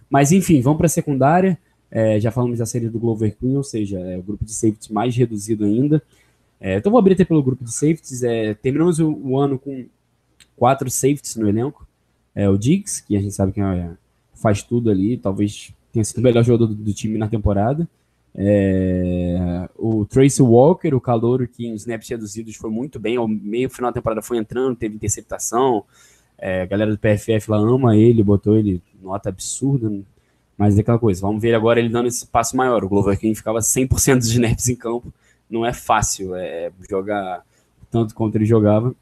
Mas 0.10 0.32
enfim, 0.32 0.62
vamos 0.62 0.78
para 0.78 0.86
a 0.86 0.90
secundária. 0.90 1.60
É, 1.90 2.20
já 2.20 2.32
falamos 2.32 2.60
da 2.60 2.66
série 2.66 2.90
do 2.90 3.00
Glover 3.00 3.36
Queen, 3.38 3.56
ou 3.56 3.64
seja, 3.64 4.00
é 4.00 4.18
o 4.18 4.24
grupo 4.24 4.44
de 4.44 4.54
safeties 4.54 4.90
mais 4.90 5.16
reduzido 5.16 5.66
ainda. 5.66 6.02
É, 6.60 6.78
então 6.78 6.92
vou 6.92 7.00
abrir 7.00 7.14
até 7.14 7.24
pelo 7.24 7.44
grupo 7.44 7.64
de 7.64 7.72
safeties. 7.72 8.24
É, 8.24 8.54
terminamos 8.54 9.00
o, 9.00 9.12
o, 9.12 9.38
ano 9.38 9.58
com 9.58 9.86
quatro 10.56 10.90
safeties 10.90 11.36
no 11.36 11.48
elenco. 11.48 11.88
É, 12.36 12.50
o 12.50 12.58
Diggs, 12.58 13.04
que 13.04 13.16
a 13.16 13.22
gente 13.22 13.34
sabe 13.34 13.52
que 13.52 13.62
é, 13.62 13.92
faz 14.36 14.62
tudo 14.64 14.90
ali, 14.90 15.18
talvez 15.18 15.74
tenha 15.92 16.04
sido 16.04 16.20
o 16.20 16.22
melhor 16.22 16.44
jogador 16.44 16.68
do, 16.68 16.76
do 16.76 16.94
time 16.94 17.18
na 17.18 17.28
temporada. 17.28 17.88
É, 18.36 19.68
o 19.76 20.06
Tracy 20.06 20.44
Walker, 20.44 20.94
o 20.94 21.02
calor 21.02 21.48
que 21.48 21.66
em 21.66 21.74
snaps 21.74 22.08
reduzidos 22.10 22.56
foi 22.56 22.70
muito 22.70 23.00
bem, 23.00 23.18
ao 23.18 23.28
meio 23.28 23.68
final 23.70 23.90
da 23.90 23.96
temporada 23.96 24.22
foi 24.22 24.38
entrando, 24.38 24.76
teve 24.76 24.96
interceptação. 24.96 25.84
É, 26.38 26.62
a 26.62 26.66
galera 26.68 26.92
do 26.92 27.00
PFF 27.00 27.50
lá 27.50 27.58
ama 27.58 27.98
ele, 27.98 28.22
botou 28.22 28.56
ele 28.56 28.80
nota 29.02 29.30
absurda, 29.30 29.92
mas 30.58 30.78
é 30.78 30.82
aquela 30.82 30.98
coisa, 30.98 31.22
vamos 31.22 31.42
ver 31.42 31.54
agora 31.54 31.80
ele 31.80 31.90
dando 31.90 32.08
esse 32.08 32.26
passo 32.26 32.58
maior. 32.58 32.84
O 32.84 32.90
Glover 32.90 33.18
King 33.20 33.36
ficava 33.36 33.60
100% 33.60 34.18
dos 34.18 34.28
snaps 34.28 34.68
em 34.68 34.76
campo, 34.76 35.14
não 35.50 35.66
é 35.66 35.72
fácil 35.72 36.36
é, 36.36 36.72
jogar 36.90 37.44
tanto 37.92 38.16
quanto 38.16 38.36
ele 38.36 38.46
jogava, 38.46 38.94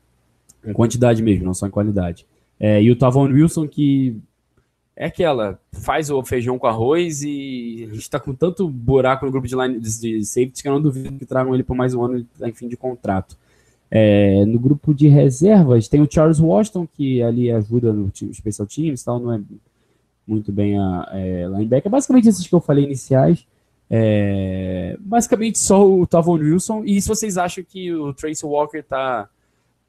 em 0.66 0.74
quantidade 0.74 1.24
mesmo, 1.24 1.46
não 1.46 1.54
só 1.54 1.68
em 1.68 1.72
qualidade. 1.72 2.26
É, 2.60 2.82
e 2.82 2.92
o 2.92 2.96
Tavon 2.96 3.28
Wilson, 3.28 3.68
que 3.68 4.18
é 4.96 5.06
aquela, 5.08 5.60
faz 5.74 6.10
o 6.10 6.24
feijão 6.24 6.58
com 6.58 6.68
arroz 6.68 7.22
e 7.22 7.88
a 7.92 7.94
gente 7.94 8.10
tá 8.10 8.20
com 8.20 8.34
tanto 8.34 8.70
buraco 8.70 9.26
no 9.26 9.32
grupo 9.32 9.48
de, 9.48 9.56
line, 9.56 9.80
de 9.80 10.24
safety 10.24 10.62
que 10.62 10.68
eu 10.68 10.74
não 10.74 10.82
duvido 10.82 11.18
que 11.18 11.26
tragam 11.26 11.54
ele 11.54 11.64
por 11.64 11.76
mais 11.76 11.94
um 11.94 12.04
ano 12.04 12.26
em 12.42 12.54
fim 12.54 12.68
de 12.68 12.78
contrato. 12.78 13.38
É, 13.92 14.46
no 14.46 14.58
grupo 14.58 14.94
de 14.94 15.08
reservas 15.08 15.88
tem 15.88 16.02
o 16.02 16.08
Charles 16.10 16.40
Washington, 16.40 16.88
que 16.88 17.22
ali 17.22 17.52
ajuda 17.52 17.92
no 17.92 18.10
time, 18.10 18.34
Special 18.34 18.68
Teams, 18.68 19.04
tal, 19.04 19.20
não 19.20 19.34
é 19.34 19.42
muito 20.28 20.52
bem 20.52 20.78
a 20.80 21.10
é, 21.12 21.46
linebacker. 21.48 21.92
Basicamente 21.92 22.30
esses 22.30 22.48
que 22.48 22.54
eu 22.54 22.62
falei 22.62 22.84
iniciais. 22.84 23.46
É, 23.90 24.98
basicamente 25.00 25.60
só 25.60 25.88
o 25.88 26.06
Tavon 26.08 26.40
Wilson. 26.40 26.84
E 26.86 27.02
se 27.02 27.08
vocês 27.08 27.38
acham 27.38 27.64
que 27.64 27.94
o 27.94 28.14
Tracy 28.14 28.46
Walker 28.46 28.82
tá, 28.82 29.30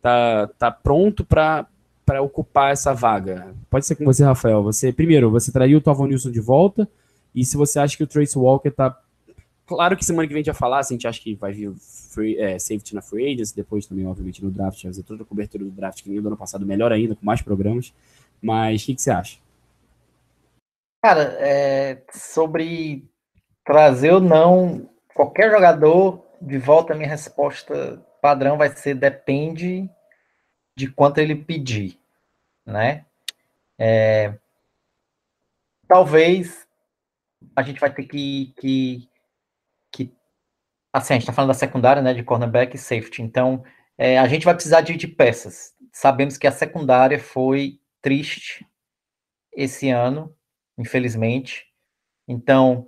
tá, 0.03 0.51
tá 0.59 0.71
pronto 0.71 1.25
para 1.25 1.67
para 2.05 2.23
ocupar 2.23 2.71
essa 2.71 2.95
vaga? 2.95 3.53
Pode 3.69 3.85
ser 3.85 3.97
com 3.97 4.05
você, 4.05 4.23
Rafael. 4.23 4.63
Você 4.63 4.93
primeiro, 4.93 5.29
você 5.29 5.51
traria 5.51 5.77
o 5.77 5.81
Tavon 5.81 6.05
Wilson 6.05 6.31
de 6.31 6.39
volta? 6.39 6.89
E 7.35 7.45
se 7.45 7.57
você 7.57 7.81
acha 7.81 7.97
que 7.97 8.05
o 8.05 8.07
Tracy 8.07 8.39
Walker 8.39 8.71
tá 8.71 8.97
claro 9.67 9.97
que 9.97 10.05
semana 10.05 10.27
que 10.27 10.33
vem 10.33 10.41
a 10.41 10.45
gente 10.45 10.53
vai 10.53 10.59
falar, 10.59 10.79
a 10.79 10.83
gente 10.83 11.07
acha 11.07 11.21
que 11.21 11.35
vai 11.35 11.53
vir 11.53 11.73
free, 11.77 12.39
é, 12.39 12.59
safety 12.59 12.95
na 12.95 13.03
free 13.03 13.27
agents, 13.27 13.51
depois 13.51 13.85
também, 13.87 14.07
obviamente, 14.07 14.43
no 14.43 14.51
draft, 14.51 14.81
fazer 14.81 15.03
toda 15.03 15.25
a 15.25 15.27
cobertura 15.27 15.65
do 15.65 15.71
draft 15.71 16.03
que 16.03 16.09
nem 16.09 16.21
do 16.21 16.29
ano 16.29 16.37
passado, 16.37 16.65
melhor 16.65 16.93
ainda, 16.93 17.17
com 17.17 17.27
mais 17.27 17.43
programas. 17.43 17.93
Mas 18.41 18.83
o 18.83 18.87
que, 18.87 18.95
que 18.95 19.03
você 19.03 19.11
acha? 19.11 19.39
Cara, 21.07 21.37
é, 21.39 22.03
sobre 22.13 23.09
trazer 23.65 24.11
ou 24.11 24.21
não 24.21 24.91
qualquer 25.15 25.53
jogador 25.53 26.27
de 26.43 26.59
volta, 26.59 26.97
minha 26.97 27.09
resposta 27.09 28.05
padrão 28.21 28.59
vai 28.59 28.71
ser 28.71 28.97
depende 28.97 29.89
de 30.75 30.91
quanto 30.91 31.19
ele 31.19 31.37
pedir, 31.37 31.97
né? 32.67 33.05
É, 33.79 34.35
talvez 35.87 36.67
a 37.55 37.63
gente 37.63 37.79
vai 37.79 37.95
ter 37.95 38.03
que, 38.03 38.53
que, 38.59 39.09
que 39.93 40.13
assim, 40.93 41.15
a 41.15 41.17
gente 41.19 41.23
está 41.23 41.33
falando 41.33 41.51
da 41.53 41.55
secundária, 41.55 42.03
né, 42.03 42.15
de 42.15 42.25
cornerback 42.25 42.75
e 42.75 42.81
safety, 42.81 43.23
então 43.23 43.63
é, 43.97 44.19
a 44.19 44.27
gente 44.27 44.45
vai 44.45 44.55
precisar 44.55 44.81
de, 44.81 44.97
de 44.97 45.07
peças. 45.07 45.73
Sabemos 45.93 46.37
que 46.37 46.49
a 46.49 46.53
secundária 46.53 47.21
foi 47.21 47.79
triste 48.03 48.67
esse 49.53 49.89
ano, 49.89 50.36
infelizmente. 50.79 51.67
Então, 52.29 52.87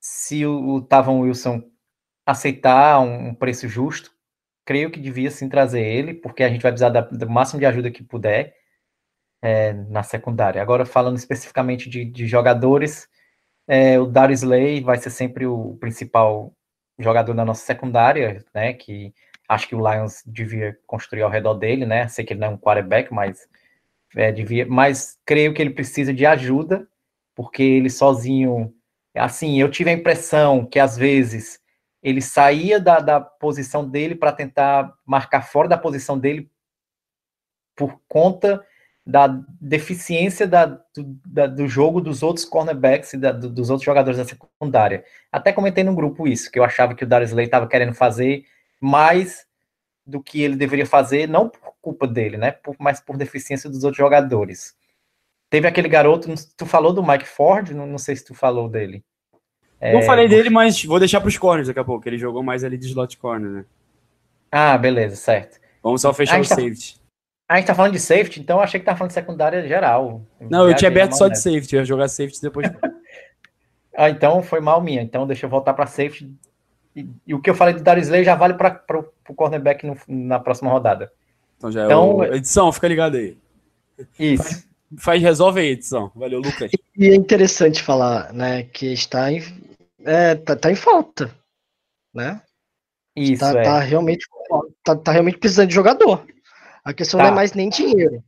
se 0.00 0.44
o, 0.46 0.74
o 0.74 0.82
Tavon 0.82 1.20
Wilson 1.20 1.62
aceitar 2.26 3.00
um, 3.00 3.28
um 3.28 3.34
preço 3.34 3.68
justo, 3.68 4.10
creio 4.64 4.90
que 4.90 5.00
devia 5.00 5.30
sim 5.30 5.48
trazer 5.48 5.82
ele, 5.82 6.14
porque 6.14 6.42
a 6.42 6.48
gente 6.48 6.62
vai 6.62 6.72
precisar 6.72 6.90
da, 6.90 7.00
do 7.02 7.28
máximo 7.28 7.60
de 7.60 7.66
ajuda 7.66 7.90
que 7.90 8.02
puder 8.02 8.54
é, 9.42 9.72
na 9.72 10.02
secundária. 10.02 10.62
Agora, 10.62 10.86
falando 10.86 11.18
especificamente 11.18 11.88
de, 11.88 12.04
de 12.04 12.26
jogadores, 12.26 13.08
é, 13.68 13.98
o 13.98 14.06
Darius 14.06 14.40
Slay 14.42 14.80
vai 14.80 14.96
ser 14.96 15.10
sempre 15.10 15.46
o 15.46 15.76
principal 15.76 16.54
jogador 16.98 17.34
na 17.34 17.44
nossa 17.44 17.64
secundária, 17.64 18.44
né? 18.54 18.72
Que 18.72 19.12
acho 19.48 19.68
que 19.68 19.74
o 19.74 19.90
Lions 19.90 20.22
devia 20.26 20.78
construir 20.86 21.22
ao 21.22 21.30
redor 21.30 21.54
dele, 21.54 21.84
né? 21.84 22.08
Sei 22.08 22.24
que 22.24 22.32
ele 22.32 22.40
não 22.40 22.48
é 22.48 22.50
um 22.50 22.58
quarterback, 22.58 23.12
mas 23.12 23.46
é, 24.16 24.32
devia. 24.32 24.66
Mas 24.66 25.18
creio 25.26 25.52
que 25.52 25.60
ele 25.60 25.70
precisa 25.70 26.12
de 26.12 26.24
ajuda, 26.24 26.88
porque 27.34 27.62
ele 27.62 27.90
sozinho. 27.90 28.72
Assim, 29.14 29.60
eu 29.60 29.70
tive 29.70 29.90
a 29.90 29.94
impressão 29.94 30.64
que 30.64 30.78
às 30.78 30.96
vezes 30.96 31.60
ele 32.02 32.20
saía 32.20 32.78
da, 32.78 33.00
da 33.00 33.20
posição 33.20 33.88
dele 33.88 34.14
para 34.14 34.32
tentar 34.32 34.92
marcar 35.06 35.42
fora 35.42 35.68
da 35.68 35.78
posição 35.78 36.18
dele 36.18 36.50
por 37.74 38.00
conta 38.08 38.64
da 39.06 39.26
deficiência 39.60 40.46
da, 40.46 40.66
do, 40.66 41.18
da, 41.26 41.46
do 41.46 41.68
jogo 41.68 42.00
dos 42.00 42.22
outros 42.22 42.46
cornerbacks 42.46 43.12
e 43.12 43.18
da, 43.18 43.32
do, 43.32 43.50
dos 43.50 43.68
outros 43.68 43.84
jogadores 43.84 44.18
da 44.18 44.24
secundária. 44.24 45.04
Até 45.30 45.52
comentei 45.52 45.84
no 45.84 45.94
grupo 45.94 46.26
isso, 46.26 46.50
que 46.50 46.58
eu 46.58 46.64
achava 46.64 46.94
que 46.94 47.04
o 47.04 47.06
Darius 47.06 47.30
Slay 47.30 47.44
estava 47.44 47.66
querendo 47.66 47.94
fazer 47.94 48.44
mais 48.80 49.46
do 50.06 50.22
que 50.22 50.42
ele 50.42 50.56
deveria 50.56 50.86
fazer, 50.86 51.28
não 51.28 51.48
por 51.48 51.74
culpa 51.80 52.06
dele, 52.06 52.36
né, 52.36 52.52
por, 52.52 52.76
mas 52.78 53.00
por 53.00 53.16
deficiência 53.16 53.68
dos 53.68 53.84
outros 53.84 53.98
jogadores. 53.98 54.74
Teve 55.54 55.68
aquele 55.68 55.88
garoto, 55.88 56.34
tu 56.56 56.66
falou 56.66 56.92
do 56.92 57.00
Mike 57.00 57.28
Ford, 57.28 57.70
não, 57.70 57.86
não 57.86 57.96
sei 57.96 58.16
se 58.16 58.24
tu 58.24 58.34
falou 58.34 58.68
dele. 58.68 59.04
Não 59.80 60.00
é, 60.00 60.02
falei 60.02 60.26
dele, 60.26 60.50
mas 60.50 60.82
vou 60.84 60.98
deixar 60.98 61.20
para 61.20 61.28
os 61.28 61.38
corners 61.38 61.68
daqui 61.68 61.78
a 61.78 61.84
pouco. 61.84 62.08
Ele 62.08 62.18
jogou 62.18 62.42
mais 62.42 62.64
ali 62.64 62.76
de 62.76 62.88
slot 62.88 63.16
corner, 63.18 63.48
né? 63.48 63.64
Ah, 64.50 64.76
beleza, 64.76 65.14
certo. 65.14 65.60
Vamos 65.80 66.00
só 66.00 66.12
fechar 66.12 66.40
o 66.40 66.42
tá... 66.42 66.56
safety. 66.56 67.00
A 67.48 67.54
gente 67.54 67.66
tá 67.68 67.74
falando 67.76 67.92
de 67.92 68.00
safety, 68.00 68.40
então 68.40 68.56
eu 68.56 68.64
achei 68.64 68.80
que 68.80 68.86
tá 68.86 68.96
falando 68.96 69.10
de 69.10 69.14
secundária 69.14 69.64
geral. 69.68 70.22
Não, 70.40 70.68
eu 70.68 70.74
tinha 70.74 70.90
aberto 70.90 71.12
só 71.12 71.28
de 71.28 71.38
safety, 71.38 71.76
eu 71.76 71.82
ia 71.82 71.86
jogar 71.86 72.08
safety 72.08 72.42
depois. 72.42 72.66
ah, 73.96 74.10
então 74.10 74.42
foi 74.42 74.58
mal 74.58 74.80
minha. 74.80 75.02
Então 75.02 75.24
deixa 75.24 75.46
eu 75.46 75.50
voltar 75.50 75.74
para 75.74 75.86
safety. 75.86 76.34
E, 76.96 77.08
e, 77.28 77.32
o 77.32 77.40
que 77.40 77.48
eu 77.48 77.54
falei 77.54 77.74
do 77.74 77.80
Darius 77.80 78.08
Slay 78.08 78.24
já 78.24 78.34
vale 78.34 78.54
para 78.54 78.82
o 79.28 79.34
cornerback 79.36 79.86
no, 79.86 79.96
na 80.08 80.40
próxima 80.40 80.72
rodada. 80.72 81.12
Então 81.56 81.70
já 81.70 81.82
é 81.82 81.84
então, 81.84 82.16
o... 82.16 82.24
Edição, 82.24 82.72
fica 82.72 82.88
ligado 82.88 83.18
aí. 83.18 83.38
Isso. 84.18 84.73
Faz, 84.98 85.22
resolve 85.22 85.60
aí, 85.60 85.68
edição. 85.68 86.10
Valeu, 86.14 86.40
Lucas. 86.40 86.70
E 86.96 87.08
é 87.08 87.14
interessante 87.14 87.82
falar, 87.82 88.32
né, 88.32 88.64
que 88.64 88.92
está 88.92 89.32
em, 89.32 89.42
é, 90.04 90.34
tá, 90.34 90.54
tá 90.54 90.70
em 90.70 90.74
falta, 90.74 91.34
né? 92.14 92.40
Isso, 93.16 93.40
tá, 93.40 93.50
é. 93.58 93.62
tá 93.62 93.80
realmente, 93.80 94.26
tá, 94.84 94.96
tá, 94.96 95.12
realmente 95.12 95.38
precisando 95.38 95.68
de 95.68 95.74
jogador. 95.74 96.26
A 96.84 96.92
questão 96.92 97.18
tá. 97.18 97.24
não 97.24 97.32
é 97.32 97.34
mais 97.34 97.52
nem 97.52 97.68
dinheiro. 97.68 98.22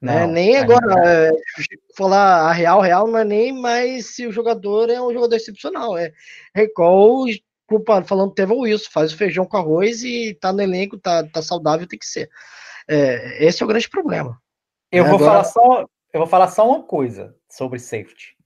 Né? 0.00 0.26
Não, 0.26 0.32
nem 0.32 0.56
agora, 0.56 0.94
é, 1.06 1.30
falar 1.96 2.50
a 2.50 2.52
real, 2.52 2.80
real 2.80 3.06
não 3.06 3.18
é 3.18 3.24
nem 3.24 3.52
mais 3.52 4.14
se 4.14 4.26
o 4.26 4.32
jogador 4.32 4.90
é 4.90 5.00
um 5.00 5.12
jogador 5.12 5.34
excepcional. 5.34 5.96
É 5.96 6.12
recall, 6.54 7.24
culpado, 7.66 8.06
falando 8.06 8.34
Tevon 8.34 8.60
Wilson, 8.60 8.90
faz 8.90 9.12
o 9.12 9.16
feijão 9.16 9.46
com 9.46 9.56
arroz 9.56 10.02
e 10.02 10.34
tá 10.34 10.52
no 10.52 10.60
elenco, 10.60 10.98
tá, 10.98 11.24
tá 11.24 11.40
saudável, 11.40 11.86
tem 11.86 11.98
que 11.98 12.06
ser. 12.06 12.28
É, 12.86 13.46
esse 13.46 13.62
é 13.62 13.64
o 13.64 13.68
grande 13.68 13.88
problema. 13.88 14.38
Eu, 14.94 15.04
é, 15.04 15.08
vou 15.08 15.16
agora... 15.16 15.30
falar 15.30 15.44
só, 15.44 15.88
eu 16.12 16.20
vou 16.20 16.26
falar 16.26 16.48
só 16.48 16.68
uma 16.68 16.82
coisa 16.82 17.34
sobre 17.50 17.78
safety. 17.78 18.36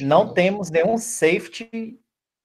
Não 0.00 0.32
temos 0.32 0.70
nenhum 0.70 0.98
safety 0.98 1.98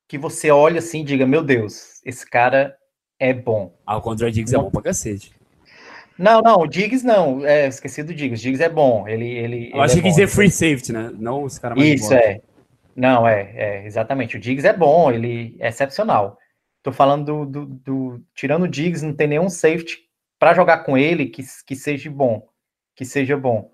que 0.07 0.17
você 0.17 0.51
olha 0.51 0.79
assim 0.79 1.01
e 1.01 1.03
diga, 1.03 1.25
meu 1.25 1.43
Deus, 1.43 2.01
esse 2.05 2.29
cara 2.29 2.75
é 3.19 3.33
bom. 3.33 3.77
Ah, 3.86 3.97
o 3.97 4.01
Contra 4.01 4.31
Diggs 4.31 4.55
é 4.55 4.57
bom 4.57 4.69
pra 4.69 4.81
cacete. 4.81 5.33
Não, 6.17 6.41
não, 6.41 6.61
o 6.61 6.67
Diggs 6.67 7.05
não. 7.05 7.45
É, 7.45 7.67
esqueci 7.67 8.01
do 8.01 8.13
Diggs. 8.13 8.41
O 8.41 8.43
Diggs 8.43 8.63
é 8.63 8.69
bom. 8.69 9.07
Ele, 9.07 9.27
ele, 9.27 9.71
Eu 9.73 9.81
acho 9.81 9.97
é 9.97 10.01
que 10.01 10.07
dizer 10.07 10.27
free 10.27 10.49
safety, 10.49 10.93
né? 10.93 11.11
Não 11.13 11.43
os 11.43 11.59
caras 11.59 11.77
mais 11.77 12.01
Isso, 12.01 12.13
é. 12.13 12.41
Não, 12.95 13.27
é, 13.27 13.51
é, 13.55 13.86
exatamente. 13.86 14.38
O 14.38 14.39
Diggs 14.39 14.65
é 14.65 14.71
bom, 14.71 15.11
ele 15.11 15.57
é 15.59 15.67
excepcional. 15.67 16.38
Tô 16.81 16.93
falando 16.93 17.45
do, 17.45 17.45
do, 17.45 17.65
do 17.65 18.21
tirando 18.33 18.63
o 18.63 18.67
Diggs, 18.67 19.05
não 19.05 19.13
tem 19.13 19.27
nenhum 19.27 19.49
safety 19.49 19.97
para 20.39 20.53
jogar 20.53 20.79
com 20.86 20.97
ele 20.97 21.25
que, 21.25 21.43
que 21.65 21.75
seja 21.75 22.09
bom, 22.09 22.47
que 22.96 23.06
seja 23.06 23.38
bom. 23.38 23.72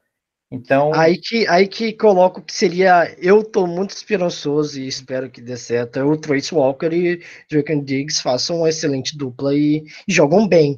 Então. 0.51 0.93
Aí 0.93 1.17
que, 1.17 1.47
aí 1.47 1.65
que 1.65 1.93
coloco 1.93 2.41
que 2.41 2.53
seria. 2.53 3.15
Eu 3.17 3.41
tô 3.41 3.65
muito 3.65 3.91
esperançoso 3.91 4.79
e 4.79 4.87
espero 4.87 5.29
que 5.29 5.41
dê 5.41 5.55
certo. 5.55 5.97
É 5.97 6.03
o 6.03 6.17
Trace 6.17 6.53
Walker 6.53 6.89
e 6.91 7.23
Drake 7.49 7.81
Diggs 7.81 8.21
façam 8.21 8.57
uma 8.57 8.69
excelente 8.69 9.17
dupla 9.17 9.55
e, 9.55 9.85
e 10.05 10.11
jogam 10.11 10.45
bem. 10.45 10.77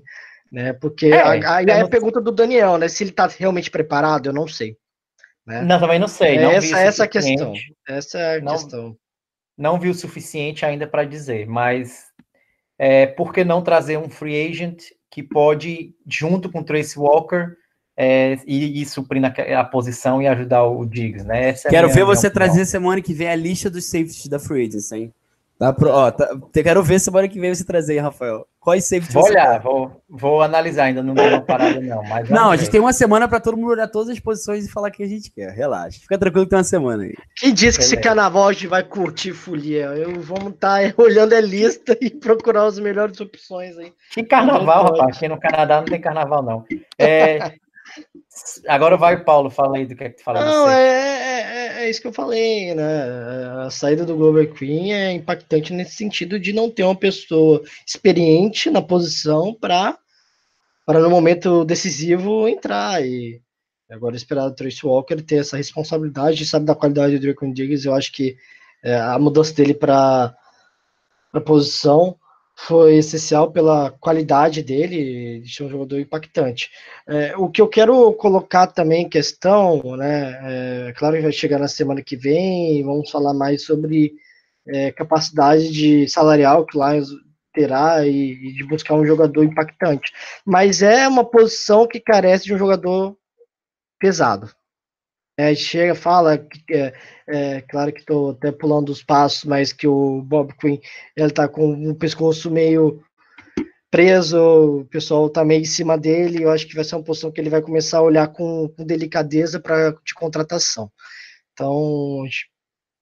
Né? 0.51 0.73
Porque 0.73 1.07
é, 1.07 1.23
aí 1.47 1.65
é 1.65 1.81
a 1.81 1.87
pergunta 1.87 2.21
do 2.21 2.31
Daniel, 2.31 2.77
né? 2.77 2.87
Se 2.87 3.03
ele 3.03 3.11
tá 3.11 3.25
realmente 3.25 3.71
preparado, 3.71 4.27
eu 4.27 4.33
não 4.33 4.47
sei. 4.47 4.77
Né? 5.43 5.63
Não, 5.63 5.79
também 5.79 5.97
não 5.97 6.07
sei. 6.07 6.39
Não 6.39 6.51
essa, 6.51 6.79
essa 6.79 7.03
é 7.03 7.05
a 7.05 7.09
questão. 7.09 7.53
Essa 7.87 8.19
é 8.19 8.37
a 8.37 8.41
não, 8.41 8.53
questão. 8.53 8.97
Não 9.57 9.79
vi 9.79 9.89
o 9.89 9.95
suficiente 9.95 10.63
ainda 10.63 10.85
para 10.85 11.03
dizer, 11.03 11.47
mas 11.47 12.05
é, 12.77 13.07
por 13.07 13.33
que 13.33 13.43
não 13.43 13.63
trazer 13.63 13.97
um 13.97 14.09
free 14.09 14.47
agent 14.47 14.83
que 15.09 15.23
pode, 15.23 15.95
junto 16.07 16.51
com 16.51 16.59
o 16.59 16.63
Trace 16.63 16.97
Walker, 16.97 17.55
é, 17.95 18.39
e, 18.45 18.81
e 18.81 18.85
suprir 18.85 19.23
a 19.25 19.63
posição 19.63 20.21
e 20.21 20.27
ajudar 20.27 20.63
o 20.63 20.85
Diggs, 20.85 21.25
né? 21.25 21.49
Essa 21.49 21.67
é 21.67 21.71
quero 21.71 21.89
ver 21.89 22.03
você 22.03 22.27
opinião. 22.27 22.47
trazer 22.47 22.65
semana 22.65 23.01
que 23.01 23.13
vem 23.13 23.27
a 23.27 23.35
lista 23.35 23.69
dos 23.69 23.85
safeties 23.85 24.27
da 24.27 24.39
Free 24.39 24.67
Agency, 24.67 24.95
hein? 24.95 25.13
Tá 25.59 25.71
pro, 25.71 25.89
ó, 25.91 26.11
tá, 26.11 26.27
quero 26.51 26.83
ver 26.83 26.99
semana 26.99 27.27
que 27.27 27.39
vem 27.39 27.53
você 27.53 27.63
trazer, 27.63 27.99
Rafael. 27.99 28.45
Quais 28.59 28.85
safeties 28.85 29.13
Vou 29.13 29.23
olhar, 29.23 29.61
vou, 29.61 30.01
vou 30.09 30.41
analisar, 30.41 30.85
ainda 30.85 31.03
não 31.03 31.13
deu 31.13 31.25
uma 31.25 31.41
parada 31.41 31.79
não. 31.79 32.03
Mas 32.03 32.29
não, 32.29 32.51
a 32.51 32.57
gente 32.57 32.71
tem 32.71 32.81
uma 32.81 32.91
semana 32.91 33.27
para 33.27 33.39
todo 33.39 33.55
mundo 33.55 33.71
olhar 33.71 33.87
todas 33.87 34.09
as 34.09 34.19
posições 34.19 34.65
e 34.65 34.71
falar 34.71 34.89
o 34.89 34.91
que 34.91 35.03
a 35.03 35.07
gente 35.07 35.31
quer, 35.31 35.51
relaxa. 35.51 35.99
Fica 36.01 36.17
tranquilo 36.17 36.45
que 36.45 36.49
tem 36.49 36.57
uma 36.57 36.63
semana 36.63 37.03
aí. 37.03 37.13
Quem 37.37 37.53
disse 37.53 37.77
que 37.77 37.85
esse 37.85 37.95
carnaval 37.95 38.47
a 38.47 38.53
gente 38.53 38.67
vai 38.67 38.83
curtir 38.83 39.31
folia? 39.31 39.85
Eu 39.85 40.19
vamos 40.21 40.53
estar 40.53 40.81
tá 40.81 40.93
olhando 41.01 41.33
a 41.33 41.41
lista 41.41 41.95
e 42.01 42.09
procurar 42.09 42.65
as 42.65 42.79
melhores 42.79 43.21
opções 43.21 43.77
aí. 43.77 43.93
Que 44.11 44.23
carnaval, 44.23 44.85
rapaz, 44.85 45.15
aqui 45.15 45.27
no 45.27 45.39
Canadá 45.39 45.77
não 45.77 45.85
tem 45.85 46.01
carnaval 46.01 46.41
não. 46.41 46.65
É, 46.97 47.53
Agora 48.67 48.97
vai, 48.97 49.23
Paulo, 49.23 49.49
fala 49.49 49.77
aí 49.77 49.85
do 49.85 49.95
que 49.95 50.03
é 50.03 50.09
que 50.09 50.17
tu 50.17 50.23
fala. 50.23 50.43
Não, 50.43 50.69
é, 50.69 50.81
é, 50.81 51.41
é, 51.41 51.83
é, 51.83 51.89
isso 51.89 52.01
que 52.01 52.07
eu 52.07 52.13
falei, 52.13 52.73
né? 52.73 53.65
A 53.65 53.69
saída 53.69 54.05
do 54.05 54.15
Glover 54.15 54.53
Queen 54.53 54.93
é 54.93 55.11
impactante 55.11 55.73
nesse 55.73 55.95
sentido 55.95 56.39
de 56.39 56.53
não 56.53 56.69
ter 56.69 56.83
uma 56.83 56.95
pessoa 56.95 57.61
experiente 57.85 58.69
na 58.69 58.81
posição 58.81 59.53
para 59.53 59.97
para 60.85 60.99
no 60.99 61.09
momento 61.09 61.63
decisivo 61.63 62.45
entrar 62.45 63.01
e 63.05 63.41
Agora 63.93 64.15
esperar 64.15 64.47
o 64.47 64.51
Trace 64.51 64.83
Walker 64.83 65.21
ter 65.21 65.35
essa 65.35 65.55
responsabilidade, 65.55 66.47
sabe 66.47 66.65
da 66.65 66.73
qualidade 66.73 67.19
do 67.19 67.21
Draco 67.21 67.53
Diggs, 67.53 67.85
eu 67.85 67.93
acho 67.93 68.11
que 68.11 68.35
é, 68.83 68.95
a 68.95 69.19
mudança 69.19 69.53
dele 69.53 69.73
para 69.73 70.35
a 71.31 71.41
posição 71.41 72.17
foi 72.67 72.95
essencial 72.95 73.51
pela 73.51 73.91
qualidade 73.91 74.63
dele, 74.63 75.41
de 75.41 75.53
ser 75.53 75.63
um 75.63 75.69
jogador 75.69 75.99
impactante. 75.99 76.69
É, 77.07 77.35
o 77.35 77.49
que 77.49 77.61
eu 77.61 77.67
quero 77.67 78.13
colocar 78.13 78.67
também 78.67 79.03
em 79.03 79.09
questão, 79.09 79.81
né, 79.97 80.87
é, 80.89 80.93
claro 80.93 81.15
que 81.15 81.21
vai 81.21 81.31
chegar 81.31 81.59
na 81.59 81.67
semana 81.67 82.01
que 82.01 82.15
vem, 82.15 82.83
vamos 82.83 83.11
falar 83.11 83.33
mais 83.33 83.63
sobre 83.65 84.13
é, 84.67 84.91
capacidade 84.91 85.69
de 85.71 86.07
salarial 86.07 86.65
que 86.65 86.77
o 86.77 86.89
Lions 86.89 87.09
terá 87.53 88.05
e, 88.07 88.31
e, 88.31 88.53
de 88.53 88.63
buscar 88.63 88.95
um 88.95 89.05
jogador 89.05 89.43
impactante. 89.43 90.11
Mas 90.45 90.81
é 90.81 91.07
uma 91.07 91.23
posição 91.23 91.87
que 91.87 91.99
carece 91.99 92.45
de 92.45 92.53
um 92.53 92.57
jogador 92.57 93.15
pesado. 93.99 94.49
É, 95.37 95.55
chega, 95.55 95.95
fala, 95.95 96.35
é, 96.69 96.93
é, 97.27 97.61
claro 97.61 97.91
que 97.91 98.01
estou 98.01 98.31
até 98.31 98.51
pulando 98.51 98.89
os 98.89 99.03
passos, 99.03 99.45
mas 99.45 99.73
que 99.73 99.87
o 99.87 100.21
Bob 100.21 100.53
Quinn 100.59 100.77
ele 101.15 101.31
tá 101.31 101.47
com 101.47 101.89
o 101.89 101.95
pescoço 101.95 102.51
meio 102.51 103.01
preso, 103.89 104.81
o 104.81 104.85
pessoal 104.85 105.29
tá 105.29 105.43
meio 105.43 105.61
em 105.61 105.65
cima 105.65 105.97
dele. 105.97 106.43
Eu 106.43 106.51
acho 106.51 106.67
que 106.67 106.75
vai 106.75 106.83
ser 106.83 106.95
uma 106.95 107.03
posição 107.03 107.31
que 107.31 107.41
ele 107.41 107.49
vai 107.49 107.61
começar 107.61 107.99
a 107.99 108.03
olhar 108.03 108.27
com, 108.27 108.67
com 108.69 108.85
delicadeza 108.85 109.59
para 109.59 109.91
de 110.05 110.13
contratação. 110.15 110.91
Então, 111.53 112.23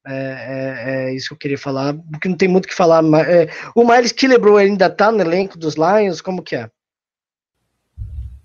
é, 0.08 0.14
é, 0.14 1.10
é, 1.12 1.16
isso 1.16 1.30
que 1.30 1.34
eu 1.34 1.38
queria 1.38 1.58
falar, 1.58 1.94
porque 1.94 2.28
não 2.28 2.36
tem 2.36 2.48
muito 2.48 2.66
o 2.66 2.68
que 2.68 2.76
falar. 2.76 3.04
É, 3.30 3.48
o 3.76 3.86
Miles 3.86 4.12
Killebrew 4.12 4.58
ainda 4.58 4.90
tá 4.90 5.12
no 5.12 5.22
elenco 5.22 5.58
dos 5.58 5.76
Lions, 5.76 6.22
como 6.22 6.42
que 6.42 6.56
é? 6.56 6.70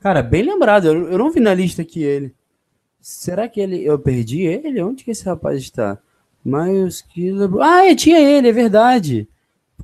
Cara, 0.00 0.22
bem 0.22 0.42
lembrado, 0.42 0.86
eu, 0.86 1.10
eu 1.10 1.18
não 1.18 1.30
vi 1.30 1.40
na 1.40 1.54
lista 1.54 1.82
aqui 1.82 2.02
ele. 2.02 2.35
Será 3.06 3.48
que 3.48 3.60
ele. 3.60 3.84
Eu 3.84 3.96
perdi 4.00 4.42
ele? 4.42 4.82
Onde 4.82 5.04
que 5.04 5.12
esse 5.12 5.24
rapaz 5.24 5.60
está? 5.60 5.96
Miles 6.44 7.02
Killebrew. 7.02 7.62
Ah, 7.62 7.88
eu 7.88 7.94
tinha 7.94 8.18
ele, 8.18 8.48
é 8.48 8.52
verdade. 8.52 9.28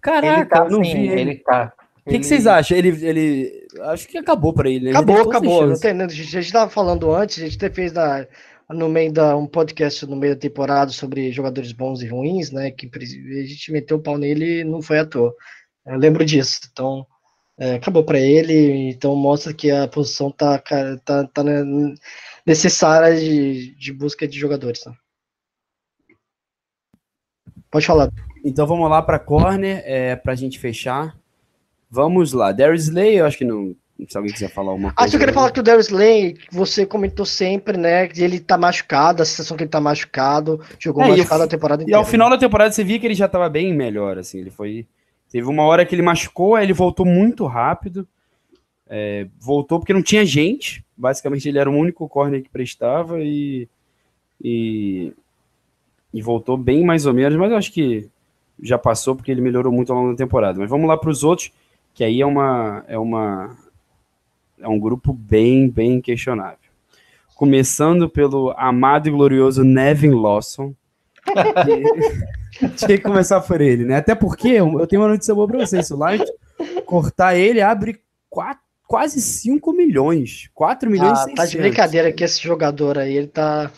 Caraca, 0.01 0.41
ele 0.41 0.47
tá, 0.47 0.69
não 0.69 0.83
sim, 0.83 0.93
vi 0.93 1.07
ele. 1.07 1.21
ele 1.21 1.35
tá. 1.37 1.73
O 2.05 2.11
que, 2.11 2.19
que, 2.19 2.27
vocês 2.27 2.49
acham? 2.49 2.77
Ele, 2.77 2.89
ele. 3.07 3.69
Acho 3.83 4.09
que 4.09 4.19
acabou 4.19 4.53
para 4.53 4.69
ele. 4.69 4.87
Né? 4.87 4.91
Acabou, 4.91 5.21
ele 5.21 5.29
acabou. 5.29 5.67
Não 5.69 5.79
tem, 5.79 6.03
a 6.03 6.09
gente 6.09 6.37
estava 6.37 6.69
falando 6.69 7.15
antes, 7.15 7.41
a 7.41 7.49
gente 7.49 7.71
fez 7.71 7.93
da, 7.93 8.27
no 8.69 8.89
meio 8.89 9.13
da 9.13 9.37
um 9.37 9.47
podcast 9.47 10.05
no 10.05 10.17
meio 10.17 10.35
da 10.35 10.41
temporada 10.41 10.91
sobre 10.91 11.31
jogadores 11.31 11.71
bons 11.71 12.03
e 12.03 12.09
ruins, 12.09 12.51
né? 12.51 12.73
Que 12.73 12.91
a 12.93 13.47
gente 13.47 13.71
meteu 13.71 13.99
o 13.99 14.03
pau 14.03 14.19
nele 14.19 14.63
e 14.63 14.65
não 14.65 14.83
foi 14.83 14.99
à 14.99 15.07
toa. 15.07 15.33
Eu 15.87 15.97
lembro 15.97 16.25
disso. 16.25 16.59
Então, 16.73 17.07
é, 17.57 17.75
acabou 17.75 18.03
para 18.03 18.19
ele. 18.19 18.91
Então 18.91 19.15
mostra 19.15 19.55
que 19.55 19.71
a 19.71 19.87
posição 19.87 20.29
tá, 20.29 20.59
tá, 21.05 21.25
tá 21.33 21.45
necessária 22.47 23.19
de, 23.19 23.75
de 23.77 23.93
busca 23.93 24.27
de 24.27 24.39
jogadores. 24.39 24.81
Tá? 24.81 24.93
Pode 27.71 27.87
falar. 27.87 28.11
Então 28.45 28.67
vamos 28.67 28.89
lá 28.91 29.01
para 29.01 29.19
corner, 29.19 29.83
é, 29.87 30.17
para 30.17 30.33
a 30.33 30.37
gente 30.37 30.59
fechar. 30.59 31.17
Vamos 31.91 32.33
lá. 32.33 32.53
Darius 32.53 32.85
Slay, 32.85 33.21
eu 33.21 33.27
acho 33.27 33.39
que 33.39 33.45
não. 33.45 33.75
Se 34.09 34.17
alguém 34.17 34.33
quiser 34.33 34.51
falar 34.51 34.73
uma 34.73 34.93
coisa. 34.93 35.11
Ah, 35.11 35.15
eu 35.15 35.19
queria 35.19 35.35
falar 35.35 35.51
que 35.53 35.61
o 35.61 35.63
Darius 35.63 35.87
Slay, 35.87 36.37
você 36.51 36.85
comentou 36.85 37.25
sempre, 37.25 37.77
né? 37.77 38.09
Que 38.09 38.23
ele 38.23 38.41
tá 38.41 38.59
machucado, 38.59 39.23
a 39.23 39.27
sensação 39.27 39.57
que 39.57 39.63
ele 39.63 39.71
tá 39.71 39.81
machucado, 39.81 40.61
jogou 40.79 41.05
é, 41.05 41.09
machucado 41.09 41.45
a 41.45 41.47
temporada 41.47 41.83
inteira. 41.83 41.99
E 41.99 41.99
ao 41.99 42.05
final 42.05 42.29
da 42.29 42.39
temporada 42.39 42.73
você 42.73 42.83
via 42.83 42.99
que 42.99 43.07
ele 43.07 43.15
já 43.15 43.29
tava 43.29 43.49
bem 43.49 43.73
melhor, 43.73 44.19
assim. 44.19 44.39
Ele 44.39 44.51
foi. 44.51 44.87
Teve 45.31 45.47
uma 45.47 45.63
hora 45.63 45.87
que 45.87 45.95
ele 45.95 46.03
machucou, 46.03 46.57
aí 46.57 46.65
ele 46.65 46.73
voltou 46.73 47.07
muito 47.07 47.47
rápido. 47.47 48.07
É, 48.95 49.27
voltou 49.41 49.79
porque 49.79 49.95
não 49.95 50.03
tinha 50.03 50.23
gente. 50.23 50.85
Basicamente, 50.95 51.49
ele 51.49 51.59
era 51.59 51.71
o 51.71 51.75
único 51.75 52.07
corner 52.07 52.43
que 52.43 52.51
prestava 52.51 53.21
e, 53.21 53.67
e, 54.39 55.15
e 56.13 56.21
voltou 56.21 56.59
bem 56.59 56.85
mais 56.85 57.07
ou 57.07 57.15
menos, 57.15 57.39
mas 57.39 57.51
acho 57.53 57.73
que 57.73 58.11
já 58.63 58.77
passou 58.77 59.17
porque 59.17 59.33
ele 59.33 59.41
melhorou 59.41 59.73
muito 59.73 59.91
ao 59.91 59.99
longo 59.99 60.11
da 60.11 60.19
temporada. 60.19 60.59
Mas 60.59 60.69
vamos 60.69 60.87
lá 60.87 60.99
para 60.99 61.09
os 61.09 61.25
outros, 61.25 61.51
que 61.95 62.05
aí 62.05 62.21
é 62.21 62.27
uma 62.27 62.85
é 62.87 62.99
uma 62.99 63.57
é 64.61 64.69
um 64.69 64.79
grupo 64.79 65.15
bem 65.15 65.71
bem 65.71 65.99
questionável. 65.99 66.59
Começando 67.35 68.11
pelo 68.11 68.53
amado 68.59 69.09
e 69.09 69.11
glorioso 69.11 69.65
Nevin 69.65 70.11
Lawson. 70.11 70.75
Tinha 72.77 72.99
que 72.99 72.99
começar 72.99 73.41
por 73.41 73.63
ele, 73.63 73.87
né? 73.87 73.97
Até 73.97 74.15
porque 74.15 74.49
eu 74.49 74.87
tenho 74.87 75.01
uma 75.01 75.09
notícia 75.09 75.35
boa 75.35 75.49
para 75.49 75.61
vocês. 75.61 75.87
Se 75.87 75.95
o 75.95 75.97
Light 75.97 76.31
cortar 76.85 77.35
ele, 77.35 77.63
abre 77.63 77.99
quatro 78.29 78.63
quase 78.93 79.23
5 79.23 79.73
milhões. 79.73 80.51
4 80.53 80.91
milhões 80.91 81.19
ah, 81.19 81.23
e 81.23 81.31
600. 81.31 81.35
Tá 81.35 81.47
de 81.47 81.57
brincadeira 81.57 82.13
que 82.13 82.23
esse 82.23 82.43
jogador 82.43 82.99
aí, 82.99 83.17
ele 83.17 83.27
tá... 83.27 83.73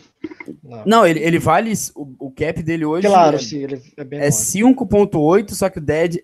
Não, 0.61 0.83
Não 0.85 1.07
ele, 1.07 1.21
ele 1.21 1.39
vale... 1.39 1.73
O, 1.95 2.27
o, 2.27 2.31
cap 2.33 2.61
dele 2.61 2.85
hoje 2.85 3.07
claro, 3.07 3.37
é, 3.37 3.39
sim, 3.39 3.63
ele 3.63 3.81
é, 3.97 4.27
é 4.27 4.29
5.8, 4.29 5.53
só 5.53 5.71
que 5.71 5.79
o 5.79 5.81
dead 5.81 6.19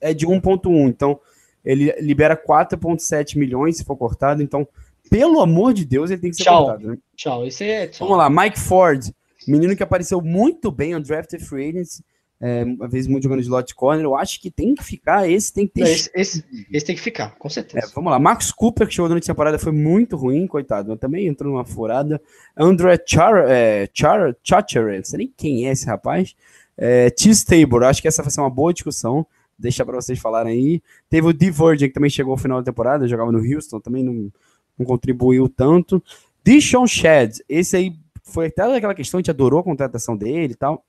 é 0.00 0.14
de 0.14 0.26
1.1. 0.26 0.88
Então, 0.88 1.20
ele 1.62 1.92
libera 2.00 2.34
4.7 2.34 3.36
milhões 3.36 3.76
se 3.76 3.84
for 3.84 3.94
cortado. 3.94 4.42
Então, 4.42 4.66
pelo 5.10 5.42
amor 5.42 5.74
de 5.74 5.84
Deus, 5.84 6.10
ele 6.10 6.22
tem 6.22 6.30
que 6.30 6.38
ser 6.38 6.44
tchau. 6.44 6.64
cortado. 6.64 6.88
Né? 6.88 6.98
Tchau, 7.14 7.46
esse 7.46 7.64
é 7.64 7.88
tchau. 7.88 8.08
Vamos 8.08 8.24
lá, 8.24 8.30
Mike 8.30 8.58
Ford, 8.58 9.04
menino 9.46 9.76
que 9.76 9.82
apareceu 9.82 10.22
muito 10.22 10.70
bem 10.70 10.94
no 10.94 11.02
Drafted 11.02 11.44
Free 11.44 11.68
Agency 11.68 12.02
é, 12.40 12.64
uma 12.64 12.88
vez 12.88 13.06
muito 13.06 13.24
jogando 13.24 13.42
slot 13.42 13.74
corner, 13.74 14.04
eu 14.04 14.16
acho 14.16 14.40
que 14.40 14.50
tem 14.50 14.74
que 14.74 14.82
ficar, 14.82 15.28
esse 15.28 15.52
tem 15.52 15.66
que 15.66 15.74
ter. 15.74 15.82
esse, 15.82 16.10
esse, 16.14 16.44
esse, 16.72 16.86
tem 16.86 16.96
que 16.96 17.02
ficar, 17.02 17.36
com 17.36 17.50
certeza. 17.50 17.86
É, 17.86 17.90
vamos 17.94 18.10
lá, 18.10 18.18
Max 18.18 18.50
Cooper, 18.50 18.88
que 18.88 18.94
chegou 18.94 19.08
durante 19.08 19.24
a 19.24 19.34
temporada, 19.34 19.58
foi 19.58 19.72
muito 19.72 20.16
ruim, 20.16 20.46
coitado, 20.46 20.96
também 20.96 21.26
entrou 21.26 21.52
numa 21.52 21.66
furada. 21.66 22.20
André 22.56 22.98
Char, 23.06 23.44
é, 23.46 23.86
Char, 23.92 24.34
Chacher, 24.42 24.96
não 24.96 25.04
sei 25.04 25.18
nem 25.18 25.34
quem 25.36 25.68
é 25.68 25.72
esse 25.72 25.84
rapaz. 25.86 26.34
É, 26.78 27.12
Cheese 27.14 27.44
Tabor, 27.44 27.82
acho 27.84 28.00
que 28.00 28.08
essa 28.08 28.22
vai 28.22 28.30
ser 28.30 28.40
uma 28.40 28.48
boa 28.48 28.72
discussão, 28.72 29.26
deixa 29.58 29.84
para 29.84 29.96
vocês 29.96 30.18
falarem 30.18 30.52
aí. 30.52 30.82
Teve 31.10 31.26
o 31.26 31.32
Divergent, 31.34 31.88
que 31.88 31.94
também 31.94 32.08
chegou 32.08 32.32
ao 32.32 32.38
final 32.38 32.62
da 32.62 32.64
temporada, 32.64 33.06
jogava 33.06 33.30
no 33.30 33.38
Houston, 33.38 33.80
também 33.80 34.02
não, 34.02 34.32
não 34.78 34.86
contribuiu 34.86 35.46
tanto. 35.46 36.02
Dishon 36.42 36.86
Shad, 36.86 37.36
esse 37.46 37.76
aí 37.76 37.92
foi 38.22 38.46
até 38.46 38.62
aquela 38.62 38.94
questão, 38.94 39.18
a 39.18 39.20
gente 39.20 39.30
adorou 39.30 39.60
a 39.60 39.64
contratação 39.64 40.16
dele 40.16 40.54
e 40.54 40.56
tal. 40.56 40.82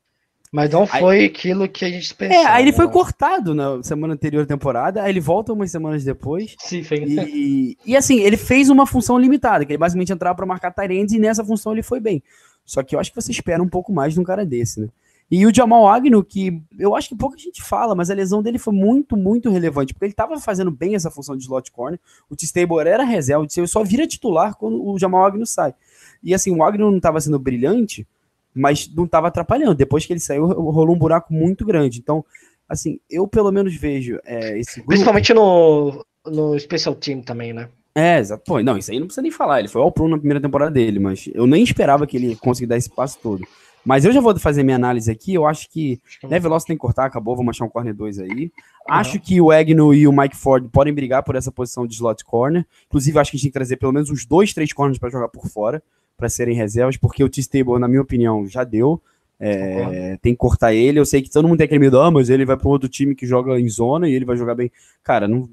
Mas 0.52 0.70
não 0.70 0.86
foi 0.86 1.20
aí, 1.20 1.26
aquilo 1.26 1.68
que 1.70 1.86
a 1.86 1.90
gente 1.90 2.14
pensou. 2.14 2.36
É, 2.36 2.46
aí 2.46 2.64
ele 2.64 2.74
foi 2.74 2.90
cortado 2.90 3.56
na 3.56 3.82
semana 3.82 4.14
anterior 4.16 4.46
da 4.46 4.54
temporada, 4.54 5.02
aí 5.02 5.10
ele 5.10 5.22
volta 5.22 5.54
umas 5.54 5.72
semanas 5.72 6.04
depois. 6.04 6.56
Sim, 6.60 6.84
foi. 6.84 7.06
E, 7.06 7.78
e 7.86 7.96
assim, 7.96 8.20
ele 8.20 8.36
fez 8.36 8.70
uma 8.70 8.86
função 8.86 9.18
limitada, 9.18 9.66
que 9.66 9.72
ele 9.72 9.78
basicamente 9.78 10.12
entrava 10.12 10.36
para 10.36 10.46
marcar 10.46 10.74
Tyrande 10.74 11.16
e 11.16 11.20
nessa 11.20 11.46
função 11.46 11.72
ele 11.72 11.82
foi 11.82 12.02
bem. 12.02 12.22
Só 12.66 12.84
que 12.84 12.96
eu 12.96 13.00
acho 13.00 13.12
que 13.12 13.22
você 13.22 13.32
espera 13.32 13.64
um 13.64 13.70
pouco 13.70 13.94
mais 13.94 14.14
de 14.14 14.20
um 14.20 14.24
cara 14.24 14.46
desse, 14.46 14.82
né? 14.82 14.90
E 15.32 15.46
o 15.46 15.56
Jamal 15.56 15.88
Agnew, 15.88 16.22
que 16.26 16.62
eu 16.78 16.94
acho 16.94 17.08
que 17.08 17.16
pouca 17.16 17.38
gente 17.38 17.64
fala, 17.64 17.96
mas 17.96 18.12
a 18.12 18.14
lesão 18.14 18.44
dele 18.44 18.60
foi 18.60 18.74
muito, 18.74 19.16
muito 19.16 19.50
relevante, 19.50 19.94
porque 19.94 20.04
ele 20.04 20.12
estava 20.12 20.38
fazendo 20.38 20.70
bem 20.70 20.94
essa 20.94 21.10
função 21.10 21.38
de 21.38 21.44
slot 21.44 21.72
corner. 21.72 21.98
O 22.30 22.36
T-Stable 22.36 22.80
era 22.80 23.06
reserva, 23.06 23.46
o 23.46 23.68
só 23.68 23.82
vira 23.82 24.06
titular 24.06 24.56
quando 24.56 24.86
o 24.86 25.00
Jamal 25.00 25.26
Agnew 25.26 25.46
sai. 25.46 25.74
E 26.22 26.34
assim, 26.34 26.54
o 26.54 26.62
Agnew 26.62 26.92
não 26.92 26.98
estava 26.98 27.22
sendo 27.22 27.40
brilhante, 27.40 28.06
mas 28.54 28.90
não 28.94 29.06
estava 29.06 29.28
atrapalhando. 29.28 29.76
Depois 29.76 30.06
que 30.06 30.14
ele 30.14 30.20
saiu, 30.20 30.46
rolou 30.48 30.96
um 30.96 31.00
buraco 31.00 31.34
muito 31.34 31.66
grande. 31.66 32.00
Então, 32.00 32.24
assim, 32.68 33.00
eu 33.10 33.28
pelo 33.28 33.52
menos 33.52 33.76
vejo 33.76 34.20
é, 34.26 34.60
esse 34.60 34.76
grupo... 34.76 34.90
Principalmente 34.90 35.34
no, 35.34 36.06
no 36.26 36.60
Special 36.60 36.96
Team 36.96 37.22
também, 37.22 37.54
né? 37.54 37.70
É, 37.94 38.20
exato. 38.20 38.44
Pô, 38.46 38.62
não, 38.62 38.78
isso 38.78 38.92
aí 38.92 39.00
não 39.00 39.08
precisa 39.08 39.22
nem 39.22 39.32
falar. 39.32 39.60
Ele 39.60 39.68
foi 39.68 39.82
ao 39.82 39.92
Pro 39.92 40.08
na 40.08 40.18
primeira 40.18 40.42
temporada 40.42 40.72
dele, 40.72 41.00
mas 41.00 41.30
eu 41.34 41.46
nem 41.46 41.64
esperava 41.64 42.08
que 42.08 42.18
ele 42.18 42.36
conseguisse 42.36 42.70
dar 42.70 42.78
esse 42.78 42.90
passo 42.90 43.20
todo. 43.22 43.46
Mas 43.84 44.06
eu 44.06 44.12
já 44.12 44.22
vou 44.22 44.38
fazer 44.38 44.64
minha 44.64 44.76
análise 44.76 45.12
aqui. 45.12 45.34
Eu 45.34 45.46
acho 45.46 45.70
que 45.70 46.00
Neve 46.24 46.44
Veloso 46.44 46.66
tem 46.66 46.76
que 46.76 46.82
cortar, 46.82 47.06
acabou. 47.06 47.36
Vou 47.36 47.50
achar 47.50 47.66
um 47.66 47.70
corner 47.70 47.96
2 47.96 48.20
aí. 48.20 48.30
Uhum. 48.30 48.50
Acho 48.88 49.20
que 49.20 49.42
o 49.42 49.52
Egno 49.52 49.94
e 49.94 50.08
o 50.08 50.14
Mike 50.14 50.36
Ford 50.36 50.70
podem 50.72 50.94
brigar 50.94 51.24
por 51.24 51.36
essa 51.36 51.52
posição 51.52 51.88
de 51.88 51.96
slot 51.96 52.24
corner. 52.24 52.66
Inclusive, 52.88 53.20
acho 53.20 53.32
que 53.32 53.38
a 53.38 53.40
gente 53.40 53.46
tem 53.46 53.52
que 53.52 53.58
trazer 53.58 53.78
pelo 53.78 53.92
menos 53.92 54.10
uns 54.10 54.26
dois, 54.26 54.54
três 54.54 54.72
corners 54.72 55.00
para 55.00 55.10
jogar 55.10 55.30
por 55.30 55.48
fora 55.48 55.82
para 56.22 56.30
serem 56.30 56.56
reservas, 56.56 56.98
porque 56.98 57.24
o 57.24 57.30
T-Stable, 57.30 57.80
na 57.80 57.88
minha 57.88 58.02
opinião, 58.02 58.46
já 58.46 58.64
deu. 58.64 59.02
É, 59.40 60.20
tem 60.22 60.34
que 60.34 60.38
cortar 60.38 60.72
ele. 60.72 61.00
Eu 61.00 61.06
sei 61.06 61.20
que 61.20 61.32
todo 61.32 61.48
mundo 61.48 61.58
tem 61.58 61.66
aquele 61.66 61.80
medo, 61.80 62.00
ah, 62.00 62.12
mas 62.12 62.30
ele 62.30 62.46
vai 62.46 62.56
para 62.56 62.70
outro 62.70 62.88
time 62.88 63.16
que 63.16 63.26
joga 63.26 63.60
em 63.60 63.68
zona 63.68 64.08
e 64.08 64.14
ele 64.14 64.24
vai 64.24 64.38
jogar 64.38 64.54
bem. 64.54 64.72
Cara, 65.04 65.28
não, 65.28 65.50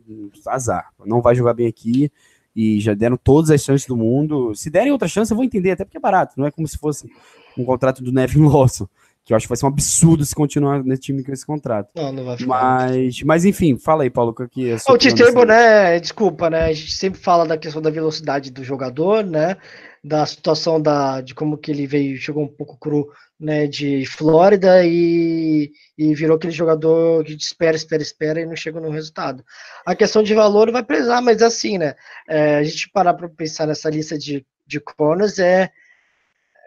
azar, 0.46 0.90
não 1.06 1.22
vai 1.22 1.34
jogar 1.34 1.54
bem 1.54 1.66
aqui. 1.66 2.12
E 2.54 2.78
já 2.80 2.92
deram 2.92 3.16
todas 3.16 3.50
as 3.50 3.62
chances 3.62 3.86
do 3.86 3.96
mundo. 3.96 4.54
Se 4.54 4.68
derem 4.68 4.92
outra 4.92 5.08
chance, 5.08 5.32
eu 5.32 5.36
vou 5.36 5.44
entender, 5.44 5.70
até 5.70 5.86
porque 5.86 5.96
é 5.96 6.00
barato. 6.00 6.34
Não 6.36 6.44
é 6.44 6.50
como 6.50 6.68
se 6.68 6.76
fosse 6.76 7.08
um 7.56 7.64
contrato 7.64 8.02
do 8.02 8.12
Nevin 8.12 8.44
Lawson, 8.44 8.86
que 9.24 9.32
eu 9.32 9.36
acho 9.38 9.46
que 9.46 9.48
vai 9.48 9.56
ser 9.56 9.64
um 9.64 9.70
absurdo 9.70 10.22
se 10.22 10.34
continuar 10.34 10.84
nesse 10.84 11.00
time 11.00 11.24
com 11.24 11.32
esse 11.32 11.46
contrato. 11.46 11.88
Não, 11.94 12.12
não 12.12 12.24
vai 12.26 12.36
ficar. 12.36 12.48
Mas, 12.48 13.22
mas 13.22 13.44
enfim, 13.46 13.78
fala 13.78 14.02
aí, 14.02 14.10
Paulo, 14.10 14.34
o 14.38 14.48
que 14.48 14.70
é 14.70 14.76
O 14.86 14.98
T-Stable, 14.98 15.46
né? 15.46 15.98
Desculpa, 15.98 16.50
né? 16.50 16.64
A 16.64 16.72
gente 16.74 16.92
sempre 16.92 17.18
fala 17.18 17.46
da 17.46 17.56
questão 17.56 17.80
da 17.80 17.88
velocidade 17.88 18.50
do 18.50 18.62
jogador, 18.62 19.24
né? 19.24 19.56
Da 20.02 20.24
situação 20.26 20.80
da, 20.80 21.20
de 21.20 21.34
como 21.34 21.58
que 21.58 21.70
ele 21.70 21.86
veio, 21.86 22.16
chegou 22.16 22.44
um 22.44 22.48
pouco 22.48 22.76
cru, 22.78 23.10
né, 23.38 23.66
de 23.66 24.04
Flórida 24.06 24.84
e, 24.84 25.70
e 25.96 26.14
virou 26.14 26.36
aquele 26.36 26.52
jogador 26.52 27.24
que 27.24 27.34
espera, 27.34 27.76
espera, 27.76 28.02
espera 28.02 28.40
e 28.40 28.46
não 28.46 28.56
chega 28.56 28.80
no 28.80 28.90
resultado. 28.90 29.44
A 29.86 29.94
questão 29.94 30.22
de 30.22 30.34
valor 30.34 30.70
vai 30.72 30.82
pesar, 30.82 31.20
mas 31.20 31.42
assim, 31.42 31.78
né, 31.78 31.94
é, 32.28 32.56
a 32.56 32.62
gente 32.62 32.90
parar 32.90 33.14
para 33.14 33.28
pensar 33.28 33.66
nessa 33.66 33.90
lista 33.90 34.18
de 34.18 34.44
de 34.68 34.78
corners, 34.78 35.38
é 35.38 35.72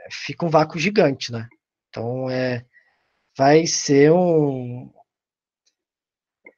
fica 0.10 0.46
um 0.46 0.50
vácuo 0.50 0.80
gigante, 0.80 1.32
né? 1.32 1.48
Então 1.90 2.30
é 2.30 2.66
vai 3.38 3.66
ser 3.68 4.12
um 4.12 4.92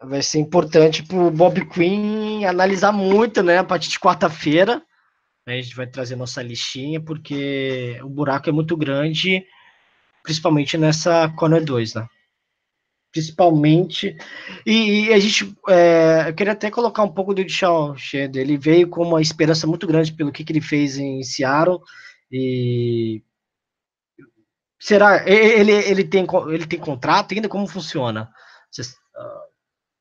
vai 0.01 0.21
ser 0.21 0.39
importante 0.39 1.03
para 1.03 1.17
o 1.17 1.32
Bob 1.32 1.65
Quinn 1.69 2.45
analisar 2.45 2.91
muito, 2.91 3.43
né, 3.43 3.59
a 3.59 3.63
partir 3.63 3.89
de 3.89 3.99
quarta-feira. 3.99 4.82
A 5.46 5.52
gente 5.52 5.76
vai 5.76 5.86
trazer 5.86 6.16
nossa 6.16 6.41
listinha, 6.41 7.02
porque 7.02 8.00
o 8.02 8.10
buraco 8.10 8.50
é 8.50 8.52
muito 8.52 8.78
grande, 8.78 9.46
principalmente 10.24 10.78
nessa 10.78 11.30
Corner 11.36 11.64
2, 11.64 11.96
né? 11.96 12.08
Principalmente. 13.12 14.16
E, 14.66 15.08
e 15.08 15.14
a 15.14 15.20
gente. 15.20 15.54
É, 15.70 16.30
eu 16.30 16.34
queria 16.34 16.54
até 16.54 16.72
colocar 16.72 17.04
um 17.04 17.12
pouco 17.12 17.34
do 17.34 17.44
Deshaun 17.44 17.96
Shed. 17.96 18.38
Ele 18.38 18.58
veio 18.58 18.88
com 18.88 19.04
uma 19.04 19.22
esperança 19.22 19.68
muito 19.68 19.86
grande 19.86 20.14
pelo 20.14 20.32
que, 20.32 20.44
que 20.44 20.52
ele 20.52 20.62
fez 20.62 20.98
em 20.98 21.22
Seattle. 21.24 21.80
E. 22.32 23.22
Será? 24.80 25.30
Ele, 25.30 25.72
ele, 25.72 26.04
tem, 26.04 26.26
ele 26.50 26.66
tem 26.66 26.80
contrato 26.80 27.34
ainda? 27.34 27.48
Como 27.48 27.68
funciona? 27.68 28.30
Vocês, 28.72 28.96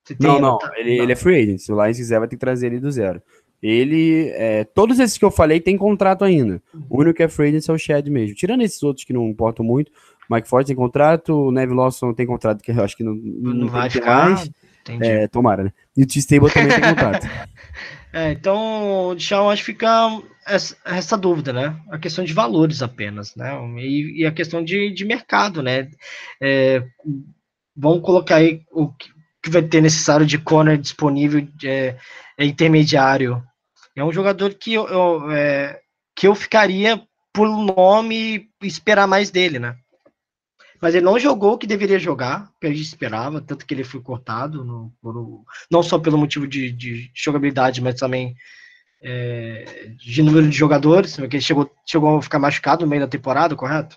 você 0.04 0.16
não, 0.18 0.40
não, 0.40 0.58
ele, 0.76 0.96
não. 0.96 1.04
ele 1.04 1.12
é 1.12 1.16
free 1.16 1.42
agent. 1.42 1.58
Se 1.58 1.72
o 1.72 1.80
Lions 1.80 1.96
quiser, 1.96 2.18
vai 2.18 2.28
ter 2.28 2.36
que 2.36 2.40
trazer 2.40 2.66
ele 2.66 2.80
do 2.80 2.90
zero. 2.90 3.22
Ele, 3.62 4.30
é, 4.34 4.64
todos 4.64 4.98
esses 4.98 5.16
que 5.16 5.24
eu 5.24 5.30
falei 5.30 5.60
tem 5.60 5.76
contrato 5.76 6.24
ainda. 6.24 6.60
Uhum. 6.74 6.86
O 6.90 7.00
único 7.00 7.16
que 7.16 7.22
é 7.22 7.28
free 7.28 7.48
agent 7.48 7.68
é 7.68 7.72
o 7.72 7.78
Chad 7.78 8.08
mesmo. 8.08 8.34
Tirando 8.34 8.62
esses 8.62 8.82
outros 8.82 9.04
que 9.04 9.12
não 9.12 9.28
importam 9.28 9.64
muito, 9.64 9.92
Mike 10.28 10.48
Ford 10.48 10.66
tem 10.66 10.74
contrato, 10.74 11.48
o 11.48 11.52
Neve 11.52 11.72
Lawson 11.72 12.12
tem 12.12 12.26
contrato 12.26 12.62
que 12.62 12.72
eu 12.72 12.82
acho 12.82 12.96
que 12.96 13.04
não, 13.04 13.14
não, 13.14 13.54
não 13.54 13.68
vai 13.68 13.88
ficar 13.88 14.30
mais. 14.30 14.50
É, 15.00 15.28
tomara, 15.28 15.64
né? 15.64 15.72
E 15.96 16.02
o 16.02 16.06
T-Stable 16.06 16.50
também 16.52 16.68
tem 16.68 16.88
contrato. 16.88 17.26
É, 18.14 18.32
então, 18.32 19.14
Deixa 19.16 19.40
acho 19.48 19.62
que 19.62 19.72
fica 19.72 20.20
essa, 20.46 20.76
essa, 20.84 21.16
dúvida, 21.16 21.50
né? 21.50 21.74
A 21.90 21.98
questão 21.98 22.22
de 22.22 22.34
valores 22.34 22.82
apenas, 22.82 23.34
né? 23.34 23.58
E, 23.78 24.20
e 24.20 24.26
a 24.26 24.30
questão 24.30 24.62
de, 24.62 24.92
de 24.92 25.04
mercado, 25.06 25.62
né? 25.62 25.88
É, 26.38 26.82
vamos 27.74 28.02
colocar 28.02 28.36
aí 28.36 28.60
o 28.70 28.88
que, 28.92 29.08
que 29.42 29.48
vai 29.48 29.62
ter 29.62 29.80
necessário 29.80 30.26
de 30.26 30.36
corner 30.36 30.76
disponível 30.76 31.48
é, 31.64 31.96
é 32.36 32.44
intermediário. 32.44 33.42
É 33.94 34.04
um 34.04 34.12
jogador 34.12 34.54
que 34.54 34.72
eu, 34.74 34.86
eu 34.88 35.30
é, 35.30 35.80
que 36.16 36.26
eu 36.26 36.34
ficaria 36.34 37.02
por 37.32 37.48
nome 37.48 38.48
e 38.62 38.66
esperar 38.66 39.06
mais 39.06 39.30
dele, 39.30 39.58
né? 39.58 39.76
Mas 40.80 40.94
ele 40.94 41.04
não 41.04 41.18
jogou 41.18 41.52
o 41.52 41.58
que 41.58 41.66
deveria 41.66 41.98
jogar, 41.98 42.50
que 42.60 42.66
a 42.66 42.70
gente 42.70 42.82
esperava, 42.82 43.40
tanto 43.40 43.64
que 43.64 43.72
ele 43.72 43.84
foi 43.84 44.00
cortado, 44.00 44.64
no, 44.64 44.92
por, 45.00 45.44
não 45.70 45.80
só 45.80 45.96
pelo 45.98 46.18
motivo 46.18 46.46
de, 46.46 46.72
de 46.72 47.10
jogabilidade, 47.14 47.80
mas 47.80 47.94
também 47.94 48.34
é, 49.00 49.92
de 49.96 50.22
número 50.22 50.48
de 50.48 50.56
jogadores, 50.56 51.16
porque 51.16 51.36
ele 51.36 51.42
chegou, 51.42 51.70
chegou 51.86 52.18
a 52.18 52.22
ficar 52.22 52.40
machucado 52.40 52.84
no 52.84 52.90
meio 52.90 53.02
da 53.02 53.08
temporada, 53.08 53.54
correto? 53.54 53.96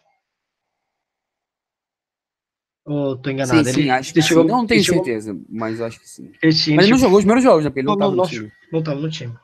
Ou 2.86 3.18
tô 3.18 3.32
enganado? 3.32 3.66
Sim, 3.66 3.74
sim, 3.74 3.82
ele, 3.82 3.90
acho 3.90 4.14
que 4.14 4.22
chegou. 4.22 4.44
Não 4.44 4.68
tenho 4.68 4.84
certeza, 4.84 5.34
chegou... 5.34 5.46
mas 5.50 5.82
acho 5.82 6.00
que 6.00 6.08
sim. 6.08 6.32
Ele 6.42 6.76
mas 6.76 6.86
ele 6.86 6.92
não 6.92 7.00
jogou 7.00 7.18
os 7.18 7.24
primeiros 7.24 7.44
jogos, 7.44 7.66
né? 7.66 7.72
Ele 7.76 7.88
não, 7.88 7.96
não 7.96 8.12
no 8.12 8.28
time. 8.28 8.52
Não 8.72 8.84
tava 8.84 9.00
no 9.00 9.10
time. 9.10 9.36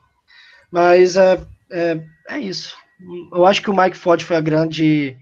Mas 0.72 1.18
é, 1.18 1.42
é, 1.70 2.02
é, 2.30 2.40
isso. 2.40 2.76
Eu 3.34 3.46
acho 3.46 3.62
que 3.62 3.70
o 3.70 3.76
Mike 3.76 3.98
Ford 3.98 4.22
foi 4.22 4.38
a 4.38 4.42
grande. 4.42 5.18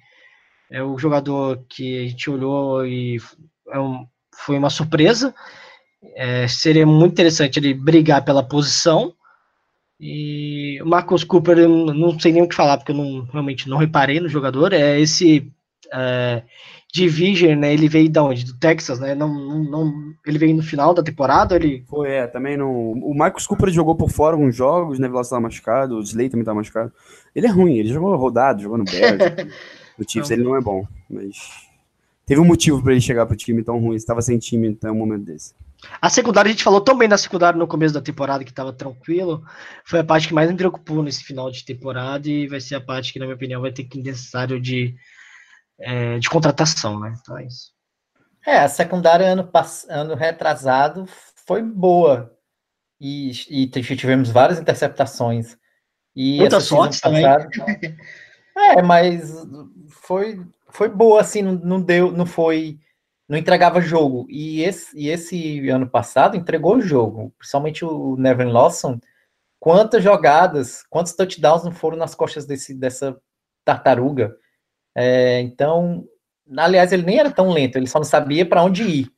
É 0.72 0.84
o 0.84 0.98
jogador 0.98 1.66
que 1.68 2.00
a 2.00 2.08
gente 2.08 2.30
olhou 2.30 2.86
e 2.86 3.18
é 3.72 3.80
um, 3.80 4.06
foi 4.36 4.58
uma 4.58 4.70
surpresa. 4.70 5.34
É, 6.16 6.48
seria 6.48 6.86
muito 6.86 7.14
interessante 7.14 7.58
ele 7.58 7.74
brigar 7.74 8.24
pela 8.24 8.44
posição. 8.44 9.14
E 10.00 10.80
o 10.82 10.86
Marcos 10.86 11.24
Cooper, 11.24 11.58
eu 11.58 11.94
não 11.94 12.18
sei 12.18 12.32
nem 12.32 12.42
o 12.42 12.48
que 12.48 12.56
falar, 12.56 12.78
porque 12.78 12.92
eu 12.92 12.96
não, 12.96 13.26
realmente 13.26 13.68
não 13.68 13.78
reparei 13.78 14.20
no 14.20 14.30
jogador. 14.30 14.72
É 14.72 15.00
esse. 15.00 15.52
É, 15.92 16.44
Division, 16.92 17.60
né? 17.60 17.74
Ele 17.74 17.88
veio 17.88 18.10
da 18.10 18.24
onde? 18.24 18.46
Do 18.46 18.58
Texas, 18.58 19.00
né? 19.00 19.14
Não, 19.14 19.28
não, 19.28 19.64
não, 19.64 20.14
ele 20.26 20.40
veio 20.40 20.56
no 20.56 20.64
final 20.64 20.94
da 20.94 21.04
temporada, 21.04 21.56
ele... 21.56 21.84
Foi, 21.88 22.10
é, 22.10 22.28
também 22.28 22.58
não... 22.58 22.92
O 22.94 23.16
Marcos 23.16 23.46
Cooper 23.46 23.70
jogou 23.70 23.96
por 23.96 24.10
fora 24.10 24.36
alguns 24.36 24.56
jogos, 24.56 24.98
né? 24.98 25.08
Veloso 25.08 25.30
tava 25.30 25.42
machucado, 25.42 25.98
o 25.98 26.02
Slay 26.02 26.30
também 26.30 26.46
tá 26.46 26.54
machucado. 26.54 26.92
Ele 27.36 27.46
é 27.46 27.50
ruim, 27.50 27.78
ele 27.78 27.90
jogou 27.90 28.16
rodado, 28.16 28.62
jogou 28.62 28.78
no 28.78 28.86
Bears, 28.86 29.20
no 29.98 30.10
Chiefs, 30.10 30.32
ele 30.32 30.44
não 30.44 30.56
é 30.56 30.62
bom, 30.62 30.86
mas... 31.10 31.70
Teve 32.26 32.42
um 32.42 32.46
motivo 32.46 32.82
para 32.82 32.92
ele 32.92 33.02
chegar 33.02 33.26
pro 33.26 33.36
time 33.36 33.64
tão 33.64 33.80
ruim, 33.80 33.96
estava 33.96 34.22
sem 34.22 34.38
time 34.38 34.70
até 34.70 34.92
um 34.92 34.96
momento 34.96 35.26
desse. 35.26 35.54
A 36.02 36.10
secundária, 36.10 36.50
a 36.50 36.52
gente 36.52 36.64
falou 36.64 36.82
tão 36.82 36.98
bem 36.98 37.08
da 37.08 37.18
secundária 37.18 37.58
no 37.58 37.68
começo 37.68 37.94
da 37.94 38.02
temporada 38.02 38.44
que 38.44 38.52
estava 38.52 38.74
tranquilo. 38.74 39.44
Foi 39.86 40.00
a 40.00 40.04
parte 40.04 40.28
que 40.28 40.34
mais 40.34 40.50
me 40.50 40.58
preocupou 40.58 41.02
nesse 41.02 41.24
final 41.24 41.50
de 41.50 41.66
temporada 41.66 42.30
e 42.30 42.48
vai 42.48 42.60
ser 42.60 42.76
a 42.76 42.82
parte 42.82 43.14
que, 43.14 43.20
na 43.20 43.26
minha 43.26 43.36
opinião, 43.36 43.62
vai 43.62 43.72
ter 43.72 43.84
que 43.84 44.02
necessário 44.02 44.60
de 44.60 44.96
é, 45.80 46.20
de 46.20 46.30
contratação, 46.30 47.00
né? 47.00 47.16
Então 47.20 47.38
é 47.38 47.46
isso. 47.46 47.72
É, 48.46 48.60
a 48.60 48.70
secundária 48.70 49.26
ano, 49.26 49.50
ano 49.90 50.16
retrasado 50.16 51.06
foi 51.46 51.62
boa. 51.62 52.36
E, 53.00 53.32
e 53.50 53.68
tivemos 53.68 54.30
várias 54.30 54.60
interceptações. 54.60 55.58
E 56.16 56.38
Muita 56.38 56.60
sorte 56.60 57.00
passada, 57.00 57.50
também. 57.50 57.98
É, 58.58 58.82
mas 58.82 59.32
foi, 59.88 60.46
foi 60.68 60.90
boa, 60.90 61.22
assim, 61.22 61.42
não, 61.42 61.54
não 61.54 61.82
deu, 61.82 62.12
não 62.12 62.26
foi, 62.26 62.78
não 63.28 63.38
entregava 63.38 63.80
jogo. 63.80 64.26
E 64.30 64.62
esse, 64.62 64.98
e 64.98 65.08
esse 65.08 65.70
ano 65.70 65.88
passado 65.88 66.36
entregou 66.36 66.76
o 66.76 66.82
jogo, 66.82 67.34
principalmente 67.38 67.86
o 67.86 68.18
Nevin 68.18 68.52
Lawson. 68.52 69.00
Quantas 69.62 70.04
jogadas, 70.04 70.84
quantos 70.90 71.14
touchdowns 71.14 71.64
não 71.64 71.72
foram 71.72 71.96
nas 71.96 72.14
costas 72.14 72.46
desse, 72.46 72.74
dessa 72.74 73.18
tartaruga? 73.64 74.36
É, 75.02 75.40
então, 75.40 76.04
aliás, 76.58 76.92
ele 76.92 77.04
nem 77.04 77.20
era 77.20 77.32
tão 77.32 77.52
lento, 77.52 77.78
ele 77.78 77.88
só 77.88 78.00
não 78.00 78.06
sabia 78.06 78.46
para 78.46 78.62
onde 78.62 78.84
ir, 78.84 79.12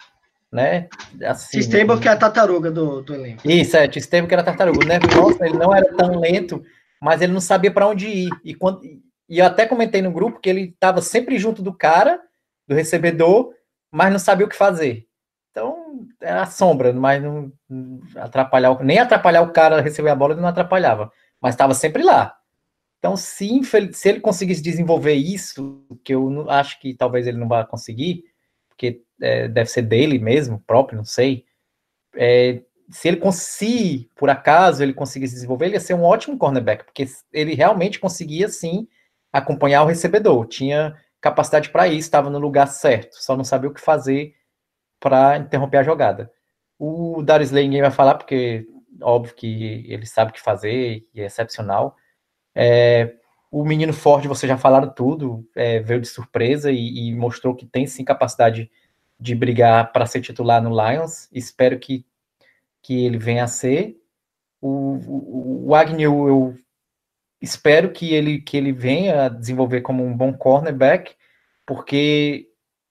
né? 0.52 0.88
Assim, 1.26 1.58
Sistema 1.60 2.00
que 2.00 2.08
é 2.08 2.12
a 2.12 2.16
tartaruga 2.16 2.70
do, 2.70 3.02
do 3.02 3.16
elenco. 3.16 3.42
Isso, 3.50 3.76
é, 3.76 3.92
Sistema 3.92 4.28
que 4.28 4.34
era 4.36 4.44
a 4.44 4.46
tartaruga. 4.46 4.86
O 4.86 4.88
Neville 4.88 5.16
Lawson, 5.16 5.44
ele 5.44 5.58
não 5.58 5.74
era 5.74 5.92
tão 5.96 6.20
lento, 6.20 6.64
mas 7.02 7.20
ele 7.20 7.34
não 7.34 7.42
sabia 7.42 7.72
para 7.72 7.88
onde 7.88 8.08
ir. 8.08 8.30
E, 8.46 8.54
quando, 8.54 8.84
e 9.28 9.40
eu 9.40 9.46
até 9.46 9.66
comentei 9.66 10.04
no 10.04 10.12
grupo 10.12 10.40
que 10.40 10.52
ele 10.52 10.66
estava 10.66 11.02
sempre 11.02 11.40
junto 11.40 11.64
do 11.64 11.74
cara, 11.74 12.22
do 12.68 12.76
recebedor, 12.76 13.52
mas 13.92 14.12
não 14.12 14.20
sabia 14.20 14.46
o 14.46 14.50
que 14.50 14.56
fazer. 14.56 15.08
Então, 15.50 16.06
era 16.22 16.44
a 16.44 16.46
sombra, 16.46 16.94
mas 16.94 17.24
não 17.24 17.52
atrapalhar, 18.18 18.80
nem 18.84 19.00
atrapalhar 19.00 19.42
o 19.42 19.52
cara 19.52 19.82
receber 19.82 20.12
a 20.12 20.16
bola, 20.16 20.34
ele 20.34 20.42
não 20.42 20.48
atrapalhava, 20.48 21.12
mas 21.42 21.56
estava 21.56 21.74
sempre 21.74 22.04
lá. 22.04 22.36
Então, 23.02 23.18
se, 23.18 23.50
se 23.94 24.10
ele 24.10 24.20
conseguisse 24.20 24.62
desenvolver 24.62 25.16
isso, 25.16 25.84
que 26.04 26.14
eu 26.14 26.48
acho 26.52 26.80
que 26.80 26.94
talvez 26.94 27.26
ele 27.26 27.40
não 27.40 27.48
vá 27.48 27.66
conseguir, 27.66 28.26
porque 28.70 29.02
é, 29.20 29.48
deve 29.48 29.72
ser 29.72 29.82
dele 29.82 30.20
mesmo, 30.20 30.64
próprio, 30.68 30.98
não 30.98 31.04
sei. 31.04 31.44
É, 32.16 32.62
se 32.92 33.08
ele 33.08 33.18
conseguir, 33.18 34.08
por 34.16 34.30
acaso, 34.30 34.84
ele 34.84 34.94
conseguisse 34.94 35.34
desenvolver, 35.34 35.66
ele 35.66 35.74
ia 35.76 35.80
ser 35.80 35.96
um 35.96 36.04
ótimo 36.04 36.38
cornerback, 36.38 36.84
porque 36.84 37.08
ele 37.34 37.56
realmente 37.56 38.00
conseguia, 38.00 38.48
sim, 38.50 38.88
acompanhar 39.34 39.82
o 39.82 39.88
recebedor, 39.88 40.46
tinha 40.46 40.96
capacidade 41.20 41.72
para 41.72 41.88
isso, 41.88 42.02
estava 42.02 42.30
no 42.30 42.38
lugar 42.38 42.68
certo, 42.68 43.16
só 43.16 43.36
não 43.36 43.44
sabia 43.44 43.70
o 43.70 43.74
que 43.74 43.82
fazer 43.82 44.36
para 45.00 45.38
interromper 45.38 45.78
a 45.78 45.84
jogada. 45.84 46.32
O 46.78 47.24
Darius 47.24 47.50
Slay 47.50 47.64
ninguém 47.64 47.82
vai 47.82 47.92
falar, 47.92 48.14
porque 48.14 48.68
óbvio 49.02 49.34
que 49.34 49.86
ele 49.88 50.06
sabe 50.06 50.30
o 50.30 50.34
que 50.36 50.42
fazer 50.42 51.04
e 51.16 51.22
é 51.22 51.26
excepcional, 51.26 51.96
é, 52.56 53.16
o 53.52 53.66
menino 53.66 53.94
Ford, 53.94 54.26
vocês 54.28 54.50
já 54.50 54.58
falaram 54.58 54.90
tudo, 54.90 55.48
é, 55.56 55.80
veio 55.80 56.00
de 56.00 56.08
surpresa 56.08 56.72
e, 56.72 57.10
e, 57.10 57.16
mostrou 57.16 57.56
que 57.56 57.66
tem 57.66 57.86
sim 57.86 58.04
capacidade 58.04 58.72
de 59.20 59.36
brigar 59.36 59.92
para 59.92 60.06
ser 60.06 60.22
titular 60.22 60.62
no 60.62 60.70
Lions. 60.70 61.28
Espero 61.32 61.78
que, 61.78 62.06
que 62.82 63.06
ele 63.06 63.18
venha 63.18 63.44
a 63.44 63.48
ser. 63.48 63.98
O, 64.62 64.96
o, 65.06 65.68
o 65.68 65.76
Agnew, 65.76 66.28
eu 66.28 66.56
espero 67.42 67.92
que 67.92 68.14
ele, 68.14 68.40
que 68.40 68.56
ele 68.56 68.72
venha 68.72 69.26
a 69.26 69.30
desenvolver 69.30 69.82
como 69.82 70.06
um 70.06 70.16
bom 70.16 70.32
cornerback, 70.32 71.14
porque 71.66 72.48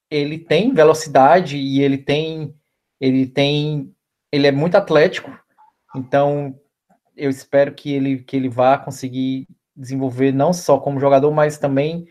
ele 0.09 0.37
tem 0.37 0.73
velocidade 0.73 1.57
e 1.57 1.81
ele 1.81 1.97
tem 1.97 2.53
ele 2.99 3.25
tem 3.25 3.95
ele 4.31 4.45
é 4.45 4.51
muito 4.51 4.75
atlético, 4.75 5.31
então 5.95 6.55
eu 7.21 7.29
espero 7.29 7.71
que 7.71 7.93
ele, 7.93 8.23
que 8.23 8.35
ele 8.35 8.49
vá 8.49 8.79
conseguir 8.79 9.47
desenvolver 9.75 10.31
não 10.31 10.51
só 10.51 10.79
como 10.79 10.99
jogador, 10.99 11.31
mas 11.31 11.59
também 11.59 12.07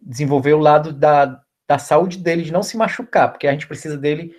desenvolver 0.00 0.52
o 0.54 0.60
lado 0.60 0.92
da, 0.92 1.42
da 1.68 1.78
saúde 1.78 2.18
dele, 2.18 2.42
de 2.42 2.52
não 2.52 2.62
se 2.62 2.76
machucar, 2.76 3.32
porque 3.32 3.48
a 3.48 3.52
gente 3.52 3.66
precisa 3.66 3.98
dele 3.98 4.32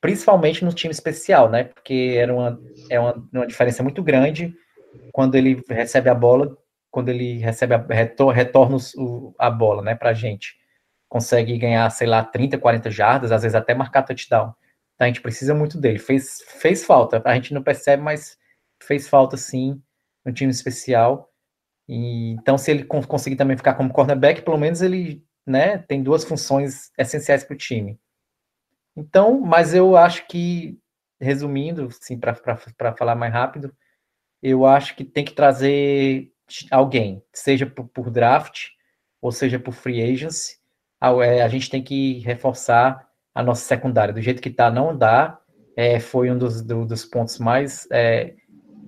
principalmente 0.00 0.64
no 0.64 0.72
time 0.72 0.90
especial, 0.90 1.48
né? 1.48 1.64
Porque 1.64 2.16
era 2.16 2.34
uma, 2.34 2.60
é 2.88 2.98
uma, 2.98 3.28
uma 3.32 3.46
diferença 3.46 3.82
muito 3.82 4.02
grande 4.02 4.52
quando 5.12 5.36
ele 5.36 5.62
recebe 5.68 6.08
a 6.08 6.14
bola, 6.14 6.56
quando 6.90 7.08
ele 7.10 7.38
recebe 7.38 7.74
a, 7.74 7.78
retor, 7.78 8.32
retorna 8.32 8.76
o, 8.96 9.32
a 9.38 9.48
bola, 9.50 9.82
né, 9.82 9.94
pra 9.94 10.12
gente. 10.12 10.56
Consegue 11.08 11.56
ganhar, 11.58 11.88
sei 11.90 12.08
lá, 12.08 12.24
30, 12.24 12.58
40 12.58 12.90
jardas, 12.90 13.30
às 13.30 13.42
vezes 13.42 13.54
até 13.54 13.72
marcar 13.72 14.02
touchdown. 14.02 14.52
Então 14.94 15.04
a 15.04 15.06
gente 15.06 15.20
precisa 15.20 15.54
muito 15.54 15.78
dele. 15.78 15.98
Fez, 15.98 16.42
fez 16.58 16.84
falta, 16.84 17.22
a 17.24 17.34
gente 17.34 17.54
não 17.54 17.62
percebe, 17.62 18.02
mas 18.02 18.36
fez 18.90 19.08
falta 19.08 19.36
sim 19.36 19.80
no 20.24 20.32
time 20.32 20.50
especial. 20.50 21.30
E, 21.88 22.32
então, 22.32 22.58
se 22.58 22.72
ele 22.72 22.84
con- 22.84 23.02
conseguir 23.04 23.36
também 23.36 23.56
ficar 23.56 23.74
como 23.74 23.92
cornerback, 23.92 24.42
pelo 24.42 24.58
menos 24.58 24.82
ele 24.82 25.24
né, 25.46 25.78
tem 25.78 26.02
duas 26.02 26.24
funções 26.24 26.90
essenciais 26.98 27.44
para 27.44 27.54
o 27.54 27.58
time. 27.58 28.00
Então, 28.96 29.40
mas 29.40 29.74
eu 29.74 29.96
acho 29.96 30.26
que, 30.26 30.76
resumindo, 31.20 31.86
assim, 31.86 32.18
para 32.18 32.94
falar 32.96 33.14
mais 33.14 33.32
rápido, 33.32 33.72
eu 34.42 34.66
acho 34.66 34.96
que 34.96 35.04
tem 35.04 35.24
que 35.24 35.34
trazer 35.34 36.32
alguém, 36.70 37.22
seja 37.32 37.66
por, 37.66 37.88
por 37.88 38.10
draft 38.10 38.68
ou 39.22 39.32
seja 39.32 39.58
por 39.60 39.72
free 39.72 40.02
agency. 40.02 40.58
A, 41.00 41.10
é, 41.24 41.42
a 41.42 41.48
gente 41.48 41.70
tem 41.70 41.82
que 41.82 42.20
reforçar 42.20 43.08
a 43.34 43.42
nossa 43.42 43.64
secundária. 43.64 44.14
Do 44.14 44.22
jeito 44.22 44.42
que 44.42 44.48
está, 44.48 44.70
não 44.70 44.96
dá. 44.96 45.38
É, 45.76 46.00
foi 46.00 46.30
um 46.30 46.38
dos, 46.38 46.62
do, 46.62 46.84
dos 46.86 47.04
pontos 47.04 47.38
mais 47.38 47.86
é, 47.92 48.34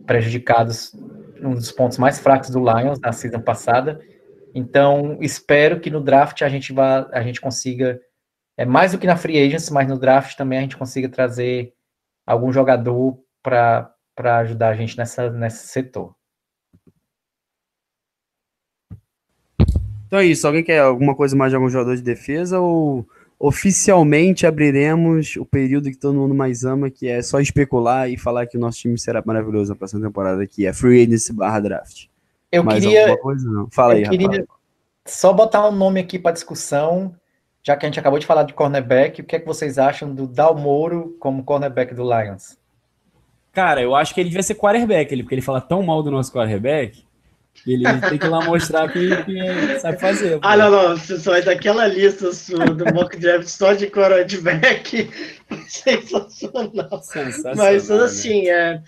prejudicados, 0.06 0.94
um 1.40 1.54
dos 1.54 1.72
pontos 1.72 1.98
mais 1.98 2.18
fracos 2.18 2.50
do 2.50 2.58
Lions 2.58 2.98
na 3.00 3.12
season 3.12 3.40
passada. 3.40 4.00
Então, 4.54 5.18
espero 5.20 5.80
que 5.80 5.90
no 5.90 6.00
draft 6.00 6.42
a 6.42 6.48
gente 6.48 6.72
vá, 6.72 7.08
a 7.12 7.22
gente 7.22 7.40
consiga, 7.40 8.00
é 8.56 8.64
mais 8.64 8.92
do 8.92 8.98
que 8.98 9.06
na 9.06 9.16
free 9.16 9.38
agency, 9.38 9.72
mas 9.72 9.88
no 9.88 9.98
draft 9.98 10.36
também 10.36 10.58
a 10.58 10.62
gente 10.62 10.76
consiga 10.76 11.08
trazer 11.08 11.72
algum 12.26 12.52
jogador 12.52 13.18
para 13.42 13.94
ajudar 14.40 14.68
a 14.68 14.76
gente 14.76 14.96
nessa, 14.96 15.30
nesse 15.30 15.68
setor. 15.68 16.14
Então 20.06 20.20
é 20.20 20.26
isso. 20.26 20.46
Alguém 20.46 20.62
quer 20.62 20.80
alguma 20.80 21.16
coisa 21.16 21.34
mais 21.34 21.50
de 21.50 21.56
algum 21.56 21.70
jogador 21.70 21.96
de 21.96 22.02
defesa 22.02 22.60
ou 22.60 23.08
oficialmente 23.42 24.46
abriremos 24.46 25.34
o 25.34 25.44
período 25.44 25.90
que 25.90 25.96
todo 25.96 26.14
mundo 26.14 26.32
mais 26.32 26.64
ama, 26.64 26.88
que 26.88 27.08
é 27.08 27.20
só 27.20 27.40
especular 27.40 28.08
e 28.08 28.16
falar 28.16 28.46
que 28.46 28.56
o 28.56 28.60
nosso 28.60 28.78
time 28.78 28.96
será 28.96 29.20
maravilhoso 29.26 29.72
na 29.72 29.76
próxima 29.76 30.00
temporada, 30.00 30.46
que 30.46 30.64
é 30.64 30.72
free 30.72 31.02
agency 31.02 31.32
barra 31.32 31.58
draft. 31.58 32.06
Eu 32.52 32.62
mais 32.62 32.84
queria, 32.84 33.18
coisa? 33.18 33.50
Não. 33.50 33.68
Fala 33.68 33.94
aí, 33.94 34.04
eu 34.04 34.10
queria 34.10 34.28
rapaz. 34.28 34.46
só 35.04 35.32
botar 35.32 35.68
um 35.68 35.72
nome 35.72 35.98
aqui 35.98 36.20
para 36.20 36.30
discussão, 36.30 37.16
já 37.64 37.76
que 37.76 37.84
a 37.84 37.88
gente 37.88 37.98
acabou 37.98 38.20
de 38.20 38.26
falar 38.26 38.44
de 38.44 38.54
cornerback, 38.54 39.20
o 39.20 39.24
que 39.24 39.34
é 39.34 39.40
que 39.40 39.46
vocês 39.46 39.76
acham 39.76 40.14
do 40.14 40.28
Dal 40.28 40.56
Moro 40.56 41.16
como 41.18 41.42
cornerback 41.42 41.92
do 41.94 42.04
Lions? 42.04 42.56
Cara, 43.52 43.82
eu 43.82 43.96
acho 43.96 44.14
que 44.14 44.20
ele 44.20 44.28
devia 44.28 44.44
ser 44.44 44.54
quarterback, 44.54 45.12
ele, 45.12 45.24
porque 45.24 45.34
ele 45.34 45.42
fala 45.42 45.60
tão 45.60 45.82
mal 45.82 46.00
do 46.00 46.12
nosso 46.12 46.32
quarterback 46.32 47.04
ele 47.66 47.84
tem 48.08 48.18
que 48.18 48.26
ir 48.26 48.28
lá 48.28 48.44
mostrar 48.44 48.92
que, 48.92 49.08
sabe 49.80 50.00
fazer. 50.00 50.38
Ah, 50.42 50.56
não, 50.56 50.70
não. 50.70 50.96
Você 50.96 51.18
só 51.18 51.34
é 51.34 51.42
daquela 51.42 51.86
lista 51.86 52.32
sua, 52.32 52.66
do 52.66 52.92
mock 52.92 53.16
draft 53.16 53.46
só 53.46 53.72
de 53.72 53.86
quarterback. 53.86 55.08
Sensacional. 55.68 57.02
Sensacional. 57.02 57.56
Mas 57.56 57.88
né? 57.88 57.96
assim, 57.96 58.48
é, 58.48 58.82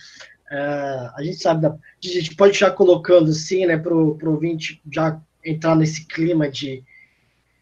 é, 0.50 1.10
a 1.16 1.22
gente 1.22 1.36
sabe, 1.36 1.66
a 1.66 1.76
gente 2.00 2.34
pode 2.34 2.58
já 2.58 2.70
colocando 2.70 3.30
assim, 3.30 3.66
né, 3.66 3.76
para 3.76 3.94
o 3.94 4.18
ouvinte 4.24 4.80
já 4.92 5.20
entrar 5.44 5.76
nesse 5.76 6.06
clima 6.06 6.48
de, 6.48 6.82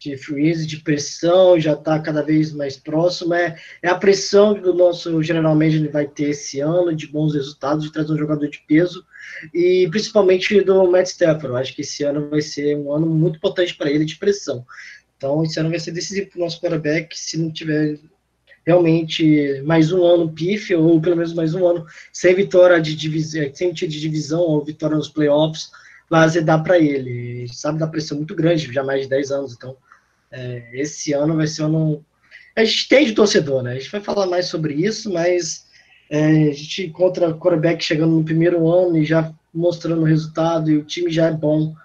de 0.03 0.17
freeze, 0.17 0.67
de 0.67 0.77
pressão, 0.77 1.59
já 1.59 1.73
está 1.73 1.99
cada 1.99 2.21
vez 2.21 2.51
mais 2.51 2.75
próximo. 2.75 3.33
É, 3.33 3.55
é 3.81 3.87
a 3.87 3.95
pressão 3.95 4.53
que 4.53 4.67
o 4.67 4.73
nosso 4.73 5.23
General 5.23 5.55
Manager 5.55 5.91
vai 5.91 6.05
ter 6.05 6.31
esse 6.31 6.59
ano, 6.59 6.93
de 6.93 7.07
bons 7.07 7.33
resultados, 7.33 7.85
de 7.85 7.91
trazer 7.91 8.11
um 8.11 8.17
jogador 8.17 8.47
de 8.47 8.59
peso, 8.67 9.05
e 9.53 9.87
principalmente 9.89 10.61
do 10.61 10.89
Matt 10.91 11.07
Stafford. 11.07 11.55
Acho 11.57 11.75
que 11.75 11.81
esse 11.81 12.03
ano 12.03 12.29
vai 12.29 12.41
ser 12.41 12.77
um 12.77 12.91
ano 12.91 13.07
muito 13.07 13.37
importante 13.37 13.75
para 13.75 13.89
ele 13.89 14.05
de 14.05 14.17
pressão. 14.17 14.65
Então, 15.17 15.43
esse 15.43 15.59
ano 15.59 15.69
vai 15.69 15.79
ser 15.79 15.91
decisivo 15.91 16.29
para 16.29 16.37
o 16.37 16.43
nosso 16.43 16.59
quarterback, 16.59 17.17
se 17.17 17.37
não 17.37 17.49
tiver 17.49 17.97
realmente 18.65 19.61
mais 19.65 19.91
um 19.91 20.03
ano 20.03 20.31
pífio, 20.31 20.81
ou 20.81 20.99
pelo 20.99 21.17
menos 21.17 21.33
mais 21.33 21.53
um 21.53 21.65
ano 21.65 21.85
sem 22.11 22.33
vitória 22.35 22.79
de 22.81 22.95
divisão, 22.95 23.49
sem 23.53 23.73
de 23.73 23.87
divisão 23.87 24.41
ou 24.41 24.63
vitória 24.63 24.97
nos 24.97 25.09
playoffs, 25.09 25.69
vai 26.09 26.23
azedar 26.23 26.63
para 26.63 26.77
ele. 26.77 27.09
Ele 27.09 27.53
sabe 27.53 27.79
da 27.79 27.87
pressão 27.87 28.17
muito 28.17 28.35
grande, 28.35 28.71
já 28.71 28.83
mais 28.83 29.03
de 29.03 29.09
10 29.09 29.31
anos, 29.31 29.53
então 29.53 29.75
é, 30.33 30.69
esse 30.73 31.13
ano 31.13 31.35
vai 31.35 31.47
ser 31.47 31.63
um. 31.63 32.03
A 32.55 32.63
gente 32.63 32.89
tem 32.89 33.05
de 33.05 33.13
torcedor, 33.13 33.61
né? 33.61 33.71
A 33.71 33.75
gente 33.75 33.91
vai 33.91 34.01
falar 34.01 34.25
mais 34.25 34.47
sobre 34.47 34.73
isso, 34.73 35.11
mas 35.13 35.67
é, 36.09 36.49
a 36.49 36.53
gente 36.53 36.87
encontra 36.87 37.33
quarterback 37.33 37.83
chegando 37.83 38.15
no 38.15 38.23
primeiro 38.23 38.67
ano 38.67 38.97
e 38.97 39.05
já 39.05 39.33
mostrando 39.53 40.01
o 40.01 40.05
resultado, 40.05 40.71
e 40.71 40.77
o 40.77 40.83
time 40.83 41.11
já 41.11 41.27
é 41.27 41.31
bom. 41.31 41.75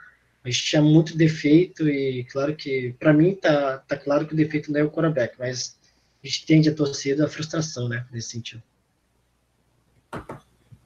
A 0.43 0.51
gente 0.51 0.65
tinha 0.65 0.81
muito 0.81 1.17
defeito, 1.17 1.87
e 1.87 2.25
claro 2.25 2.57
que, 2.57 2.95
para 2.99 3.13
mim, 3.13 3.35
tá, 3.35 3.79
tá 3.87 3.97
claro 3.97 4.27
que 4.27 4.33
o 4.33 4.37
defeito 4.37 4.73
não 4.73 4.81
é 4.81 4.85
o 4.85 4.91
quarterback, 4.91 5.35
mas 5.39 5.79
a 6.25 6.27
gente 6.27 6.47
tende 6.47 6.69
a 6.71 6.75
torcida 6.75 7.27
a 7.27 7.29
frustração, 7.29 7.89
né? 7.89 8.07
Nesse 8.11 8.31
sentido. 8.31 8.63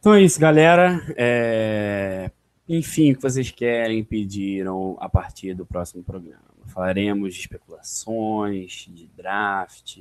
Então 0.00 0.14
é 0.14 0.22
isso, 0.22 0.40
galera. 0.40 1.00
É... 1.16 2.30
Enfim, 2.68 3.12
o 3.12 3.16
que 3.16 3.22
vocês 3.22 3.50
querem, 3.52 4.02
pediram 4.02 4.96
a 5.00 5.08
partir 5.08 5.54
do 5.54 5.64
próximo 5.64 6.02
programa. 6.02 6.51
Falaremos 6.72 7.34
de 7.34 7.40
especulações, 7.40 8.88
de 8.90 9.06
draft. 9.16 9.98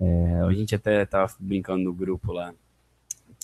É, 0.00 0.40
a 0.40 0.52
gente 0.52 0.74
até 0.74 1.02
estava 1.02 1.32
brincando 1.38 1.84
no 1.84 1.92
grupo 1.92 2.32
lá 2.32 2.52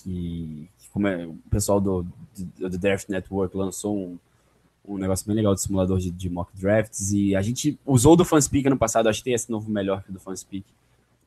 que, 0.02 0.68
como 0.92 1.06
é, 1.06 1.26
o 1.26 1.34
pessoal 1.50 1.80
do, 1.80 2.02
do, 2.58 2.68
do 2.68 2.78
Draft 2.78 3.08
Network 3.08 3.56
lançou 3.56 3.96
um, 3.96 4.18
um 4.84 4.98
negócio 4.98 5.26
bem 5.26 5.36
legal 5.36 5.54
de 5.54 5.60
simulador 5.60 5.98
de, 5.98 6.10
de 6.10 6.28
mock 6.28 6.50
drafts 6.56 7.12
e 7.12 7.36
a 7.36 7.42
gente 7.42 7.78
usou 7.86 8.16
do 8.16 8.24
Fanspeak 8.24 8.66
ano 8.66 8.76
passado, 8.76 9.08
acho 9.08 9.20
que 9.20 9.24
tem 9.24 9.34
esse 9.34 9.50
novo 9.50 9.70
melhor 9.70 10.02
que 10.02 10.10
o 10.10 10.12
do 10.12 10.20
Fanspeak, 10.20 10.64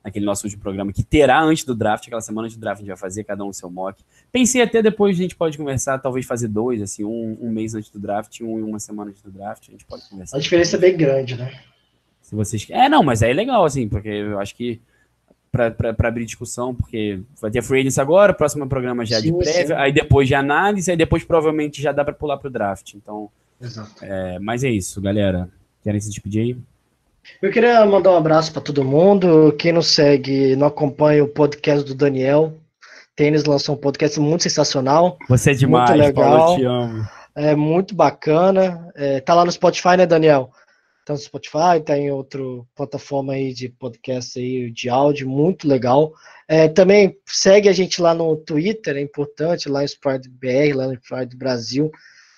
naquele 0.06 0.24
nosso 0.24 0.46
último 0.46 0.62
programa, 0.62 0.94
que 0.94 1.04
terá 1.04 1.42
antes 1.42 1.64
do 1.64 1.74
draft, 1.74 2.06
aquela 2.06 2.22
semana 2.22 2.46
antes 2.46 2.56
do 2.56 2.62
draft 2.62 2.78
a 2.78 2.82
gente 2.82 2.90
vai 2.90 2.98
fazer, 2.98 3.24
cada 3.24 3.44
um 3.44 3.48
o 3.48 3.54
seu 3.54 3.72
mock. 3.72 4.04
Pensei 4.32 4.62
até 4.62 4.80
depois 4.84 5.18
a 5.18 5.22
gente 5.22 5.36
pode 5.36 5.58
conversar, 5.58 5.98
talvez 5.98 6.28
fazer 6.28 6.48
dois, 6.48 6.80
assim, 6.80 7.04
um, 7.04 7.36
um 7.42 7.50
mês 7.50 7.74
antes 7.74 7.90
do 7.90 7.98
draft, 7.98 8.40
um 8.42 8.60
e 8.60 8.62
uma 8.62 8.78
semana 8.78 9.10
antes 9.10 9.24
do 9.24 9.32
draft, 9.32 9.68
a 9.68 9.72
gente 9.72 9.84
pode 9.84 10.08
conversar. 10.08 10.38
A 10.38 10.40
diferença 10.40 10.76
é 10.76 10.80
bem 10.80 10.96
grande, 10.96 11.36
né? 11.36 11.60
Se 12.22 12.36
vocês 12.36 12.68
É, 12.70 12.88
não, 12.88 13.02
mas 13.02 13.24
é 13.24 13.34
legal, 13.34 13.66
assim, 13.66 13.90
porque 13.90 14.10
eu 14.10 14.40
acho 14.40 14.56
que 14.56 14.80
para 15.52 16.08
abrir 16.08 16.26
discussão, 16.26 16.76
porque 16.76 17.22
vai 17.42 17.50
ter 17.50 17.64
free 17.64 17.80
agency 17.80 18.00
agora, 18.00 18.32
o 18.32 18.36
próximo 18.36 18.68
programa 18.68 19.06
já 19.06 19.18
é 19.18 19.22
de 19.22 19.30
Sim, 19.30 19.38
prévia, 19.38 19.68
sim. 19.68 19.74
aí 19.74 19.92
depois 19.92 20.28
de 20.28 20.36
análise, 20.36 20.92
aí 20.92 20.98
depois 20.98 21.24
provavelmente 21.24 21.82
já 21.82 21.92
dá 21.92 22.06
para 22.06 22.14
pular 22.14 22.38
pro 22.38 22.50
draft. 22.50 22.94
Então, 22.94 23.30
Exato. 23.60 24.04
é, 24.04 24.38
mas 24.38 24.64
é 24.64 24.70
isso, 24.70 25.02
galera. 25.02 25.50
Querem 25.82 26.00
se 26.00 26.10
despedir 26.10 26.42
aí? 26.42 26.58
Eu 27.42 27.52
queria 27.52 27.86
mandar 27.86 28.12
um 28.12 28.18
abraço 28.18 28.52
para 28.52 28.62
todo 28.62 28.84
mundo. 28.84 29.54
Quem 29.58 29.72
não 29.72 29.82
segue, 29.82 30.56
não 30.56 30.68
acompanha 30.68 31.24
o 31.24 31.28
podcast 31.28 31.86
do 31.86 31.96
Daniel. 31.96 32.54
Tênis 33.16 33.46
lançou 33.46 33.76
um 33.76 33.78
podcast 33.78 34.20
muito 34.20 34.44
sensacional, 34.44 35.18
Você 35.30 35.52
é 35.52 35.54
demais, 35.54 35.90
Muito 35.90 36.02
legal. 36.02 36.38
Paulo, 36.38 36.54
eu 36.54 36.58
te 36.58 36.66
amo. 36.66 37.08
é 37.34 37.56
muito 37.56 37.96
bacana. 37.96 38.92
É, 38.96 39.22
tá 39.22 39.34
lá 39.34 39.46
no 39.46 39.52
Spotify, 39.52 39.96
né, 39.98 40.06
Daniel? 40.06 40.52
Tá 41.06 41.14
no 41.14 41.20
Spotify, 41.20 41.80
tá 41.86 41.98
em 41.98 42.12
outra 42.12 42.42
plataforma 42.76 43.34
aí 43.34 43.54
de 43.54 43.70
podcast 43.70 44.38
aí 44.38 44.70
de 44.70 44.90
áudio, 44.90 45.30
muito 45.30 45.68
legal. 45.68 46.12
É, 46.48 46.68
também 46.68 47.16
segue 47.26 47.70
a 47.70 47.74
gente 47.74 48.02
lá 48.02 48.14
no 48.14 48.36
Twitter, 48.36 48.98
é 48.98 49.02
importante, 49.02 49.70
lá 49.70 49.84
em 49.84 49.88
Pride 49.88 50.30
BR, 50.30 50.76
lá 50.76 50.88
no 50.88 51.00
Pride 51.00 51.38
Brasil, 51.38 51.90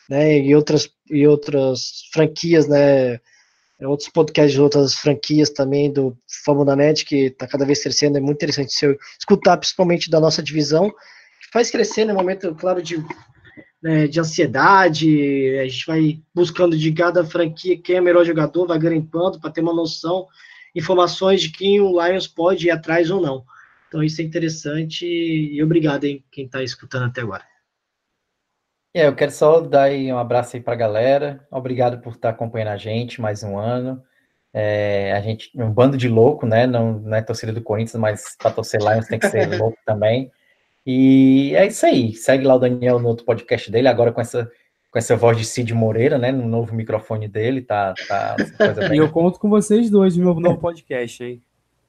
né? 0.10 0.38
E 0.38 0.56
outras, 0.56 0.90
e 1.10 1.26
outras 1.26 2.04
franquias, 2.14 2.68
né? 2.68 3.20
Outros 3.82 4.10
podcasts 4.10 4.54
de 4.54 4.62
outras 4.62 4.96
franquias 4.96 5.52
também 5.52 5.92
do 5.92 6.18
Fórmula 6.44 6.76
Net, 6.76 7.06
que 7.06 7.28
está 7.28 7.48
cada 7.48 7.66
vez 7.66 7.82
crescendo, 7.84 8.18
é 8.18 8.22
muito 8.22 8.38
interessante 8.38 8.74
se 8.74 8.98
escutar, 9.20 9.58
principalmente 9.58 10.10
da 10.10 10.20
nossa 10.20 10.42
divisão, 10.42 10.90
que 10.90 11.52
faz 11.52 11.70
crescer 11.70 12.06
no 12.06 12.16
momento, 12.16 12.56
claro, 12.56 12.82
de 12.82 12.98
né, 13.82 14.08
de 14.08 14.20
ansiedade, 14.20 15.58
a 15.60 15.68
gente 15.68 15.86
vai 15.86 16.22
buscando 16.34 16.78
de 16.78 16.92
cada 16.92 17.24
franquia 17.24 17.80
quem 17.80 17.98
é 17.98 18.02
o 18.02 18.04
melhor 18.04 18.26
jogador, 18.26 18.68
vai 18.68 18.80
garimpando 18.80 19.40
para 19.40 19.52
ter 19.52 19.62
uma 19.62 19.74
noção, 19.74 20.28
informações 20.76 21.42
de 21.42 21.52
quem 21.52 21.80
o 21.80 21.92
Lions 21.92 22.28
pode 22.28 22.68
ir 22.68 22.72
atrás 22.72 23.10
ou 23.10 23.22
não. 23.22 23.44
Então 23.88 24.04
isso 24.04 24.22
é 24.22 24.24
interessante 24.24 25.06
e 25.06 25.62
obrigado, 25.64 26.04
hein, 26.06 26.24
quem 26.32 26.46
está 26.46 26.62
escutando 26.64 27.06
até 27.06 27.22
agora. 27.22 27.44
É, 28.98 29.08
eu 29.08 29.16
quero 29.16 29.32
só 29.32 29.60
dar 29.60 29.92
um 29.92 30.18
abraço 30.18 30.56
aí 30.56 30.62
para 30.62 30.74
a 30.74 30.78
galera. 30.78 31.46
Obrigado 31.52 32.00
por 32.00 32.14
estar 32.14 32.30
acompanhando 32.30 32.70
a 32.70 32.78
gente 32.78 33.22
mais 33.22 33.44
um 33.44 33.58
ano. 33.58 34.02
É, 34.54 35.14
a 35.16 35.22
gente, 35.22 35.52
um 35.56 35.72
bando 35.72 35.96
de 35.96 36.08
louco, 36.10 36.48
né? 36.48 36.66
Não, 36.66 36.94
não 36.94 37.16
é 37.16 37.22
torcida 37.22 37.54
do 37.54 37.62
Corinthians, 37.62 38.00
mas 38.00 38.36
para 38.40 38.50
torcer 38.52 38.82
Lions 38.82 39.06
tem 39.08 39.20
que 39.20 39.30
ser 39.30 39.46
louco 39.60 39.78
também. 39.86 40.32
E 40.86 41.54
é 41.56 41.68
isso 41.68 41.86
aí. 41.86 42.14
Segue 42.16 42.46
lá 42.46 42.56
o 42.56 42.60
Daniel 42.60 42.98
no 42.98 43.08
outro 43.10 43.24
podcast 43.26 43.70
dele, 43.70 43.88
agora 43.88 44.12
com 44.12 44.20
essa, 44.22 44.50
com 44.90 44.98
essa 44.98 45.16
voz 45.16 45.38
de 45.38 45.46
Cid 45.46 45.74
Moreira, 45.76 46.18
né? 46.18 46.32
No 46.32 46.48
novo 46.48 46.74
microfone 46.74 47.28
dele, 47.28 47.62
tá, 47.62 47.94
tá 48.08 48.36
coisa 48.58 48.86
E 48.88 48.90
bem. 48.90 48.98
eu 49.00 49.12
conto 49.12 49.38
com 49.40 49.48
vocês 49.50 49.92
dois 49.92 50.18
no 50.18 50.24
meu 50.24 50.40
novo 50.40 50.58
podcast, 50.58 51.24
hein? 51.24 51.42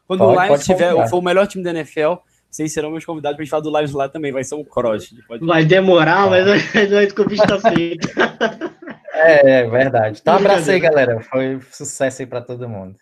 Quando 0.06 0.20
Pode- 0.20 0.38
o 0.38 0.44
Lions 0.44 0.64
tiver, 0.64 1.09
for 1.09 1.18
o 1.18 1.22
melhor 1.22 1.46
time 1.46 1.64
da 1.64 1.70
NFL, 1.70 2.14
vocês 2.51 2.72
serão 2.72 2.90
meus 2.90 3.05
convidados 3.05 3.36
pra 3.36 3.44
gente 3.44 3.51
falar 3.51 3.62
do 3.62 3.76
Lions 3.76 3.92
lá 3.92 4.09
também. 4.09 4.32
Vai 4.32 4.44
ser 4.44 4.55
um 4.55 4.64
cross. 4.64 5.09
de 5.11 5.22
podcast. 5.22 5.46
Vai 5.46 5.64
demorar, 5.64 6.28
mas 6.30 6.46
o 6.46 7.14
convite 7.14 7.42
está 7.42 7.59
feito. 7.70 8.09
É, 9.12 9.61
é 9.61 9.68
verdade. 9.68 10.20
Então, 10.20 10.36
abraço 10.36 10.70
aí, 10.70 10.78
galera. 10.78 11.20
Foi 11.20 11.61
sucesso 11.72 12.22
aí 12.22 12.26
para 12.26 12.40
todo 12.40 12.68
mundo. 12.68 12.96